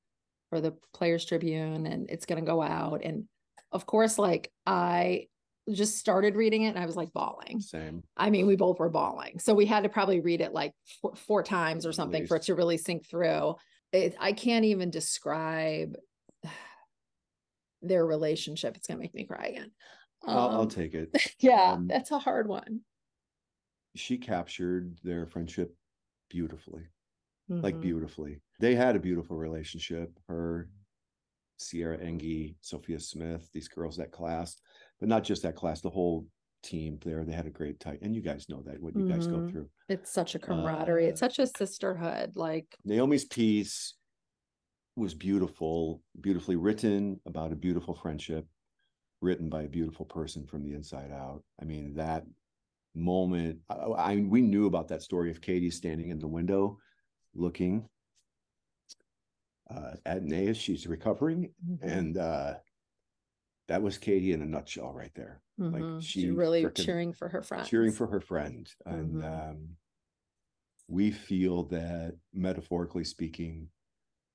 for 0.49 0.61
the 0.61 0.73
Players 0.93 1.25
Tribune 1.25 1.86
and 1.86 2.09
it's 2.09 2.25
going 2.25 2.39
to 2.39 2.49
go 2.49 2.61
out. 2.61 3.01
And 3.03 3.25
of 3.73 3.86
course, 3.86 4.17
like 4.17 4.53
I 4.65 5.27
just 5.69 5.97
started 5.97 6.38
reading 6.38 6.63
it 6.63 6.69
and 6.69 6.79
I 6.79 6.86
was 6.86 6.95
like 6.95 7.11
bawling. 7.11 7.59
Same. 7.59 8.03
I 8.15 8.29
mean, 8.29 8.47
we 8.47 8.55
both 8.55 8.79
were 8.79 8.89
bawling. 8.89 9.39
So 9.39 9.53
we 9.53 9.65
had 9.65 9.84
to 9.84 9.89
probably 9.89 10.21
read 10.21 10.39
it 10.39 10.53
like 10.53 10.73
four, 11.01 11.13
four 11.15 11.43
times 11.43 11.86
or 11.86 11.91
something 11.91 12.25
for 12.25 12.38
it 12.38 12.43
to 12.43 12.55
really 12.55 12.77
sink 12.77 13.05
through. 13.05 13.55
It, 13.91 14.15
I 14.17 14.31
can't 14.31 14.63
even 14.63 14.91
describe 14.91 15.97
their 17.84 18.05
relationship. 18.05 18.75
It's 18.77 18.88
going 18.88 18.97
to 18.97 19.01
make 19.01 19.13
me 19.13 19.25
cry 19.25 19.47
again. 19.47 19.71
I'll, 20.25 20.49
I'll 20.49 20.61
Um, 20.61 20.69
take 20.69 20.93
it. 20.93 21.09
yeah, 21.39 21.73
um, 21.73 21.88
that's 21.88 22.11
a 22.11 22.19
hard 22.19 22.47
one. 22.47 22.81
She 23.95 24.17
captured 24.17 24.97
their 25.03 25.27
friendship 25.27 25.75
beautifully, 26.29 26.88
like 27.49 27.75
Mhm. 27.75 27.81
beautifully. 27.81 28.41
They 28.59 28.75
had 28.75 28.95
a 28.95 28.99
beautiful 28.99 29.38
relationship. 29.38 30.19
Her, 30.27 30.69
Sierra 31.59 31.97
Enge, 31.99 32.55
Sophia 32.61 32.99
Smith, 32.99 33.49
these 33.53 33.67
girls, 33.67 33.97
that 33.97 34.11
class, 34.11 34.57
but 34.99 35.07
not 35.09 35.23
just 35.23 35.43
that 35.43 35.55
class, 35.55 35.81
the 35.81 35.89
whole 35.89 36.27
team 36.63 36.97
there. 37.03 37.23
They 37.23 37.34
had 37.34 37.45
a 37.45 37.51
great 37.51 37.79
time. 37.79 37.99
And 38.01 38.15
you 38.15 38.21
guys 38.21 38.49
know 38.49 38.61
that, 38.63 38.81
what 38.81 38.95
you 38.95 39.03
guys 39.03 39.27
go 39.27 39.41
Mhm. 39.41 39.49
through. 39.51 39.69
It's 39.89 40.11
such 40.11 40.34
a 40.36 40.39
camaraderie. 40.39 41.05
it's 41.05 41.21
Uh, 41.21 41.27
such 41.29 41.39
a 41.39 41.47
sisterhood. 41.47 42.36
Like, 42.36 42.75
Naomi's 42.84 43.25
piece 43.25 43.95
was 44.95 45.13
beautiful, 45.13 46.01
beautifully 46.21 46.55
written 46.55 47.19
about 47.25 47.51
a 47.51 47.55
beautiful 47.55 47.95
friendship, 47.95 48.45
written 49.21 49.49
by 49.49 49.63
a 49.63 49.67
beautiful 49.69 50.05
person 50.05 50.45
from 50.45 50.63
the 50.63 50.73
inside 50.73 51.11
out. 51.11 51.43
I 51.61 51.65
mean, 51.65 51.95
that 51.95 52.25
moment. 52.95 53.59
I, 53.69 53.73
I 53.75 54.15
we 54.17 54.41
knew 54.41 54.67
about 54.67 54.87
that 54.89 55.01
story 55.01 55.31
of 55.31 55.41
Katie 55.41 55.71
standing 55.71 56.09
in 56.09 56.19
the 56.19 56.27
window, 56.27 56.77
looking 57.33 57.87
uh, 59.71 59.93
at 60.05 60.23
Nay 60.23 60.47
as 60.47 60.57
she's 60.57 60.85
recovering, 60.85 61.51
Mhm. 61.67 61.79
and 61.81 62.17
uh, 62.17 62.55
that 63.67 63.81
was 63.81 63.97
Katie 63.97 64.33
in 64.33 64.41
a 64.41 64.45
nutshell, 64.45 64.93
right 64.93 65.13
there. 65.15 65.41
Mhm. 65.59 65.73
Like 65.73 66.03
She's 66.03 66.23
she 66.23 66.31
really 66.31 66.69
cheering 66.75 67.13
for 67.13 67.29
her 67.29 67.41
friend, 67.41 67.65
cheering 67.65 67.91
for 67.93 68.05
her 68.07 68.19
friend, 68.21 68.71
and 68.85 69.15
Mhm. 69.15 69.49
um, 69.49 69.77
we 70.87 71.09
feel 71.11 71.63
that 71.63 72.15
metaphorically 72.33 73.05
speaking, 73.05 73.69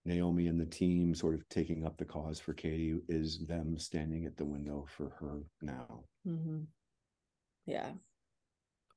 Naomi 0.08 0.46
and 0.48 0.60
the 0.60 0.66
team 0.66 1.14
sort 1.14 1.34
of 1.34 1.48
taking 1.48 1.84
up 1.84 1.96
the 1.98 2.04
cause 2.04 2.40
for 2.40 2.54
Katie 2.54 2.98
is 3.08 3.46
them 3.46 3.78
standing 3.78 4.24
at 4.24 4.36
the 4.36 4.44
window 4.44 4.86
for 4.96 5.10
her 5.20 5.42
now. 5.62 6.04
Mhm. 6.26 6.66
Yeah. 7.66 7.92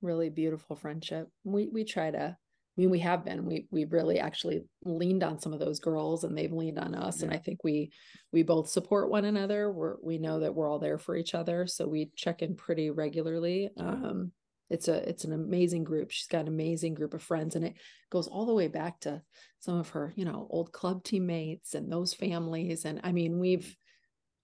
Really 0.02 0.30
beautiful 0.30 0.76
friendship. 0.76 1.30
We 1.44 1.68
we 1.68 1.84
try 1.84 2.10
to 2.12 2.38
I 2.38 2.82
mean 2.82 2.90
we 2.90 3.00
have 3.00 3.24
been. 3.26 3.46
We 3.46 3.68
we 3.70 3.86
really 3.86 4.20
actually 4.20 4.64
leaned 4.86 5.24
on 5.24 5.40
some 5.40 5.54
of 5.54 5.60
those 5.60 5.80
girls 5.80 6.24
and 6.24 6.36
they've 6.38 6.52
leaned 6.52 6.80
on 6.80 6.96
us. 6.96 7.22
And 7.22 7.32
I 7.32 7.38
think 7.38 7.64
we 7.64 7.92
we 8.32 8.42
both 8.44 8.70
support 8.70 9.12
one 9.12 9.26
another. 9.26 9.72
We're 9.72 9.98
we 10.02 10.18
know 10.18 10.40
that 10.40 10.56
we're 10.56 10.70
all 10.70 10.80
there 10.80 10.98
for 10.98 11.16
each 11.16 11.36
other. 11.36 11.68
So 11.68 11.88
we 11.88 12.12
check 12.16 12.42
in 12.42 12.56
pretty 12.56 12.90
regularly. 12.90 13.70
Um 13.78 14.32
it's 14.72 14.88
a 14.88 15.08
it's 15.08 15.26
an 15.26 15.34
amazing 15.34 15.84
group. 15.84 16.12
She's 16.12 16.28
got 16.28 16.42
an 16.42 16.48
amazing 16.48 16.94
group 16.94 17.14
of 17.14 17.22
friends 17.22 17.56
and 17.56 17.66
it 17.66 17.76
goes 18.10 18.28
all 18.28 18.46
the 18.46 18.54
way 18.54 18.68
back 18.68 19.02
to 19.02 19.22
some 19.60 19.78
of 19.78 19.90
her, 19.90 20.14
you 20.16 20.26
know, 20.26 20.48
old 20.50 20.72
club 20.72 21.04
teammates 21.04 21.76
and 21.76 21.92
those 21.92 22.14
families. 22.14 22.86
And 22.86 23.02
I 23.04 23.12
mean, 23.12 23.40
we've 23.40 23.76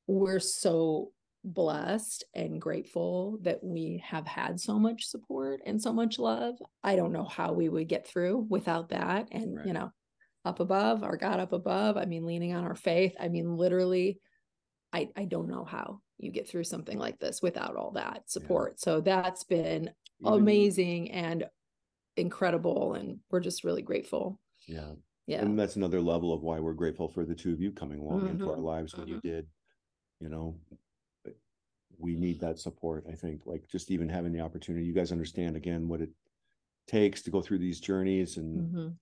we're 0.05 0.39
so 0.39 1.11
blessed 1.43 2.25
and 2.33 2.61
grateful 2.61 3.39
that 3.43 3.63
we 3.63 4.03
have 4.05 4.27
had 4.27 4.59
so 4.59 4.77
much 4.77 5.05
support 5.05 5.61
and 5.65 5.81
so 5.81 5.93
much 5.93 6.19
love. 6.19 6.55
I 6.83 6.95
don't 6.95 7.13
know 7.13 7.23
how 7.25 7.53
we 7.53 7.69
would 7.69 7.87
get 7.87 8.07
through 8.07 8.45
without 8.49 8.89
that. 8.89 9.29
And, 9.31 9.55
Right. 9.57 9.67
you 9.67 9.73
know, 9.73 9.91
up 10.43 10.59
above, 10.59 11.03
our 11.03 11.17
God 11.17 11.39
up 11.39 11.53
above, 11.53 11.97
I 11.97 12.05
mean, 12.05 12.25
leaning 12.25 12.53
on 12.53 12.63
our 12.63 12.75
faith. 12.75 13.13
I 13.19 13.29
mean, 13.29 13.55
literally, 13.55 14.19
I, 14.91 15.09
I 15.15 15.25
don't 15.25 15.49
know 15.49 15.65
how 15.65 16.01
you 16.17 16.31
get 16.31 16.47
through 16.47 16.63
something 16.63 16.97
like 16.97 17.19
this 17.19 17.41
without 17.41 17.75
all 17.75 17.91
that 17.91 18.29
support. 18.29 18.79
So 18.79 19.01
that's 19.01 19.43
been 19.43 19.91
Even- 20.21 20.33
amazing 20.33 21.11
and 21.11 21.47
incredible. 22.15 22.93
And 22.93 23.19
we're 23.29 23.39
just 23.39 23.63
really 23.63 23.81
grateful. 23.83 24.39
Yeah. 24.67 24.93
Yeah. 25.27 25.41
And 25.41 25.59
that's 25.59 25.75
another 25.75 26.01
level 26.01 26.33
of 26.33 26.41
why 26.41 26.59
we're 26.59 26.73
grateful 26.73 27.07
for 27.09 27.25
the 27.25 27.35
two 27.35 27.53
of 27.53 27.59
you 27.61 27.71
coming 27.71 27.99
along 27.99 28.29
into 28.29 28.49
our 28.49 28.57
lives 28.57 28.95
when 28.95 29.07
you 29.07 29.17
mhm. 29.17 29.21
did. 29.21 29.47
You 30.19 30.29
know, 30.29 30.59
we 31.99 32.15
need 32.15 32.39
that 32.39 32.59
support. 32.59 33.05
I 33.09 33.13
think, 33.13 33.45
like 33.45 33.67
just 33.67 33.91
even 33.91 34.07
having 34.09 34.31
the 34.31 34.39
opportunity, 34.41 34.85
you 34.85 34.93
guys 34.93 35.11
understand 35.11 35.55
again 35.55 35.87
what 35.87 36.01
it 36.01 36.09
takes 36.87 37.21
to 37.23 37.31
go 37.31 37.41
through 37.41 37.57
these 37.59 37.79
journeys 37.79 38.37
and 38.37 38.73
Mhm. 38.73 38.97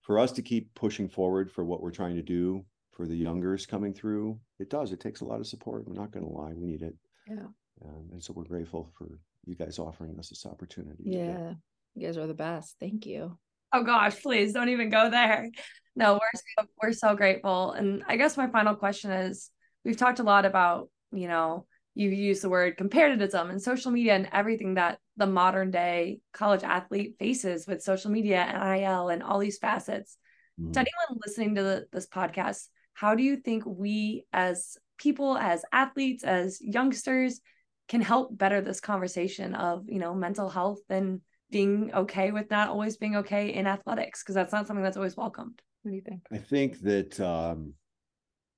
for 0.00 0.18
us 0.18 0.32
to 0.32 0.42
keep 0.42 0.74
pushing 0.74 1.08
forward 1.08 1.50
for 1.52 1.64
what 1.64 1.82
we're 1.82 1.90
trying 1.90 2.16
to 2.16 2.22
do 2.22 2.64
for 2.96 3.06
the 3.06 3.14
youngers 3.14 3.66
coming 3.66 3.92
through. 3.92 4.38
It 4.58 4.70
does. 4.70 4.92
It 4.92 5.00
takes 5.00 5.20
a 5.20 5.24
lot 5.24 5.40
of 5.40 5.46
support. 5.46 5.86
We're 5.86 6.00
not 6.00 6.10
going 6.12 6.24
to 6.24 6.32
lie. 6.32 6.52
We 6.54 6.66
need 6.66 6.82
it. 6.82 6.94
Yeah. 7.28 7.46
Um, 7.84 8.08
and 8.12 8.22
so 8.22 8.32
we're 8.32 8.44
grateful 8.44 8.90
for 8.96 9.18
you 9.44 9.54
guys 9.54 9.78
offering 9.78 10.18
us 10.18 10.30
this 10.30 10.46
opportunity. 10.46 11.04
to 11.04 11.10
do 11.10 11.18
it. 11.18 11.26
Yeah. 11.26 11.52
You 11.94 12.06
guys 12.06 12.16
are 12.16 12.26
the 12.26 12.34
best. 12.34 12.76
Thank 12.80 13.04
you. 13.06 13.38
Oh 13.72 13.82
gosh, 13.82 14.20
please 14.22 14.52
don't 14.52 14.70
even 14.70 14.88
go 14.88 15.10
there. 15.10 15.48
No, 15.94 16.14
we're 16.14 16.40
so, 16.58 16.68
we're 16.82 16.92
so 16.92 17.16
grateful. 17.16 17.72
And 17.72 18.02
I 18.06 18.16
guess 18.16 18.36
my 18.36 18.48
final 18.48 18.74
question 18.74 19.10
is 19.10 19.50
we've 19.84 19.96
talked 19.96 20.18
a 20.18 20.24
lot 20.24 20.44
about, 20.44 20.88
you 21.12 21.28
know, 21.28 21.66
you 21.94 22.10
use 22.10 22.40
the 22.40 22.50
word 22.50 22.76
comparatism 22.76 23.48
and 23.50 23.60
social 23.60 23.90
media 23.90 24.14
and 24.14 24.28
everything 24.32 24.74
that 24.74 24.98
the 25.16 25.26
modern 25.26 25.70
day 25.70 26.18
college 26.32 26.62
athlete 26.62 27.16
faces 27.18 27.66
with 27.66 27.82
social 27.82 28.10
media 28.10 28.40
and 28.40 28.80
NIL 28.80 29.08
and 29.08 29.22
all 29.22 29.38
these 29.38 29.58
facets. 29.58 30.18
Mhm. 30.60 30.72
To 30.74 30.80
anyone 30.80 31.20
listening 31.26 31.54
to 31.54 31.62
the, 31.62 31.86
this 31.92 32.06
podcast, 32.06 32.68
how 32.96 33.14
do 33.14 33.22
you 33.22 33.36
think 33.36 33.62
we 33.66 34.24
as 34.32 34.78
people, 34.96 35.36
as 35.36 35.62
athletes, 35.70 36.24
as 36.24 36.58
youngsters 36.62 37.42
can 37.88 38.00
help 38.00 38.36
better 38.36 38.62
this 38.62 38.80
conversation 38.80 39.54
of, 39.54 39.84
you 39.86 39.98
know, 39.98 40.14
mental 40.14 40.48
health 40.48 40.80
and 40.88 41.20
being 41.50 41.92
okay 41.92 42.32
with 42.32 42.50
not 42.50 42.70
always 42.70 42.96
being 42.96 43.16
okay 43.16 43.52
in 43.52 43.66
athletics 43.66 44.22
because 44.22 44.34
that's 44.34 44.50
not 44.50 44.66
something 44.66 44.82
that's 44.82 44.96
always 44.96 45.14
welcomed. 45.14 45.60
What 45.82 45.90
do 45.90 45.94
you 45.96 46.02
think? 46.02 46.22
I 46.32 46.38
think 46.38 46.80
that 46.80 47.20
um, 47.20 47.74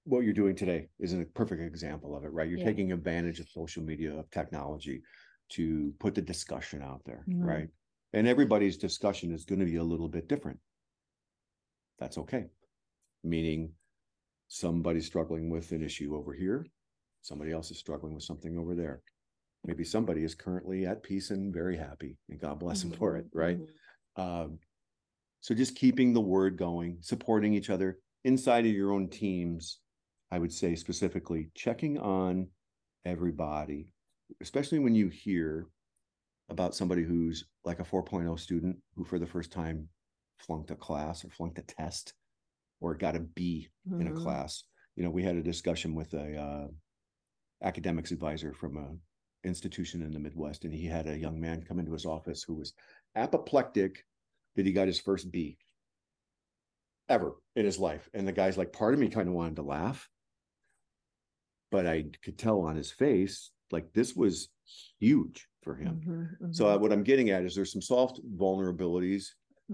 what 0.04 0.20
you're 0.20 0.32
doing 0.32 0.54
today 0.54 0.86
is 1.00 1.12
a 1.12 1.24
perfect 1.34 1.60
example 1.60 2.16
of 2.16 2.22
it, 2.22 2.32
right? 2.32 2.48
You're 2.48 2.58
Yeah. 2.58 2.64
taking 2.64 2.92
advantage 2.92 3.40
of 3.40 3.48
social 3.48 3.82
media, 3.82 4.14
of 4.14 4.30
technology 4.30 5.02
to 5.50 5.92
put 5.98 6.14
the 6.14 6.22
discussion 6.22 6.80
out 6.80 7.02
there, 7.04 7.26
Mhm. 7.28 7.44
right? 7.44 7.68
And 8.12 8.28
everybody's 8.28 8.76
discussion 8.76 9.34
is 9.34 9.44
going 9.44 9.58
to 9.58 9.66
be 9.66 9.76
a 9.76 9.82
little 9.82 10.08
bit 10.08 10.28
different. 10.28 10.60
That's 11.98 12.18
okay. 12.18 12.46
Meaning 13.24 13.72
somebody's 14.48 15.06
struggling 15.06 15.50
with 15.50 15.72
an 15.72 15.82
issue 15.82 16.16
over 16.16 16.32
here, 16.32 16.66
somebody 17.22 17.52
else 17.52 17.70
is 17.70 17.78
struggling 17.78 18.14
with 18.14 18.24
something 18.24 18.58
over 18.58 18.74
there. 18.74 19.02
Maybe 19.64 19.84
somebody 19.84 20.24
is 20.24 20.34
currently 20.34 20.86
at 20.86 21.02
peace 21.02 21.30
and 21.30 21.52
very 21.52 21.76
happy, 21.76 22.18
and 22.28 22.40
God 22.40 22.58
bless 22.60 22.82
them 22.82 22.92
for 22.92 23.16
it, 23.16 23.26
Mhm, 23.26 23.34
right? 23.34 23.58
mhm. 23.58 23.68
Um, 24.16 24.58
so 25.40 25.54
just 25.54 25.76
keeping 25.76 26.12
the 26.12 26.20
word 26.20 26.56
going, 26.56 26.98
supporting 27.02 27.54
each 27.54 27.70
other 27.70 28.00
inside 28.24 28.66
of 28.66 28.72
your 28.72 28.92
own 28.92 29.08
teams. 29.08 29.80
I 30.30 30.38
would 30.38 30.52
say 30.52 30.74
specifically 30.74 31.50
checking 31.54 31.98
on 31.98 32.50
everybody, 33.04 33.92
especially 34.42 34.78
when 34.78 34.94
you 34.94 35.08
hear 35.08 35.68
about 36.48 36.74
somebody 36.74 37.02
who's 37.02 37.46
like 37.64 37.80
a 37.80 37.84
4.0 37.84 38.38
student 38.38 38.78
who 38.94 39.04
for 39.04 39.18
the 39.18 39.26
first 39.26 39.52
time 39.52 39.88
flunked 40.38 40.70
a 40.70 40.76
class 40.76 41.24
or 41.24 41.30
flunked 41.30 41.58
a 41.58 41.62
test 41.62 42.14
or 42.80 42.94
got 42.94 43.16
a 43.16 43.20
B 43.20 43.68
in 43.98 44.06
a 44.08 44.12
Mhm. 44.12 44.12
class. 44.12 44.64
You 44.96 45.04
know, 45.04 45.10
we 45.10 45.22
had 45.22 45.36
a 45.36 45.42
discussion 45.42 45.94
with 45.94 46.14
a 46.14 46.36
uh, 46.36 46.68
academics 47.62 48.10
advisor 48.12 48.52
from 48.54 48.76
a 48.76 48.96
institution 49.46 50.02
in 50.02 50.12
the 50.12 50.18
Midwest, 50.20 50.64
and 50.64 50.74
he 50.74 50.86
had 50.86 51.06
a 51.06 51.18
young 51.18 51.40
man 51.40 51.62
come 51.62 51.78
into 51.78 51.92
his 51.92 52.06
office 52.06 52.42
who 52.42 52.54
was 52.56 52.74
apoplectic 53.14 54.04
that 54.56 54.66
he 54.66 54.72
got 54.72 54.88
his 54.88 55.00
first 55.00 55.30
B 55.30 55.58
ever 57.08 57.36
in 57.56 57.64
his 57.66 57.78
life. 57.78 58.08
And 58.14 58.26
the 58.26 58.32
guy's 58.32 58.56
like, 58.58 58.72
part 58.72 58.94
of 58.94 59.00
me 59.00 59.08
kind 59.08 59.28
of 59.28 59.34
wanted 59.34 59.56
to 59.56 59.62
laugh, 59.62 60.08
but 61.70 61.86
I 61.86 62.04
could 62.22 62.38
tell 62.38 62.60
on 62.62 62.76
his 62.76 62.90
face, 62.90 63.50
like 63.70 63.92
this 63.92 64.14
was 64.14 64.48
huge 64.98 65.48
for 65.62 65.74
him. 65.76 66.00
Mhm, 66.00 66.38
So 66.50 66.68
uh, 66.68 66.78
what 66.78 66.92
I'm 66.92 67.02
getting 67.04 67.30
at 67.30 67.44
is 67.44 67.54
there's 67.54 67.72
some 67.72 67.82
soft 67.82 68.20
vulnerabilities 68.36 69.28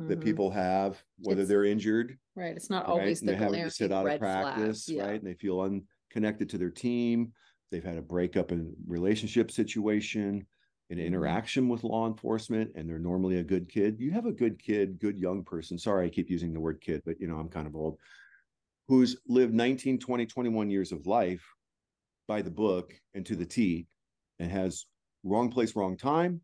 that 0.09 0.21
mhm. 0.21 0.25
people 0.25 0.51
have, 0.51 1.03
whether 1.19 1.43
It's 1.43 1.49
they're 1.49 1.65
injured, 1.65 2.19
right. 2.37 2.57
It's 2.57 2.71
not 2.71 2.87
right? 2.87 2.91
always 2.93 3.21
And 3.21 3.29
the 3.29 3.33
they're 3.33 3.41
having 3.41 3.63
to 3.65 3.71
sit 3.71 3.93
out 3.93 4.07
of 4.07 4.19
practice. 4.19 4.89
Yeah. 4.89 5.07
right? 5.07 5.21
And 5.21 5.27
they 5.27 5.35
feel 5.35 5.61
unconnected 5.61 6.49
to 6.51 6.59
their 6.59 6.71
team. 6.71 7.33
They've 7.71 7.85
had 7.85 7.99
a 7.99 8.03
breakup 8.03 8.53
in 8.53 8.75
relationship 8.87 9.51
situation, 9.51 10.47
an 10.91 10.99
Mhm. 10.99 11.07
interaction 11.07 11.69
with 11.69 11.85
law 11.85 12.07
enforcement, 12.07 12.73
and 12.75 12.89
they're 12.89 12.99
normally 12.99 13.39
a 13.39 13.45
good 13.45 13.69
kid. 13.69 13.99
You 14.01 14.11
have 14.13 14.27
a 14.27 14.33
good 14.33 14.59
kid, 14.63 14.99
good 14.99 15.19
young 15.19 15.45
person. 15.45 15.79
Sorry, 15.79 16.07
I 16.07 16.11
keep 16.11 16.31
using 16.31 16.53
the 16.53 16.61
word 16.61 16.81
kid, 16.81 17.03
but 17.05 17.21
you 17.21 17.27
know, 17.27 17.39
I'm 17.39 17.49
kind 17.49 17.67
of 17.67 17.75
old, 17.75 17.99
who's 18.89 19.17
lived 19.27 19.55
19, 19.55 19.99
20, 19.99 20.27
21 20.27 20.71
years 20.71 20.93
of 20.93 21.07
life 21.07 21.45
by 22.29 22.43
the 22.43 22.51
book 22.51 22.95
and 23.15 23.25
to 23.27 23.37
the 23.37 23.47
T 23.47 23.89
and 24.39 24.51
has 24.51 24.87
wrong 25.25 25.51
place, 25.51 25.77
wrong 25.77 25.97
time, 25.97 26.43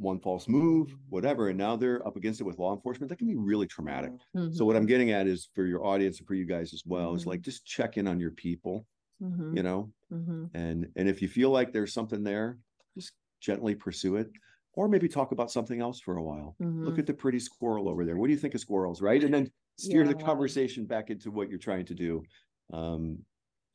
one 0.00 0.20
false 0.20 0.48
move, 0.48 0.96
whatever. 1.08 1.48
And 1.48 1.58
now 1.58 1.76
they're 1.76 2.06
up 2.06 2.16
against 2.16 2.40
it 2.40 2.44
with 2.44 2.58
law 2.58 2.74
enforcement. 2.74 3.10
That 3.10 3.18
can 3.18 3.28
be 3.28 3.36
really 3.36 3.66
traumatic. 3.66 4.12
So 4.50 4.64
what 4.64 4.76
I'm 4.76 4.86
getting 4.86 5.10
at 5.12 5.26
is 5.26 5.48
for 5.54 5.66
your 5.66 5.84
audience 5.84 6.18
and 6.18 6.26
for 6.26 6.34
you 6.34 6.46
guys 6.46 6.74
as 6.74 6.82
well 6.86 7.14
is 7.14 7.24
Mhm. 7.24 7.26
like 7.26 7.42
just 7.42 7.64
check 7.66 7.96
in 7.96 8.08
on 8.08 8.20
your 8.20 8.32
people, 8.32 8.86
Mhm, 9.20 9.52
you 9.52 9.62
know, 9.62 9.92
mhm, 10.10 10.50
and 10.54 10.88
and 10.96 11.08
if 11.08 11.22
you 11.22 11.28
feel 11.28 11.50
like 11.50 11.72
there's 11.72 11.92
something 11.92 12.24
there, 12.24 12.58
just 12.96 13.14
gently 13.40 13.74
pursue 13.74 14.16
it, 14.16 14.30
or 14.74 14.88
maybe 14.88 15.08
talk 15.08 15.32
about 15.32 15.50
something 15.50 15.80
else 15.80 16.00
for 16.00 16.16
a 16.16 16.22
while. 16.22 16.56
Look 16.82 16.98
mhm. 16.98 17.00
at 17.00 17.06
the 17.06 17.14
pretty 17.14 17.40
squirrel 17.40 17.88
over 17.88 18.04
there. 18.04 18.16
What 18.16 18.28
do 18.28 18.32
you 18.32 18.38
think 18.38 18.54
of 18.54 18.60
squirrels, 18.60 19.02
right? 19.02 19.22
And 19.22 19.32
then 19.34 19.50
steer 19.76 20.06
Yeah, 20.06 20.08
the 20.08 20.14
conversation 20.14 20.86
back 20.86 21.10
into 21.10 21.30
what 21.30 21.50
you're 21.50 21.58
trying 21.58 21.86
to 21.86 21.94
do. 21.94 22.26
Um, 22.72 23.24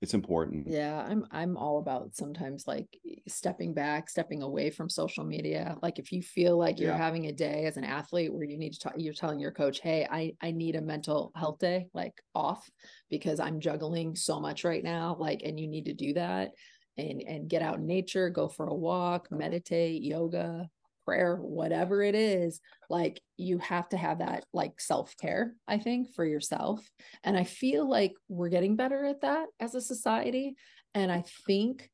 it's 0.02 0.14
important. 0.14 0.68
Yeah, 0.68 0.98
I'm 1.08 1.28
I'm 1.30 1.58
all 1.58 1.78
about 1.78 2.16
sometimes 2.16 2.66
like 2.66 3.00
stepping 3.28 3.76
back, 3.76 4.10
stepping 4.10 4.41
away 4.41 4.72
from 4.72 4.89
social 4.89 5.24
media. 5.24 5.78
Like 5.84 6.00
if 6.00 6.12
you 6.12 6.24
feel 6.24 6.58
like 6.58 6.80
you're 6.80 6.91
Yeah. 6.91 6.96
having 6.96 7.28
a 7.28 7.32
day 7.32 7.66
as 7.66 7.78
an 7.78 7.84
athlete 7.84 8.34
where 8.34 8.46
you 8.46 8.58
need 8.58 8.74
to 8.74 8.80
talk, 8.80 8.93
you're 8.98 9.14
telling 9.14 9.39
your 9.39 9.52
coach, 9.52 9.80
"Hey, 9.80 10.08
I 10.10 10.34
I 10.41 10.52
need 10.52 10.76
a 10.76 10.82
mental 10.82 11.32
health 11.36 11.60
day, 11.60 11.88
like 11.93 12.14
off 12.34 12.68
because 13.12 13.39
I'm 13.39 13.60
juggling 13.60 14.16
so 14.16 14.39
much 14.39 14.64
right 14.64 14.84
now." 14.84 15.16
Like 15.20 15.43
and 15.43 15.60
you 15.60 15.68
need 15.68 15.86
to 15.86 15.93
do 15.93 16.14
that 16.14 16.52
and 16.98 17.22
and 17.28 17.48
get 17.50 17.62
out 17.62 17.78
in 17.78 17.86
nature, 17.86 18.32
go 18.32 18.48
for 18.50 18.66
a 18.68 18.74
walk, 18.76 19.28
meditate, 19.32 20.02
yoga, 20.02 20.68
prayer, 21.06 21.38
whatever 21.38 22.01
it 22.01 22.16
is. 22.16 22.60
Like 22.89 23.22
you 23.38 23.60
have 23.60 23.88
to 23.89 23.97
have 23.97 24.20
that 24.20 24.43
like 24.53 24.82
self-care, 24.82 25.56
I 25.68 25.78
think, 25.78 26.14
for 26.16 26.26
yourself. 26.26 26.86
And 27.24 27.38
I 27.38 27.43
feel 27.43 27.89
like 27.89 28.14
we're 28.28 28.49
getting 28.49 28.76
better 28.76 29.06
at 29.06 29.22
that 29.22 29.47
as 29.60 29.76
a 29.76 29.82
society. 29.82 30.56
And 30.93 31.12
I 31.12 31.24
think 31.45 31.89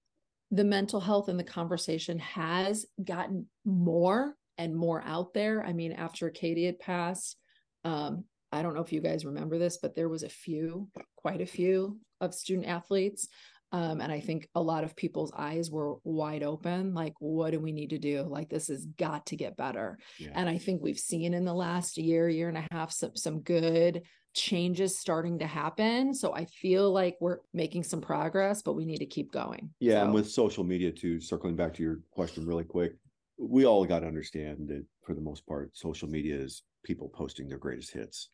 the 0.49 0.63
mental 0.63 0.99
health 0.99 1.29
and 1.29 1.39
the 1.39 1.43
conversation 1.43 2.19
has 2.19 2.85
gotten 3.03 3.47
more 3.65 4.35
and 4.57 4.75
more 4.75 5.01
out 5.05 5.33
there. 5.33 5.63
I 5.63 5.73
mean, 5.73 5.91
after 5.91 6.29
Katie 6.29 6.65
had 6.65 6.79
passed, 6.79 7.37
um, 7.83 8.25
I 8.51 8.61
don't 8.61 8.75
know 8.75 8.81
if 8.81 8.91
you 8.91 9.01
guys 9.01 9.25
remember 9.25 9.57
this, 9.57 9.77
but 9.77 9.95
there 9.95 10.09
was 10.09 10.23
a 10.23 10.29
few, 10.29 10.89
quite 11.15 11.41
a 11.41 11.45
few 11.45 11.99
of 12.19 12.33
student 12.33 12.67
athletes. 12.67 13.29
Um, 13.71 14.01
and 14.01 14.11
I 14.11 14.19
think 14.19 14.47
a 14.55 14.61
lot 14.61 14.83
of 14.83 14.95
people's 14.95 15.31
eyes 15.35 15.71
were 15.71 15.95
wide 16.03 16.43
open. 16.43 16.93
Like, 16.93 17.13
what 17.19 17.51
do 17.51 17.59
we 17.59 17.71
need 17.71 17.91
to 17.91 17.97
do? 17.97 18.23
Like, 18.23 18.49
this 18.49 18.67
has 18.67 18.85
got 18.85 19.25
to 19.27 19.35
get 19.35 19.57
better. 19.57 19.97
Yeah. 20.17 20.31
And 20.33 20.49
I 20.49 20.57
think 20.57 20.81
we've 20.81 20.99
seen 20.99 21.33
in 21.33 21.45
the 21.45 21.53
last 21.53 21.97
year, 21.97 22.27
year 22.27 22.49
and 22.49 22.57
a 22.57 22.67
half, 22.71 22.91
some 22.91 23.15
some 23.15 23.41
good 23.41 24.03
changes 24.33 24.97
starting 24.97 25.39
to 25.39 25.47
happen. 25.47 26.13
So 26.13 26.33
I 26.33 26.45
feel 26.45 26.91
like 26.91 27.17
we're 27.19 27.39
making 27.53 27.83
some 27.83 28.01
progress, 28.01 28.61
but 28.61 28.73
we 28.73 28.85
need 28.85 28.99
to 28.99 29.05
keep 29.05 29.31
going. 29.31 29.71
Yeah, 29.79 29.99
so. 29.99 30.05
and 30.05 30.13
with 30.13 30.29
social 30.29 30.63
media 30.63 30.91
too. 30.91 31.19
Circling 31.19 31.55
back 31.55 31.73
to 31.75 31.83
your 31.83 31.99
question 32.11 32.45
really 32.45 32.63
quick, 32.63 32.93
we 33.37 33.65
all 33.65 33.85
got 33.85 33.99
to 33.99 34.07
understand 34.07 34.69
that 34.69 34.85
for 35.05 35.13
the 35.13 35.21
most 35.21 35.45
part, 35.45 35.75
social 35.75 36.09
media 36.09 36.35
is 36.35 36.63
people 36.83 37.09
posting 37.09 37.47
their 37.47 37.57
greatest 37.57 37.91
hits 37.91 38.29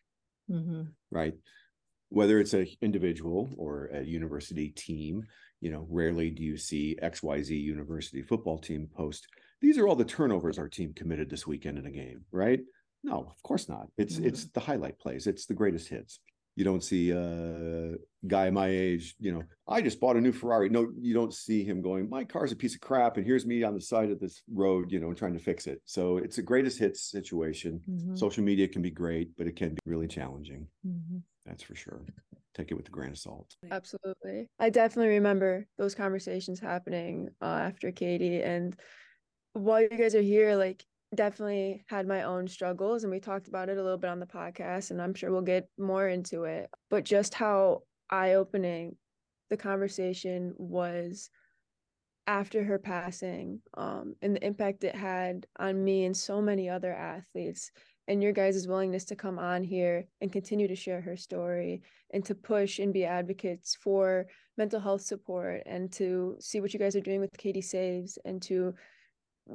mm-hmm. 0.49 0.83
right? 1.11 1.33
Whether 2.09 2.39
it's 2.39 2.53
an 2.53 2.67
individual 2.81 3.49
or 3.57 3.89
a 3.93 4.01
university 4.01 4.69
team, 4.69 5.23
you 5.59 5.71
know, 5.71 5.85
rarely 5.89 6.29
do 6.29 6.43
you 6.43 6.57
see 6.57 6.97
XYZ 7.01 7.49
university 7.49 8.21
football 8.21 8.57
team 8.57 8.87
post, 8.95 9.27
these 9.61 9.77
are 9.77 9.87
all 9.87 9.95
the 9.95 10.05
turnovers 10.05 10.57
our 10.57 10.69
team 10.69 10.93
committed 10.93 11.29
this 11.29 11.47
weekend 11.47 11.77
in 11.77 11.85
a 11.85 11.91
game, 11.91 12.23
right? 12.31 12.61
No, 13.03 13.27
of 13.29 13.43
course 13.43 13.67
not. 13.67 13.87
It's 13.97 14.15
mm-hmm. 14.15 14.27
it's 14.27 14.45
the 14.51 14.59
highlight 14.59 14.99
plays, 14.99 15.27
it's 15.27 15.45
the 15.45 15.53
greatest 15.53 15.89
hits 15.89 16.19
you 16.57 16.63
don't 16.63 16.83
see 16.83 17.11
a 17.11 17.93
guy 18.25 18.49
my 18.49 18.67
age, 18.67 19.15
you 19.19 19.31
know, 19.31 19.43
I 19.67 19.79
just 19.79 19.99
bought 19.99 20.15
a 20.15 20.21
new 20.21 20.31
Ferrari. 20.31 20.69
No, 20.69 20.91
you 20.99 21.13
don't 21.13 21.31
see 21.31 21.63
him 21.63 21.83
going, 21.83 22.09
my 22.09 22.23
car's 22.23 22.51
a 22.51 22.55
piece 22.55 22.73
of 22.73 22.81
crap. 22.81 23.17
And 23.17 23.25
here's 23.25 23.45
me 23.45 23.61
on 23.61 23.75
the 23.75 23.79
side 23.79 24.09
of 24.09 24.19
this 24.19 24.41
road, 24.51 24.91
you 24.91 24.99
know, 24.99 25.13
trying 25.13 25.33
to 25.33 25.39
fix 25.39 25.67
it. 25.67 25.81
So 25.85 26.17
it's 26.17 26.39
a 26.39 26.41
greatest 26.41 26.79
hits 26.79 27.11
situation. 27.11 27.79
Mm-hmm. 27.87 28.15
Social 28.15 28.43
media 28.43 28.67
can 28.67 28.81
be 28.81 28.89
great, 28.89 29.29
but 29.37 29.45
it 29.45 29.55
can 29.55 29.75
be 29.75 29.79
really 29.85 30.07
challenging. 30.07 30.67
Mm-hmm. 30.85 31.19
That's 31.45 31.61
for 31.61 31.75
sure. 31.75 32.01
Take 32.55 32.71
it 32.71 32.73
with 32.73 32.87
a 32.87 32.91
grain 32.91 33.11
of 33.11 33.19
salt. 33.19 33.55
Absolutely. 33.69 34.49
I 34.57 34.71
definitely 34.71 35.13
remember 35.13 35.67
those 35.77 35.93
conversations 35.93 36.59
happening 36.59 37.29
uh, 37.39 37.45
after 37.45 37.91
Katie. 37.91 38.41
And 38.41 38.75
while 39.53 39.79
you 39.79 39.89
guys 39.89 40.15
are 40.15 40.21
here, 40.21 40.55
like 40.55 40.83
definitely 41.15 41.83
had 41.87 42.07
my 42.07 42.23
own 42.23 42.47
struggles 42.47 43.03
and 43.03 43.11
we 43.11 43.19
talked 43.19 43.47
about 43.47 43.69
it 43.69 43.77
a 43.77 43.83
little 43.83 43.97
bit 43.97 44.09
on 44.09 44.19
the 44.19 44.25
podcast 44.25 44.91
and 44.91 45.01
I'm 45.01 45.13
sure 45.13 45.31
we'll 45.31 45.41
get 45.41 45.69
more 45.77 46.07
into 46.07 46.43
it 46.43 46.69
but 46.89 47.05
just 47.05 47.33
how 47.33 47.83
eye-opening 48.09 48.95
the 49.49 49.57
conversation 49.57 50.53
was 50.57 51.29
after 52.27 52.61
her 52.61 52.77
passing 52.77 53.61
um, 53.75 54.15
and 54.21 54.35
the 54.35 54.45
impact 54.45 54.83
it 54.83 54.95
had 54.95 55.45
on 55.59 55.81
me 55.81 56.03
and 56.03 56.15
so 56.15 56.41
many 56.41 56.69
other 56.69 56.93
athletes 56.93 57.71
and 58.09 58.21
your 58.21 58.33
guys' 58.33 58.67
willingness 58.67 59.05
to 59.05 59.15
come 59.15 59.39
on 59.39 59.63
here 59.63 60.05
and 60.21 60.31
continue 60.31 60.67
to 60.67 60.75
share 60.75 61.01
her 61.01 61.15
story 61.15 61.81
and 62.13 62.23
to 62.25 62.35
push 62.35 62.79
and 62.79 62.93
be 62.93 63.05
advocates 63.05 63.77
for 63.81 64.25
mental 64.57 64.79
health 64.79 65.01
support 65.01 65.63
and 65.65 65.91
to 65.93 66.35
see 66.39 66.59
what 66.59 66.73
you 66.73 66.79
guys 66.79 66.95
are 66.95 67.01
doing 67.01 67.21
with 67.21 67.37
Katie 67.37 67.61
Saves 67.61 68.17
and 68.25 68.41
to 68.41 68.73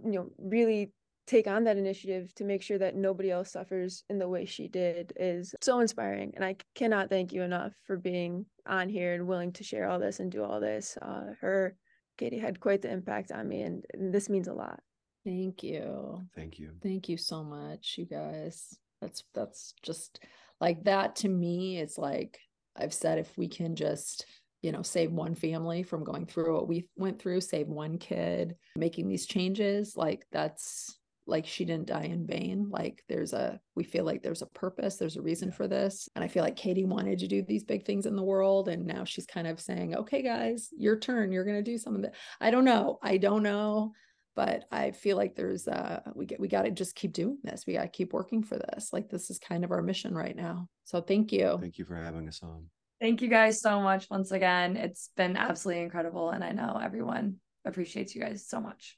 you 0.04 0.10
know 0.10 0.30
really 0.38 0.92
take 1.26 1.46
on 1.46 1.64
that 1.64 1.76
initiative 1.76 2.34
to 2.34 2.44
make 2.44 2.62
sure 2.62 2.78
that 2.78 2.96
nobody 2.96 3.30
else 3.30 3.52
suffers 3.52 4.04
in 4.10 4.18
the 4.18 4.28
way 4.28 4.44
she 4.44 4.68
did 4.68 5.12
is 5.16 5.54
so 5.60 5.80
inspiring 5.80 6.32
and 6.34 6.44
i 6.44 6.56
cannot 6.74 7.08
thank 7.08 7.32
you 7.32 7.42
enough 7.42 7.72
for 7.86 7.96
being 7.96 8.44
on 8.66 8.88
here 8.88 9.14
and 9.14 9.26
willing 9.26 9.52
to 9.52 9.64
share 9.64 9.88
all 9.88 9.98
this 9.98 10.20
and 10.20 10.30
do 10.30 10.42
all 10.42 10.60
this. 10.60 10.96
Uh, 11.00 11.32
her 11.40 11.76
katie 12.18 12.38
had 12.38 12.60
quite 12.60 12.82
the 12.82 12.90
impact 12.90 13.32
on 13.32 13.48
me 13.48 13.62
and, 13.62 13.84
and 13.94 14.12
this 14.12 14.28
means 14.28 14.48
a 14.48 14.52
lot. 14.52 14.80
Thank 15.24 15.62
you. 15.62 16.26
Thank 16.34 16.58
you. 16.58 16.72
Thank 16.82 17.08
you 17.08 17.16
so 17.16 17.42
much 17.42 17.96
you 17.98 18.04
guys. 18.04 18.76
That's 19.00 19.24
that's 19.34 19.74
just 19.82 20.20
like 20.60 20.84
that 20.84 21.16
to 21.16 21.28
me 21.28 21.78
it's 21.78 21.98
like 21.98 22.38
i've 22.76 22.94
said 22.94 23.18
if 23.18 23.36
we 23.36 23.48
can 23.48 23.74
just 23.74 24.24
you 24.62 24.70
know 24.70 24.82
save 24.82 25.10
one 25.10 25.34
family 25.34 25.82
from 25.82 26.04
going 26.04 26.24
through 26.24 26.54
what 26.54 26.68
we 26.68 26.86
went 26.96 27.20
through 27.20 27.40
save 27.40 27.66
one 27.66 27.98
kid 27.98 28.54
making 28.76 29.08
these 29.08 29.26
changes 29.26 29.96
like 29.96 30.24
that's 30.30 30.96
like 31.26 31.46
she 31.46 31.64
didn't 31.64 31.86
die 31.86 32.04
in 32.04 32.26
vain 32.26 32.68
like 32.70 33.02
there's 33.08 33.32
a 33.32 33.60
we 33.74 33.84
feel 33.84 34.04
like 34.04 34.22
there's 34.22 34.42
a 34.42 34.46
purpose 34.46 34.96
there's 34.96 35.16
a 35.16 35.22
reason 35.22 35.52
for 35.52 35.68
this. 35.68 36.08
And 36.14 36.24
i 36.24 36.28
feel 36.28 36.42
like 36.42 36.56
katie 36.56 36.84
wanted 36.84 37.18
to 37.20 37.28
do 37.28 37.42
these 37.42 37.64
big 37.64 37.84
things 37.84 38.06
in 38.06 38.16
the 38.16 38.22
world 38.22 38.68
and 38.68 38.86
now 38.86 39.04
she's 39.04 39.26
kind 39.26 39.46
of 39.46 39.60
saying 39.60 39.94
okay 39.94 40.22
guys 40.22 40.68
your 40.76 40.98
turn 40.98 41.32
you're 41.32 41.44
going 41.44 41.62
to 41.62 41.70
do 41.70 41.78
some 41.78 41.94
of 41.94 42.04
it 42.04 42.14
i 42.40 42.50
don't 42.50 42.64
know 42.64 42.98
i 43.02 43.16
don't 43.16 43.42
know 43.42 43.92
but 44.34 44.64
i 44.72 44.90
feel 44.90 45.16
like 45.16 45.34
there's 45.34 45.68
uh 45.68 46.00
we 46.14 46.26
get 46.26 46.40
we 46.40 46.48
got 46.48 46.62
to 46.62 46.70
just 46.70 46.94
keep 46.94 47.12
doing 47.12 47.38
this 47.42 47.64
we 47.66 47.74
got 47.74 47.82
to 47.82 47.88
keep 47.88 48.12
working 48.12 48.42
for 48.42 48.58
this 48.58 48.92
like 48.92 49.08
this 49.08 49.30
is 49.30 49.38
kind 49.38 49.64
of 49.64 49.70
our 49.70 49.82
mission 49.82 50.14
right 50.14 50.36
now. 50.36 50.68
So 50.84 51.00
thank 51.00 51.32
you. 51.32 51.58
Thank 51.60 51.78
you 51.78 51.84
for 51.84 51.96
having 51.96 52.28
us 52.28 52.40
on. 52.42 52.66
Thank 53.00 53.22
you 53.22 53.28
guys 53.28 53.60
so 53.60 53.80
much 53.80 54.08
once 54.10 54.30
again 54.30 54.76
it's 54.76 55.10
been 55.16 55.36
absolutely 55.36 55.82
incredible 55.82 56.30
and 56.30 56.44
i 56.44 56.52
know 56.52 56.80
everyone 56.80 57.34
appreciates 57.64 58.14
you 58.14 58.22
guys 58.22 58.46
so 58.46 58.60
much 58.60 58.96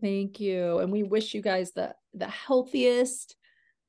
Thank 0.00 0.40
you. 0.40 0.78
And 0.78 0.92
we 0.92 1.02
wish 1.02 1.34
you 1.34 1.40
guys 1.40 1.72
the 1.72 1.94
the 2.14 2.28
healthiest, 2.28 3.36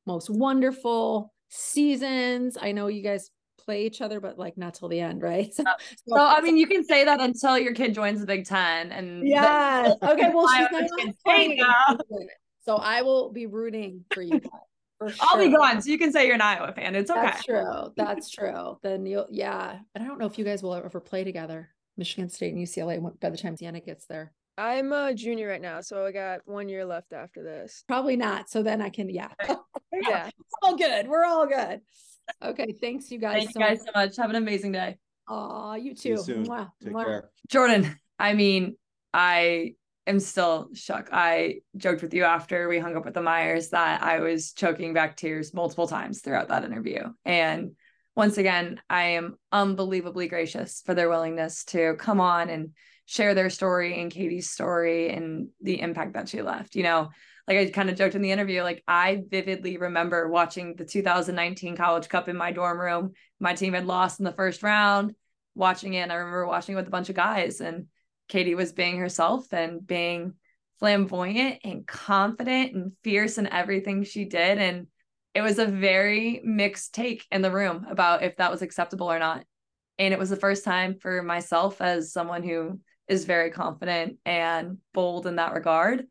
most 0.05 0.29
wonderful 0.29 1.33
seasons. 1.49 2.57
I 2.59 2.71
know 2.71 2.87
you 2.87 3.01
guys 3.01 3.29
play 3.57 3.85
each 3.85 4.01
other, 4.01 4.19
but 4.19 4.39
like 4.39 4.57
not 4.57 4.73
till 4.73 4.87
the 4.87 4.99
end, 4.99 5.21
right? 5.21 5.53
So, 5.53 5.63
so, 6.07 6.17
I 6.17 6.41
mean, 6.41 6.57
you 6.57 6.67
can 6.67 6.83
say 6.83 7.03
that 7.03 7.19
until 7.19 7.57
your 7.57 7.73
kid 7.73 7.93
joins 7.93 8.21
the 8.21 8.25
Big 8.25 8.45
Ten, 8.45 8.91
and 8.91 9.27
yes, 9.27 9.97
okay. 10.03 10.31
Well, 10.33 10.47
she's 10.47 10.67
not 10.71 12.01
so 12.65 12.75
I 12.75 13.01
will 13.01 13.31
be 13.31 13.45
rooting 13.45 14.03
for 14.13 14.21
you. 14.21 14.41
For 14.97 15.09
sure. 15.09 15.17
I'll 15.29 15.37
be 15.37 15.49
gone, 15.49 15.81
so 15.81 15.89
you 15.89 15.97
can 15.97 16.11
say 16.11 16.25
you're 16.25 16.35
an 16.35 16.41
Iowa 16.41 16.73
fan. 16.73 16.95
It's 16.95 17.09
okay. 17.09 17.21
That's 17.21 17.43
true. 17.43 17.93
That's 17.95 18.29
true. 18.29 18.77
Then 18.83 19.05
you'll, 19.05 19.27
yeah. 19.29 19.79
And 19.95 20.03
I 20.03 20.07
don't 20.07 20.19
know 20.19 20.25
if 20.25 20.37
you 20.37 20.43
guys 20.43 20.63
will 20.63 20.73
ever 20.73 20.99
play 20.99 21.23
together. 21.23 21.69
Michigan 21.95 22.29
State 22.29 22.53
and 22.53 22.65
UCLA 22.65 23.19
by 23.19 23.29
the 23.29 23.37
time 23.37 23.55
Sienna 23.55 23.79
gets 23.79 24.05
there. 24.05 24.33
I'm 24.57 24.91
a 24.91 25.13
junior 25.13 25.47
right 25.47 25.61
now, 25.61 25.81
so 25.81 26.05
I 26.05 26.11
got 26.11 26.41
one 26.45 26.67
year 26.67 26.83
left 26.83 27.13
after 27.13 27.43
this. 27.43 27.83
Probably 27.87 28.15
not. 28.15 28.49
So 28.49 28.63
then 28.63 28.81
I 28.81 28.89
can, 28.89 29.09
yeah. 29.09 29.29
yeah. 29.47 30.27
It's 30.27 30.53
all 30.63 30.75
good. 30.75 31.07
We're 31.07 31.25
all 31.25 31.45
good. 31.45 31.81
Okay. 32.43 32.73
Thanks, 32.81 33.11
you 33.11 33.19
guys. 33.19 33.43
Thank 33.43 33.51
so 33.51 33.59
you 33.59 33.65
guys 33.65 33.79
much. 33.79 33.93
so 33.93 33.99
much. 33.99 34.17
Have 34.17 34.29
an 34.31 34.35
amazing 34.35 34.71
day. 34.71 34.97
Oh, 35.27 35.75
you 35.75 35.93
too. 35.93 36.09
You 36.09 36.17
Mwah. 36.17 36.69
Take 36.83 36.93
Mwah. 36.93 37.05
care. 37.05 37.29
Jordyn, 37.49 37.95
I 38.17 38.33
mean, 38.33 38.77
I 39.13 39.75
am 40.07 40.19
still 40.19 40.69
shook. 40.73 41.09
I 41.11 41.57
joked 41.75 42.01
with 42.01 42.13
you 42.13 42.23
after 42.23 42.67
we 42.67 42.79
hung 42.79 42.95
up 42.95 43.05
with 43.05 43.13
the 43.13 43.21
Meyers 43.21 43.69
that 43.69 44.01
I 44.01 44.19
was 44.21 44.53
choking 44.53 44.93
back 44.93 45.17
tears 45.17 45.53
multiple 45.53 45.87
times 45.87 46.21
throughout 46.21 46.47
that 46.47 46.63
interview. 46.63 47.03
And 47.25 47.73
once 48.15 48.37
again, 48.37 48.81
I 48.89 49.03
am 49.09 49.37
unbelievably 49.51 50.29
gracious 50.29 50.81
for 50.85 50.95
their 50.95 51.09
willingness 51.09 51.65
to 51.65 51.95
come 51.99 52.19
on 52.19 52.49
and 52.49 52.71
share 53.07 53.33
their 53.33 53.49
story 53.49 53.99
and 53.99 54.11
Katie's 54.11 54.49
story 54.49 55.09
and 55.09 55.47
the 55.61 55.79
impact 55.81 56.13
that 56.13 56.29
she 56.29 56.41
left. 56.41 56.75
You 56.75 56.83
know, 56.83 57.09
like 57.47 57.57
I 57.57 57.69
kind 57.71 57.89
of 57.89 57.95
joked 57.95 58.15
in 58.15 58.21
the 58.21 58.31
interview, 58.31 58.61
like 58.61 58.83
I 58.85 59.23
vividly 59.29 59.77
remember 59.77 60.27
watching 60.27 60.75
the 60.75 60.83
2019 60.83 61.77
College 61.77 62.09
Cup 62.09 62.27
in 62.27 62.35
my 62.35 62.51
dorm 62.51 62.79
room. 62.79 63.13
My 63.39 63.53
team 63.53 63.73
had 63.73 63.85
lost 63.85 64.19
in 64.19 64.25
the 64.25 64.33
first 64.33 64.61
round, 64.61 65.15
watching 65.55 65.93
it. 65.93 66.01
And 66.01 66.11
I 66.11 66.15
remember 66.15 66.45
watching 66.45 66.73
it 66.73 66.75
with 66.75 66.87
a 66.87 66.91
bunch 66.91 67.07
of 67.07 67.15
guys, 67.15 67.61
and 67.61 67.87
Katie 68.27 68.55
was 68.55 68.73
being 68.73 68.97
herself 68.97 69.53
and 69.53 69.87
being 69.87 70.33
flamboyant 70.79 71.59
and 71.63 71.87
confident 71.87 72.75
and 72.75 72.91
fierce 73.03 73.37
in 73.37 73.47
everything 73.47 74.03
she 74.03 74.25
did. 74.25 74.57
And 74.57 74.87
it 75.33 75.41
was 75.41 75.59
a 75.59 75.65
very 75.65 76.41
mixed 76.43 76.93
take 76.93 77.25
in 77.31 77.41
the 77.41 77.51
room 77.51 77.85
about 77.89 78.21
if 78.21 78.35
that 78.35 78.51
was 78.51 78.61
acceptable 78.61 79.09
or 79.09 79.17
not. 79.17 79.45
And 79.97 80.13
it 80.13 80.19
was 80.19 80.29
the 80.29 80.35
first 80.35 80.65
time 80.65 80.97
for 80.99 81.23
myself 81.23 81.79
as 81.81 82.11
someone 82.11 82.43
who 82.43 82.81
is 83.07 83.25
very 83.25 83.51
confident 83.51 84.17
and 84.25 84.77
bold 84.93 85.27
in 85.27 85.37
that 85.37 85.53
regard. 85.53 86.07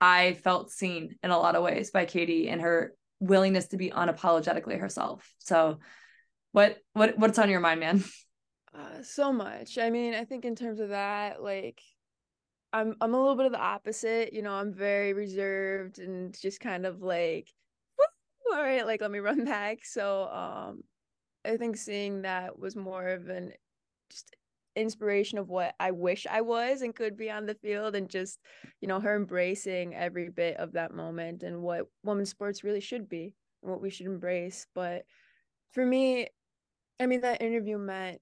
I 0.00 0.34
felt 0.34 0.70
seen 0.70 1.16
in 1.22 1.30
a 1.30 1.38
lot 1.38 1.56
of 1.56 1.62
ways 1.62 1.90
by 1.90 2.04
Katie 2.04 2.48
and 2.48 2.60
her 2.60 2.94
willingness 3.20 3.68
to 3.68 3.76
be 3.76 3.90
unapologetically 3.90 4.78
herself. 4.78 5.32
So 5.38 5.78
what 6.52 6.78
what 6.92 7.18
what's 7.18 7.38
on 7.38 7.50
your 7.50 7.60
mind, 7.60 7.80
man? 7.80 8.04
Uh, 8.74 9.02
so 9.02 9.32
much. 9.32 9.78
I 9.78 9.90
mean, 9.90 10.14
I 10.14 10.24
think 10.24 10.44
in 10.44 10.54
terms 10.54 10.78
of 10.78 10.90
that, 10.90 11.42
like 11.42 11.80
I'm 12.72 12.94
I'm 13.00 13.14
a 13.14 13.18
little 13.18 13.34
bit 13.34 13.46
of 13.46 13.52
the 13.52 13.60
opposite. 13.60 14.32
You 14.32 14.42
know, 14.42 14.52
I'm 14.52 14.72
very 14.72 15.14
reserved 15.14 15.98
and 15.98 16.38
just 16.38 16.60
kind 16.60 16.86
of 16.86 17.02
like, 17.02 17.48
all 18.52 18.62
right, 18.62 18.86
like 18.86 19.00
let 19.00 19.10
me 19.10 19.18
run 19.18 19.44
back. 19.46 19.84
So 19.84 20.28
um 20.28 20.82
I 21.44 21.56
think 21.56 21.76
seeing 21.76 22.22
that 22.22 22.58
was 22.58 22.76
more 22.76 23.08
of 23.08 23.28
an 23.28 23.52
just 24.10 24.36
inspiration 24.78 25.38
of 25.38 25.48
what 25.48 25.74
I 25.80 25.90
wish 25.90 26.26
I 26.30 26.40
was 26.40 26.82
and 26.82 26.94
could 26.94 27.16
be 27.16 27.30
on 27.30 27.46
the 27.46 27.54
field 27.54 27.94
and 27.94 28.08
just, 28.08 28.38
you 28.80 28.88
know, 28.88 29.00
her 29.00 29.16
embracing 29.16 29.94
every 29.94 30.28
bit 30.28 30.56
of 30.56 30.72
that 30.72 30.94
moment 30.94 31.42
and 31.42 31.62
what 31.62 31.86
women's 32.02 32.30
sports 32.30 32.64
really 32.64 32.80
should 32.80 33.08
be 33.08 33.34
and 33.62 33.70
what 33.70 33.82
we 33.82 33.90
should 33.90 34.06
embrace. 34.06 34.66
But 34.74 35.02
for 35.72 35.84
me, 35.84 36.28
I 37.00 37.06
mean, 37.06 37.20
that 37.22 37.42
interview 37.42 37.78
meant 37.78 38.20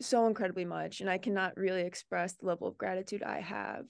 so 0.00 0.26
incredibly 0.26 0.64
much. 0.64 1.00
And 1.00 1.10
I 1.10 1.18
cannot 1.18 1.56
really 1.56 1.82
express 1.82 2.32
the 2.34 2.46
level 2.46 2.66
of 2.66 2.78
gratitude 2.78 3.22
I 3.22 3.40
have. 3.40 3.86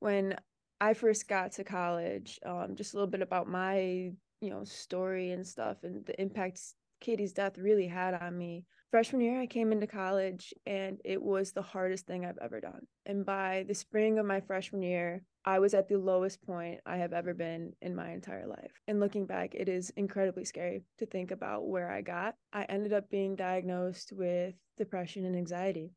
When 0.00 0.36
I 0.80 0.94
first 0.94 1.28
got 1.28 1.52
to 1.52 1.64
college, 1.64 2.38
um, 2.46 2.76
just 2.76 2.94
a 2.94 2.96
little 2.96 3.10
bit 3.10 3.22
about 3.22 3.48
my, 3.48 4.12
you 4.40 4.50
know, 4.50 4.62
story 4.64 5.32
and 5.32 5.46
stuff 5.46 5.78
and 5.82 6.06
the 6.06 6.20
impact 6.20 6.60
Katie's 7.00 7.32
death 7.32 7.58
really 7.58 7.86
had 7.86 8.14
on 8.14 8.36
me. 8.36 8.64
Freshman 8.90 9.20
year, 9.20 9.40
I 9.40 9.46
came 9.46 9.70
into 9.70 9.86
college 9.86 10.54
and 10.64 10.98
it 11.04 11.22
was 11.22 11.52
the 11.52 11.62
hardest 11.62 12.06
thing 12.06 12.24
I've 12.24 12.38
ever 12.40 12.60
done. 12.60 12.86
And 13.04 13.24
by 13.24 13.64
the 13.68 13.74
spring 13.74 14.18
of 14.18 14.24
my 14.24 14.40
freshman 14.40 14.82
year, 14.82 15.22
I 15.44 15.58
was 15.58 15.74
at 15.74 15.88
the 15.88 15.98
lowest 15.98 16.42
point 16.42 16.80
I 16.86 16.96
have 16.96 17.12
ever 17.12 17.34
been 17.34 17.72
in 17.82 17.94
my 17.94 18.12
entire 18.12 18.46
life. 18.46 18.72
And 18.86 18.98
looking 18.98 19.26
back, 19.26 19.54
it 19.54 19.68
is 19.68 19.90
incredibly 19.96 20.44
scary 20.44 20.84
to 20.98 21.06
think 21.06 21.30
about 21.30 21.68
where 21.68 21.90
I 21.90 22.00
got. 22.00 22.34
I 22.52 22.64
ended 22.64 22.92
up 22.92 23.10
being 23.10 23.36
diagnosed 23.36 24.12
with 24.12 24.54
depression 24.78 25.26
and 25.26 25.36
anxiety. 25.36 25.92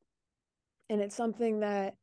And 0.89 0.99
it's 0.99 1.15
something 1.15 1.61
that, 1.61 1.95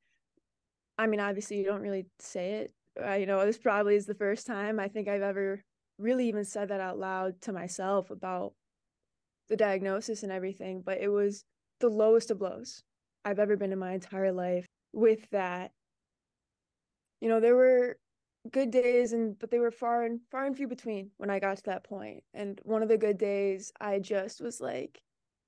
I 0.97 1.07
mean, 1.07 1.21
obviously, 1.21 1.59
you 1.59 1.65
don't 1.65 1.83
really 1.83 2.07
say 2.19 2.53
it. 2.53 2.73
Uh, 3.03 3.15
you 3.15 3.27
know, 3.27 3.45
this 3.45 3.59
probably 3.59 3.95
is 3.95 4.07
the 4.07 4.15
first 4.15 4.47
time 4.47 4.81
I 4.81 4.89
think 4.89 5.07
I've 5.07 5.23
ever 5.23 5.63
really 5.99 6.29
even 6.29 6.45
said 6.45 6.69
that 6.69 6.81
out 6.81 6.99
loud 6.99 7.41
to 7.43 7.53
myself 7.53 8.11
about 8.11 8.55
the 9.49 9.57
diagnosis 9.57 10.23
and 10.23 10.33
everything, 10.33 10.83
but 10.85 11.01
it 11.01 11.09
was 11.09 11.45
the 11.81 11.89
lowest 11.89 12.31
of 12.31 12.41
lows 12.41 12.83
I've 13.25 13.39
ever 13.39 13.57
been 13.57 13.73
in 13.73 13.79
my 13.79 13.93
entire 13.93 14.33
life. 14.33 14.67
With 14.93 15.29
that, 15.31 15.71
you 17.21 17.29
know, 17.29 17.41
there 17.41 17.57
were 17.57 17.99
good 18.51 18.71
days 18.71 19.13
and 19.13 19.39
but 19.39 19.51
they 19.51 19.59
were 19.59 19.71
far 19.71 20.05
and 20.05 20.21
far 20.31 20.47
and 20.47 20.57
few 20.57 20.67
between 20.67 21.11
when 21.19 21.31
I 21.31 21.39
got 21.39 21.57
to 21.59 21.63
that 21.67 21.85
point. 21.85 22.23
And 22.35 22.61
one 22.65 22.83
of 22.83 22.89
the 22.89 22.99
good 22.99 23.19
days, 23.19 23.73
I 23.81 23.99
just 23.99 24.41
was 24.41 24.61
like, 24.61 25.01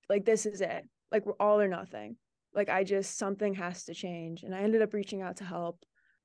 like 0.08 0.24
this 0.24 0.46
is 0.46 0.60
it. 0.60 0.86
Like 1.10 1.26
we're 1.26 1.32
all 1.40 1.60
or 1.60 1.68
nothing. 1.68 2.16
Like 2.54 2.68
I 2.68 2.84
just 2.84 3.18
something 3.18 3.54
has 3.54 3.84
to 3.84 3.94
change. 3.94 4.42
And 4.42 4.54
I 4.54 4.60
ended 4.60 4.82
up 4.82 4.92
reaching 4.92 5.22
out 5.22 5.36
to 5.36 5.44
help 5.44 5.82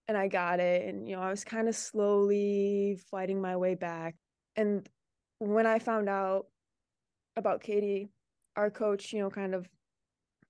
and 0.08 0.18
I 0.18 0.28
got 0.28 0.60
it. 0.60 0.88
And 0.88 1.08
you 1.08 1.16
know, 1.16 1.22
I 1.22 1.30
was 1.30 1.44
kind 1.44 1.68
of 1.68 1.76
slowly 1.76 3.00
fighting 3.10 3.42
my 3.42 3.56
way 3.58 3.76
back. 3.76 4.16
And 4.56 4.88
when 5.40 5.66
I 5.66 5.80
found 5.80 6.10
out 6.10 6.48
about 7.36 7.62
Katie, 7.62 8.10
our 8.56 8.70
coach, 8.70 9.14
you 9.14 9.20
know, 9.20 9.30
kind 9.30 9.54
of 9.54 9.68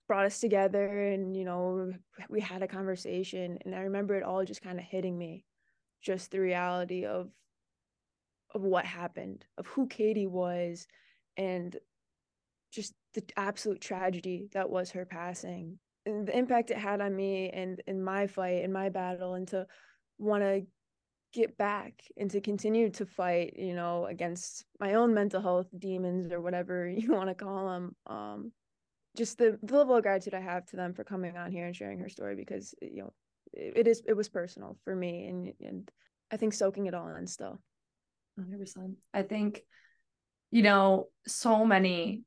brought 0.07 0.25
us 0.25 0.39
together 0.39 1.07
and, 1.07 1.35
you 1.35 1.45
know, 1.45 1.91
we 2.29 2.39
had 2.39 2.61
a 2.61 2.67
conversation. 2.67 3.57
And 3.65 3.73
I 3.73 3.79
remember 3.81 4.15
it 4.15 4.23
all 4.23 4.45
just 4.45 4.61
kind 4.61 4.79
of 4.79 4.85
hitting 4.85 5.17
me, 5.17 5.45
just 6.01 6.31
the 6.31 6.39
reality 6.39 7.05
of 7.05 7.29
of 8.53 8.61
what 8.61 8.85
happened, 8.85 9.43
of 9.57 9.67
who 9.67 9.85
Katie 9.87 10.27
was 10.27 10.87
and 11.35 11.75
just 12.71 12.93
the 13.13 13.23
absolute 13.35 13.81
tragedy 13.81 14.47
that 14.53 14.69
was 14.69 14.91
her 14.91 15.05
passing 15.05 15.77
and 16.05 16.27
the 16.27 16.37
impact 16.37 16.71
it 16.71 16.77
had 16.77 17.01
on 17.01 17.15
me 17.15 17.49
and 17.49 17.81
in 17.87 18.03
my 18.03 18.27
fight 18.27 18.63
in 18.63 18.71
my 18.71 18.89
battle 18.89 19.33
and 19.33 19.47
to 19.47 19.65
want 20.17 20.43
to 20.43 20.65
get 21.35 21.57
back 21.57 22.01
and 22.15 22.31
to 22.31 22.39
continue 22.39 22.89
to 22.89 23.05
fight 23.05 23.53
you 23.57 23.75
know 23.75 24.05
against 24.05 24.63
my 24.79 24.93
own 24.93 25.13
mental 25.13 25.41
health 25.41 25.67
demons 25.77 26.31
or 26.31 26.39
whatever 26.39 26.87
you 26.97 27.11
want 27.11 27.27
to 27.27 27.35
call 27.35 27.67
them 27.67 27.95
um 28.07 28.51
just 29.17 29.37
the, 29.37 29.57
the 29.61 29.77
level 29.77 29.95
of 29.95 30.03
gratitude 30.03 30.33
i 30.33 30.39
have 30.39 30.65
to 30.65 30.77
them 30.77 30.93
for 30.93 31.03
coming 31.03 31.35
on 31.35 31.51
here 31.51 31.65
and 31.65 31.75
sharing 31.75 31.99
her 31.99 32.09
story 32.09 32.35
because 32.35 32.73
you 32.81 33.03
know 33.03 33.13
it, 33.51 33.73
it 33.79 33.87
is 33.87 34.01
it 34.07 34.13
was 34.13 34.29
personal 34.29 34.77
for 34.85 34.95
me 34.95 35.27
and 35.27 35.53
and 35.59 35.91
i 36.31 36.37
think 36.37 36.53
soaking 36.53 36.85
it 36.85 36.93
all 36.93 37.13
in 37.15 37.27
still. 37.27 37.59
100% 38.39 38.95
i 39.13 39.21
think 39.21 39.61
you 40.51 40.63
know 40.63 41.07
so 41.27 41.65
many 41.65 42.23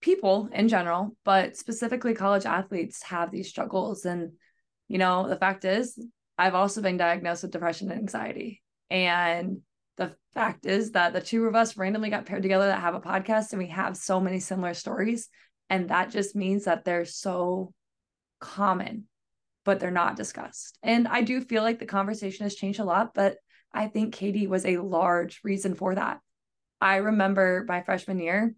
people 0.00 0.48
in 0.52 0.68
general 0.68 1.14
but 1.24 1.56
specifically 1.56 2.14
college 2.14 2.46
athletes 2.46 3.02
have 3.02 3.30
these 3.30 3.48
struggles 3.48 4.04
and 4.04 4.32
you 4.88 4.98
know 4.98 5.28
the 5.28 5.36
fact 5.36 5.64
is 5.64 5.98
I've 6.38 6.54
also 6.54 6.82
been 6.82 6.96
diagnosed 6.96 7.42
with 7.42 7.52
depression 7.52 7.90
and 7.90 8.00
anxiety. 8.00 8.62
And 8.90 9.58
the 9.96 10.14
fact 10.34 10.66
is 10.66 10.92
that 10.92 11.12
the 11.12 11.20
two 11.20 11.44
of 11.44 11.54
us 11.54 11.76
randomly 11.76 12.10
got 12.10 12.26
paired 12.26 12.42
together 12.42 12.66
that 12.66 12.80
have 12.80 12.94
a 12.94 13.00
podcast 13.00 13.52
and 13.52 13.58
we 13.58 13.68
have 13.68 13.96
so 13.96 14.20
many 14.20 14.40
similar 14.40 14.74
stories. 14.74 15.28
And 15.70 15.90
that 15.90 16.10
just 16.10 16.34
means 16.36 16.64
that 16.64 16.84
they're 16.84 17.04
so 17.04 17.72
common, 18.40 19.04
but 19.64 19.80
they're 19.80 19.90
not 19.90 20.16
discussed. 20.16 20.78
And 20.82 21.06
I 21.08 21.22
do 21.22 21.40
feel 21.40 21.62
like 21.62 21.78
the 21.78 21.86
conversation 21.86 22.44
has 22.44 22.54
changed 22.54 22.80
a 22.80 22.84
lot, 22.84 23.14
but 23.14 23.36
I 23.72 23.86
think 23.86 24.14
Katie 24.14 24.46
was 24.46 24.66
a 24.66 24.78
large 24.78 25.40
reason 25.44 25.74
for 25.74 25.94
that. 25.94 26.20
I 26.80 26.96
remember 26.96 27.64
my 27.66 27.82
freshman 27.82 28.18
year 28.18 28.54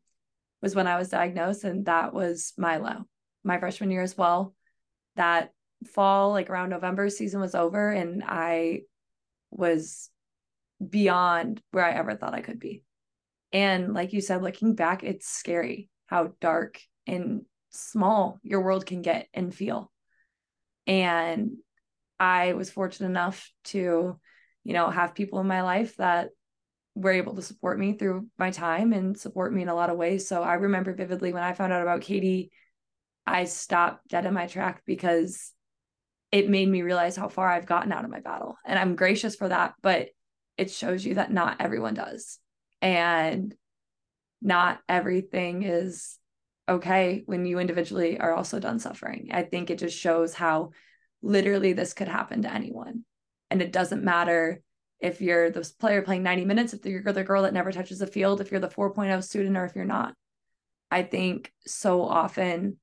was 0.63 0.75
when 0.75 0.87
I 0.87 0.97
was 0.97 1.11
diagnosed, 1.11 1.63
and 1.63 1.85
that 1.87 2.15
was 2.15 2.55
my 2.57 2.79
low. 2.79 3.05
My 3.45 3.59
freshman 3.59 3.91
year 3.91 4.03
as 4.03 4.17
well. 4.17 4.55
That 5.17 5.53
fall, 5.85 6.31
like 6.31 6.51
around 6.51 6.71
November, 6.71 7.09
season 7.09 7.41
was 7.41 7.55
over, 7.55 7.91
and 7.91 8.23
I 8.27 8.83
was 9.51 10.11
beyond 10.87 11.63
where 11.71 11.85
I 11.85 11.93
ever 11.93 12.15
thought 12.15 12.35
I 12.35 12.41
could 12.41 12.59
be. 12.59 12.83
And 13.53 13.95
like 13.95 14.13
you 14.13 14.21
said, 14.21 14.43
looking 14.43 14.75
back, 14.75 15.05
it's 15.05 15.29
scary 15.29 15.89
how 16.07 16.33
dark 16.41 16.81
and 17.07 17.43
small 17.71 18.41
your 18.43 18.63
world 18.63 18.87
can 18.87 19.03
get 19.03 19.29
and 19.33 19.55
feel. 19.55 19.91
And 20.87 21.53
I 22.19 22.53
was 22.55 22.71
fortunate 22.71 23.09
enough 23.09 23.51
to, 23.65 24.19
you 24.65 24.73
know, 24.73 24.91
have 24.91 25.15
people 25.15 25.41
in 25.41 25.47
my 25.47 25.63
life 25.63 25.97
that 25.97 26.31
were 26.95 27.13
able 27.13 27.35
to 27.35 27.43
support 27.43 27.79
me 27.79 27.95
through 27.95 28.27
my 28.39 28.51
time 28.51 28.93
and 28.93 29.19
support 29.19 29.53
me 29.53 29.63
in 29.63 29.69
a 29.69 29.75
lot 29.75 29.91
of 29.91 29.97
ways. 29.97 30.29
So 30.29 30.43
I 30.43 30.55
remember 30.55 30.95
vividly 30.95 31.33
when 31.33 31.43
I 31.43 31.53
found 31.53 31.73
out 31.73 31.83
about 31.83 32.03
Katie, 32.03 32.51
I 33.27 33.45
stopped 33.45 34.09
dead 34.09 34.27
in 34.27 34.35
my 34.35 34.47
track 34.47 34.83
because 34.87 35.53
it 36.35 36.51
made 36.51 36.69
me 36.69 36.83
realize 36.83 37.15
how 37.15 37.29
far 37.29 37.49
I've 37.49 37.65
gotten 37.65 37.93
out 37.93 38.05
of 38.05 38.11
my 38.11 38.19
battle. 38.19 38.59
And 38.67 38.77
I'm 38.77 38.97
gracious 38.97 39.37
for 39.37 39.49
that, 39.49 39.75
but 39.83 40.09
it 40.59 40.69
shows 40.69 41.07
you 41.07 41.15
that 41.15 41.31
not 41.31 41.61
everyone 41.61 41.95
does. 41.95 42.41
And 42.83 43.55
not 44.43 44.81
everything 44.89 45.63
is 45.63 46.19
okay 46.69 47.23
when 47.27 47.47
you 47.47 47.61
individually 47.61 48.19
are 48.19 48.35
also 48.35 48.59
done 48.59 48.81
suffering. 48.81 49.29
I 49.31 49.43
think 49.45 49.71
it 49.71 49.79
just 49.79 49.97
shows 49.97 50.35
how 50.35 50.71
literally 51.23 51.73
this 51.73 51.95
could 51.95 52.09
happen 52.09 52.43
to 52.43 52.53
anyone. 52.53 53.05
And 53.53 53.63
it 53.63 53.71
doesn't 53.71 54.03
matter 54.03 54.61
if 54.99 55.21
you're 55.21 55.51
the 55.51 55.71
player 55.79 56.03
playing 56.03 56.25
90 56.25 56.47
minutes, 56.47 56.75
if 56.75 56.85
you're 56.85 57.13
the 57.13 57.23
girl 57.23 57.43
that 57.43 57.55
never 57.55 57.71
touches 57.71 58.01
the 58.01 58.09
field, 58.09 58.41
if 58.41 58.51
you're 58.51 58.59
the 58.59 58.67
4.0 58.67 59.23
student, 59.23 59.57
or 59.57 59.67
if 59.67 59.77
you're 59.77 59.85
not. 59.85 60.15
I 60.91 61.05
think 61.05 61.53
so 61.65 62.03
often 62.03 62.79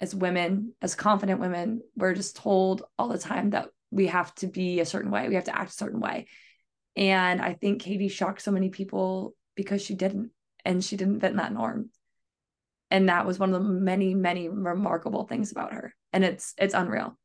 as 0.00 0.14
women, 0.14 0.74
as 0.82 0.94
confident 0.94 1.40
women, 1.40 1.80
we're 1.96 2.14
just 2.14 2.36
told 2.36 2.82
all 2.98 3.08
the 3.08 3.18
time 3.18 3.50
that 3.50 3.68
we 3.90 4.08
have 4.08 4.34
to 4.36 4.46
be 4.46 4.80
a 4.80 4.86
certain 4.86 5.10
way, 5.10 5.28
we 5.28 5.34
have 5.36 5.44
to 5.44 5.56
act 5.56 5.70
a 5.70 5.74
certain 5.74 6.00
way. 6.00 6.26
And 6.96 7.40
I 7.40 7.54
think 7.54 7.82
Katie 7.82 8.08
shocked 8.08 8.42
so 8.42 8.50
many 8.50 8.68
people 8.68 9.34
because 9.54 9.82
she 9.82 9.94
didn't, 9.94 10.30
and 10.64 10.84
she 10.84 10.96
didn't 10.96 11.20
fit 11.20 11.36
that 11.36 11.52
norm. 11.52 11.90
And 12.90 13.08
that 13.08 13.26
was 13.26 13.38
one 13.38 13.52
of 13.52 13.62
the 13.62 13.68
many, 13.68 14.14
many 14.14 14.48
remarkable 14.48 15.26
things 15.26 15.50
about 15.50 15.72
her. 15.72 15.94
And 16.12 16.24
it's 16.24 16.54
it's 16.56 16.74
unreal. 16.74 17.18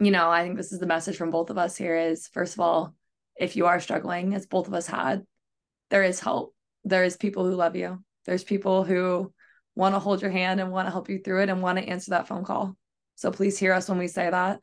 You 0.00 0.10
know, 0.10 0.30
I 0.30 0.42
think 0.42 0.56
this 0.56 0.72
is 0.72 0.78
the 0.78 0.86
message 0.86 1.16
from 1.16 1.30
both 1.30 1.50
of 1.50 1.58
us 1.58 1.76
here 1.76 1.96
is 1.96 2.28
first 2.28 2.54
of 2.54 2.60
all, 2.60 2.94
if 3.36 3.56
you 3.56 3.66
are 3.66 3.80
struggling, 3.80 4.34
as 4.34 4.46
both 4.46 4.66
of 4.66 4.74
us 4.74 4.86
had, 4.86 5.24
there 5.90 6.02
is 6.02 6.20
help. 6.20 6.54
There 6.84 7.04
is 7.04 7.16
people 7.16 7.44
who 7.44 7.54
love 7.54 7.76
you. 7.76 8.02
There's 8.24 8.44
people 8.44 8.84
who 8.84 9.32
want 9.78 9.94
to 9.94 10.00
hold 10.00 10.20
your 10.20 10.32
hand 10.32 10.58
and 10.60 10.72
want 10.72 10.88
to 10.88 10.90
help 10.90 11.08
you 11.08 11.20
through 11.20 11.40
it 11.40 11.48
and 11.48 11.62
want 11.62 11.78
to 11.78 11.84
answer 11.84 12.10
that 12.10 12.26
phone 12.26 12.44
call. 12.44 12.76
So 13.14 13.30
please 13.30 13.56
hear 13.56 13.72
us 13.72 13.88
when 13.88 13.96
we 13.96 14.08
say 14.08 14.28
that. 14.28 14.58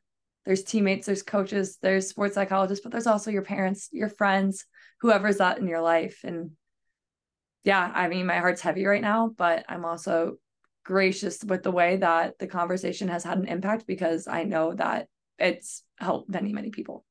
There's 0.46 0.66
teammates, 0.66 1.06
there's 1.06 1.24
coaches, 1.24 1.78
there's 1.82 2.10
sports 2.10 2.36
psychologists, 2.36 2.84
but 2.84 2.92
there's 2.92 3.08
also 3.08 3.32
your 3.32 3.42
parents, 3.42 3.88
your 3.94 4.10
friends, 4.10 4.66
whoever's 5.00 5.38
that 5.38 5.58
in 5.58 5.68
your 5.68 5.80
life. 5.80 6.20
And 6.26 6.52
yeah, 7.64 7.90
I 7.96 8.10
mean, 8.10 8.26
my 8.26 8.40
heart's 8.40 8.60
heavy 8.60 8.86
right 8.86 9.02
now, 9.02 9.32
but 9.38 9.64
I'm 9.70 9.86
also 9.86 10.36
gracious 10.84 11.42
with 11.46 11.64
the 11.64 11.72
way 11.72 11.96
that 11.96 12.38
the 12.38 12.46
conversation 12.46 13.08
has 13.08 13.24
had 13.24 13.38
an 13.38 13.48
impact 13.48 13.88
because 13.88 14.28
I 14.28 14.44
know 14.44 14.74
that 14.74 15.08
it's 15.40 15.82
helped 15.98 16.30
many, 16.30 16.52
many 16.52 16.72
people. 16.72 17.06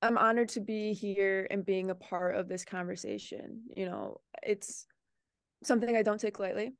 I'm 0.00 0.16
honored 0.16 0.48
to 0.50 0.60
be 0.60 0.94
here 0.94 1.46
and 1.50 1.64
being 1.64 1.90
a 1.90 1.94
part 1.94 2.36
of 2.36 2.48
this 2.48 2.64
conversation. 2.64 3.64
You 3.76 3.84
know, 3.84 4.20
it's 4.42 4.86
something 5.62 5.94
I 5.94 6.02
don't 6.02 6.20
take 6.20 6.38
lightly 6.38 6.72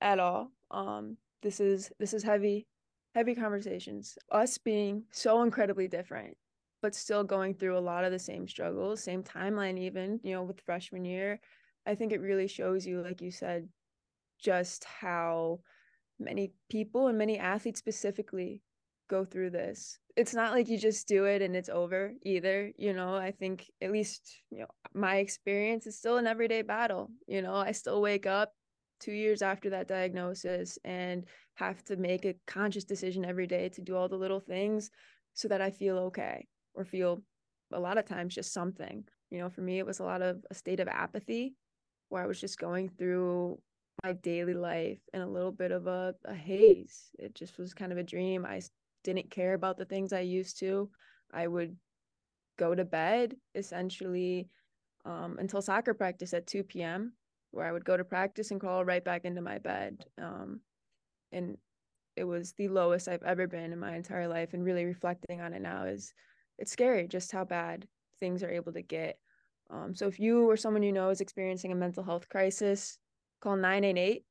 at 0.00 0.18
all. 0.18 0.52
Um, 0.70 1.16
this 1.42 1.60
is 1.60 1.90
this 1.98 2.14
is 2.14 2.22
heavy, 2.22 2.66
heavy 3.14 3.34
conversations. 3.34 4.18
Us 4.30 4.58
being 4.58 5.04
so 5.10 5.42
incredibly 5.42 5.88
different, 5.88 6.36
but 6.82 6.94
still 6.94 7.24
going 7.24 7.54
through 7.54 7.78
a 7.78 7.80
lot 7.80 8.04
of 8.04 8.12
the 8.12 8.18
same 8.18 8.48
struggles, 8.48 9.02
same 9.02 9.22
timeline, 9.22 9.78
even 9.78 10.20
you 10.22 10.32
know, 10.32 10.42
with 10.42 10.60
freshman 10.60 11.04
year. 11.04 11.40
I 11.86 11.94
think 11.94 12.12
it 12.12 12.20
really 12.20 12.48
shows 12.48 12.86
you, 12.86 13.00
like 13.00 13.22
you 13.22 13.30
said, 13.30 13.68
just 14.38 14.84
how 14.84 15.60
many 16.18 16.52
people 16.68 17.06
and 17.06 17.16
many 17.16 17.38
athletes 17.38 17.78
specifically 17.78 18.62
go 19.08 19.24
through 19.24 19.50
this. 19.50 19.98
It's 20.16 20.34
not 20.34 20.52
like 20.52 20.68
you 20.68 20.78
just 20.78 21.08
do 21.08 21.24
it 21.24 21.42
and 21.42 21.56
it's 21.56 21.68
over 21.68 22.12
either. 22.22 22.72
You 22.76 22.92
know, 22.92 23.14
I 23.14 23.30
think 23.30 23.70
at 23.80 23.92
least, 23.92 24.42
you 24.50 24.60
know, 24.60 24.66
my 24.92 25.16
experience 25.16 25.86
is 25.86 25.96
still 25.96 26.18
an 26.18 26.26
everyday 26.26 26.62
battle. 26.62 27.10
You 27.26 27.40
know, 27.40 27.54
I 27.54 27.72
still 27.72 28.02
wake 28.02 28.26
up 28.26 28.52
two 29.00 29.12
years 29.12 29.42
after 29.42 29.70
that 29.70 29.88
diagnosis 29.88 30.78
and 30.84 31.24
have 31.54 31.84
to 31.84 31.96
make 31.96 32.24
a 32.24 32.34
conscious 32.46 32.84
decision 32.84 33.24
every 33.24 33.46
day 33.46 33.68
to 33.70 33.80
do 33.80 33.96
all 33.96 34.08
the 34.08 34.16
little 34.16 34.40
things 34.40 34.90
so 35.34 35.48
that 35.48 35.60
I 35.60 35.70
feel 35.70 35.98
okay 35.98 36.46
or 36.74 36.84
feel 36.84 37.22
a 37.72 37.80
lot 37.80 37.98
of 37.98 38.06
times 38.06 38.34
just 38.34 38.52
something. 38.52 39.04
You 39.30 39.38
know, 39.38 39.50
for 39.50 39.60
me, 39.60 39.78
it 39.78 39.86
was 39.86 40.00
a 40.00 40.04
lot 40.04 40.22
of 40.22 40.44
a 40.50 40.54
state 40.54 40.80
of 40.80 40.88
apathy 40.88 41.54
where 42.08 42.22
I 42.22 42.26
was 42.26 42.40
just 42.40 42.58
going 42.58 42.88
through 42.88 43.58
my 44.04 44.12
daily 44.14 44.54
life 44.54 45.00
in 45.12 45.20
a 45.20 45.28
little 45.28 45.52
bit 45.52 45.72
of 45.72 45.86
a, 45.86 46.14
a 46.24 46.34
haze. 46.34 47.10
It 47.18 47.34
just 47.34 47.58
was 47.58 47.74
kind 47.74 47.92
of 47.92 47.98
a 47.98 48.02
dream. 48.02 48.46
I 48.46 48.62
didn't 49.04 49.30
care 49.30 49.54
about 49.54 49.76
the 49.76 49.84
things 49.84 50.12
I 50.12 50.20
used 50.20 50.58
to. 50.60 50.88
I 51.32 51.46
would 51.46 51.76
go 52.58 52.74
to 52.74 52.84
bed 52.84 53.36
essentially 53.54 54.48
um, 55.04 55.36
until 55.38 55.62
soccer 55.62 55.94
practice 55.94 56.32
at 56.34 56.46
2 56.46 56.64
p.m 56.64 57.12
where 57.50 57.66
I 57.66 57.72
would 57.72 57.84
go 57.84 57.96
to 57.96 58.04
practice 58.04 58.50
and 58.50 58.60
crawl 58.60 58.84
right 58.84 59.04
back 59.04 59.24
into 59.24 59.40
my 59.40 59.58
bed. 59.58 60.04
Um, 60.20 60.60
and 61.32 61.56
it 62.16 62.24
was 62.24 62.52
the 62.52 62.68
lowest 62.68 63.08
I've 63.08 63.22
ever 63.22 63.46
been 63.46 63.72
in 63.72 63.78
my 63.78 63.94
entire 63.94 64.28
life. 64.28 64.54
And 64.54 64.64
really 64.64 64.84
reflecting 64.84 65.40
on 65.40 65.52
it 65.52 65.62
now 65.62 65.84
is 65.84 66.12
it's 66.58 66.72
scary 66.72 67.06
just 67.08 67.32
how 67.32 67.44
bad 67.44 67.86
things 68.20 68.42
are 68.42 68.50
able 68.50 68.72
to 68.72 68.82
get. 68.82 69.18
Um, 69.70 69.94
so 69.94 70.06
if 70.06 70.18
you 70.18 70.48
or 70.48 70.56
someone 70.56 70.82
you 70.82 70.92
know 70.92 71.10
is 71.10 71.20
experiencing 71.20 71.72
a 71.72 71.76
mental 71.76 72.02
health 72.02 72.28
crisis, 72.28 72.98
call 73.40 73.56
988, 73.56 74.24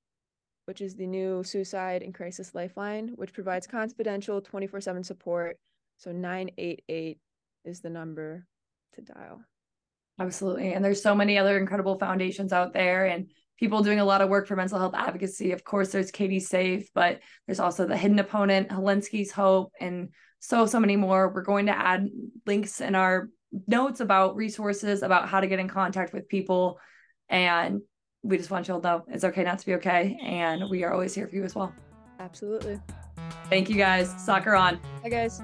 which 0.65 0.82
is 0.82 0.95
the 0.95 1.07
new 1.07 1.43
suicide 1.43 2.01
and 2.01 2.13
crisis 2.13 2.53
lifeline, 2.53 3.09
which 3.15 3.34
provides 3.34 3.68
confidential 3.68 4.41
24 4.41 4.82
7 4.82 5.03
support. 5.03 5.57
So 5.97 6.11
988 6.11 7.20
is 7.65 7.80
the 7.82 7.89
number 7.89 8.45
to 8.93 9.01
dial. 9.01 9.41
Absolutely. 10.20 10.74
And 10.74 10.84
there's 10.84 11.01
so 11.01 11.13
many 11.13 11.38
other 11.38 11.57
incredible 11.57 11.99
foundations 11.99 12.51
out 12.51 12.74
there 12.74 13.05
and 13.05 13.30
people 13.59 13.84
doing 13.84 13.99
a 13.99 14.05
lot 14.05 14.22
of 14.22 14.30
work 14.30 14.47
for 14.47 14.55
mental 14.55 14.80
health 14.80 14.95
advocacy. 14.95 15.51
Of 15.51 15.63
course, 15.63 15.91
there's 15.91 16.11
Katie's 16.11 16.47
Save, 16.47 16.89
but 16.93 17.20
there's 17.45 17.59
also 17.59 17.86
the 17.86 17.97
hidden 17.97 18.20
opponent, 18.20 18.70
Hilinski's 18.70 19.32
Hope, 19.32 19.72
and 19.80 20.09
so, 20.39 20.65
so 20.65 20.80
many 20.80 20.95
more. 20.95 21.32
We're 21.34 21.41
going 21.41 21.65
to 21.68 21.78
add 21.78 22.09
links 22.45 22.82
in 22.82 22.95
our 22.95 23.30
notes 23.68 23.99
about 23.99 24.36
resources, 24.36 25.03
about 25.03 25.28
how 25.28 25.39
to 25.39 25.47
get 25.47 25.59
in 25.59 25.68
contact 25.68 26.13
with 26.13 26.28
people. 26.28 26.80
And 27.30 27.82
we 28.24 28.38
just 28.38 28.51
want 28.51 28.68
you 28.68 28.76
to 28.76 28.82
know 28.82 29.05
it's 29.07 29.24
okay 29.24 29.43
not 29.43 29.59
to 29.59 29.65
be 29.65 29.76
okay. 29.76 30.18
And 30.24 30.70
we 30.70 30.84
are 30.84 30.93
always 30.93 31.13
here 31.13 31.28
for 31.28 31.36
you 31.36 31.43
as 31.43 31.55
well. 31.55 31.74
Absolutely. 32.20 32.80
Thank 33.49 33.70
you 33.70 33.76
guys. 33.76 34.13
Soccer 34.24 34.55
on. 34.55 34.80
Hi, 35.03 35.09
guys. 35.09 35.41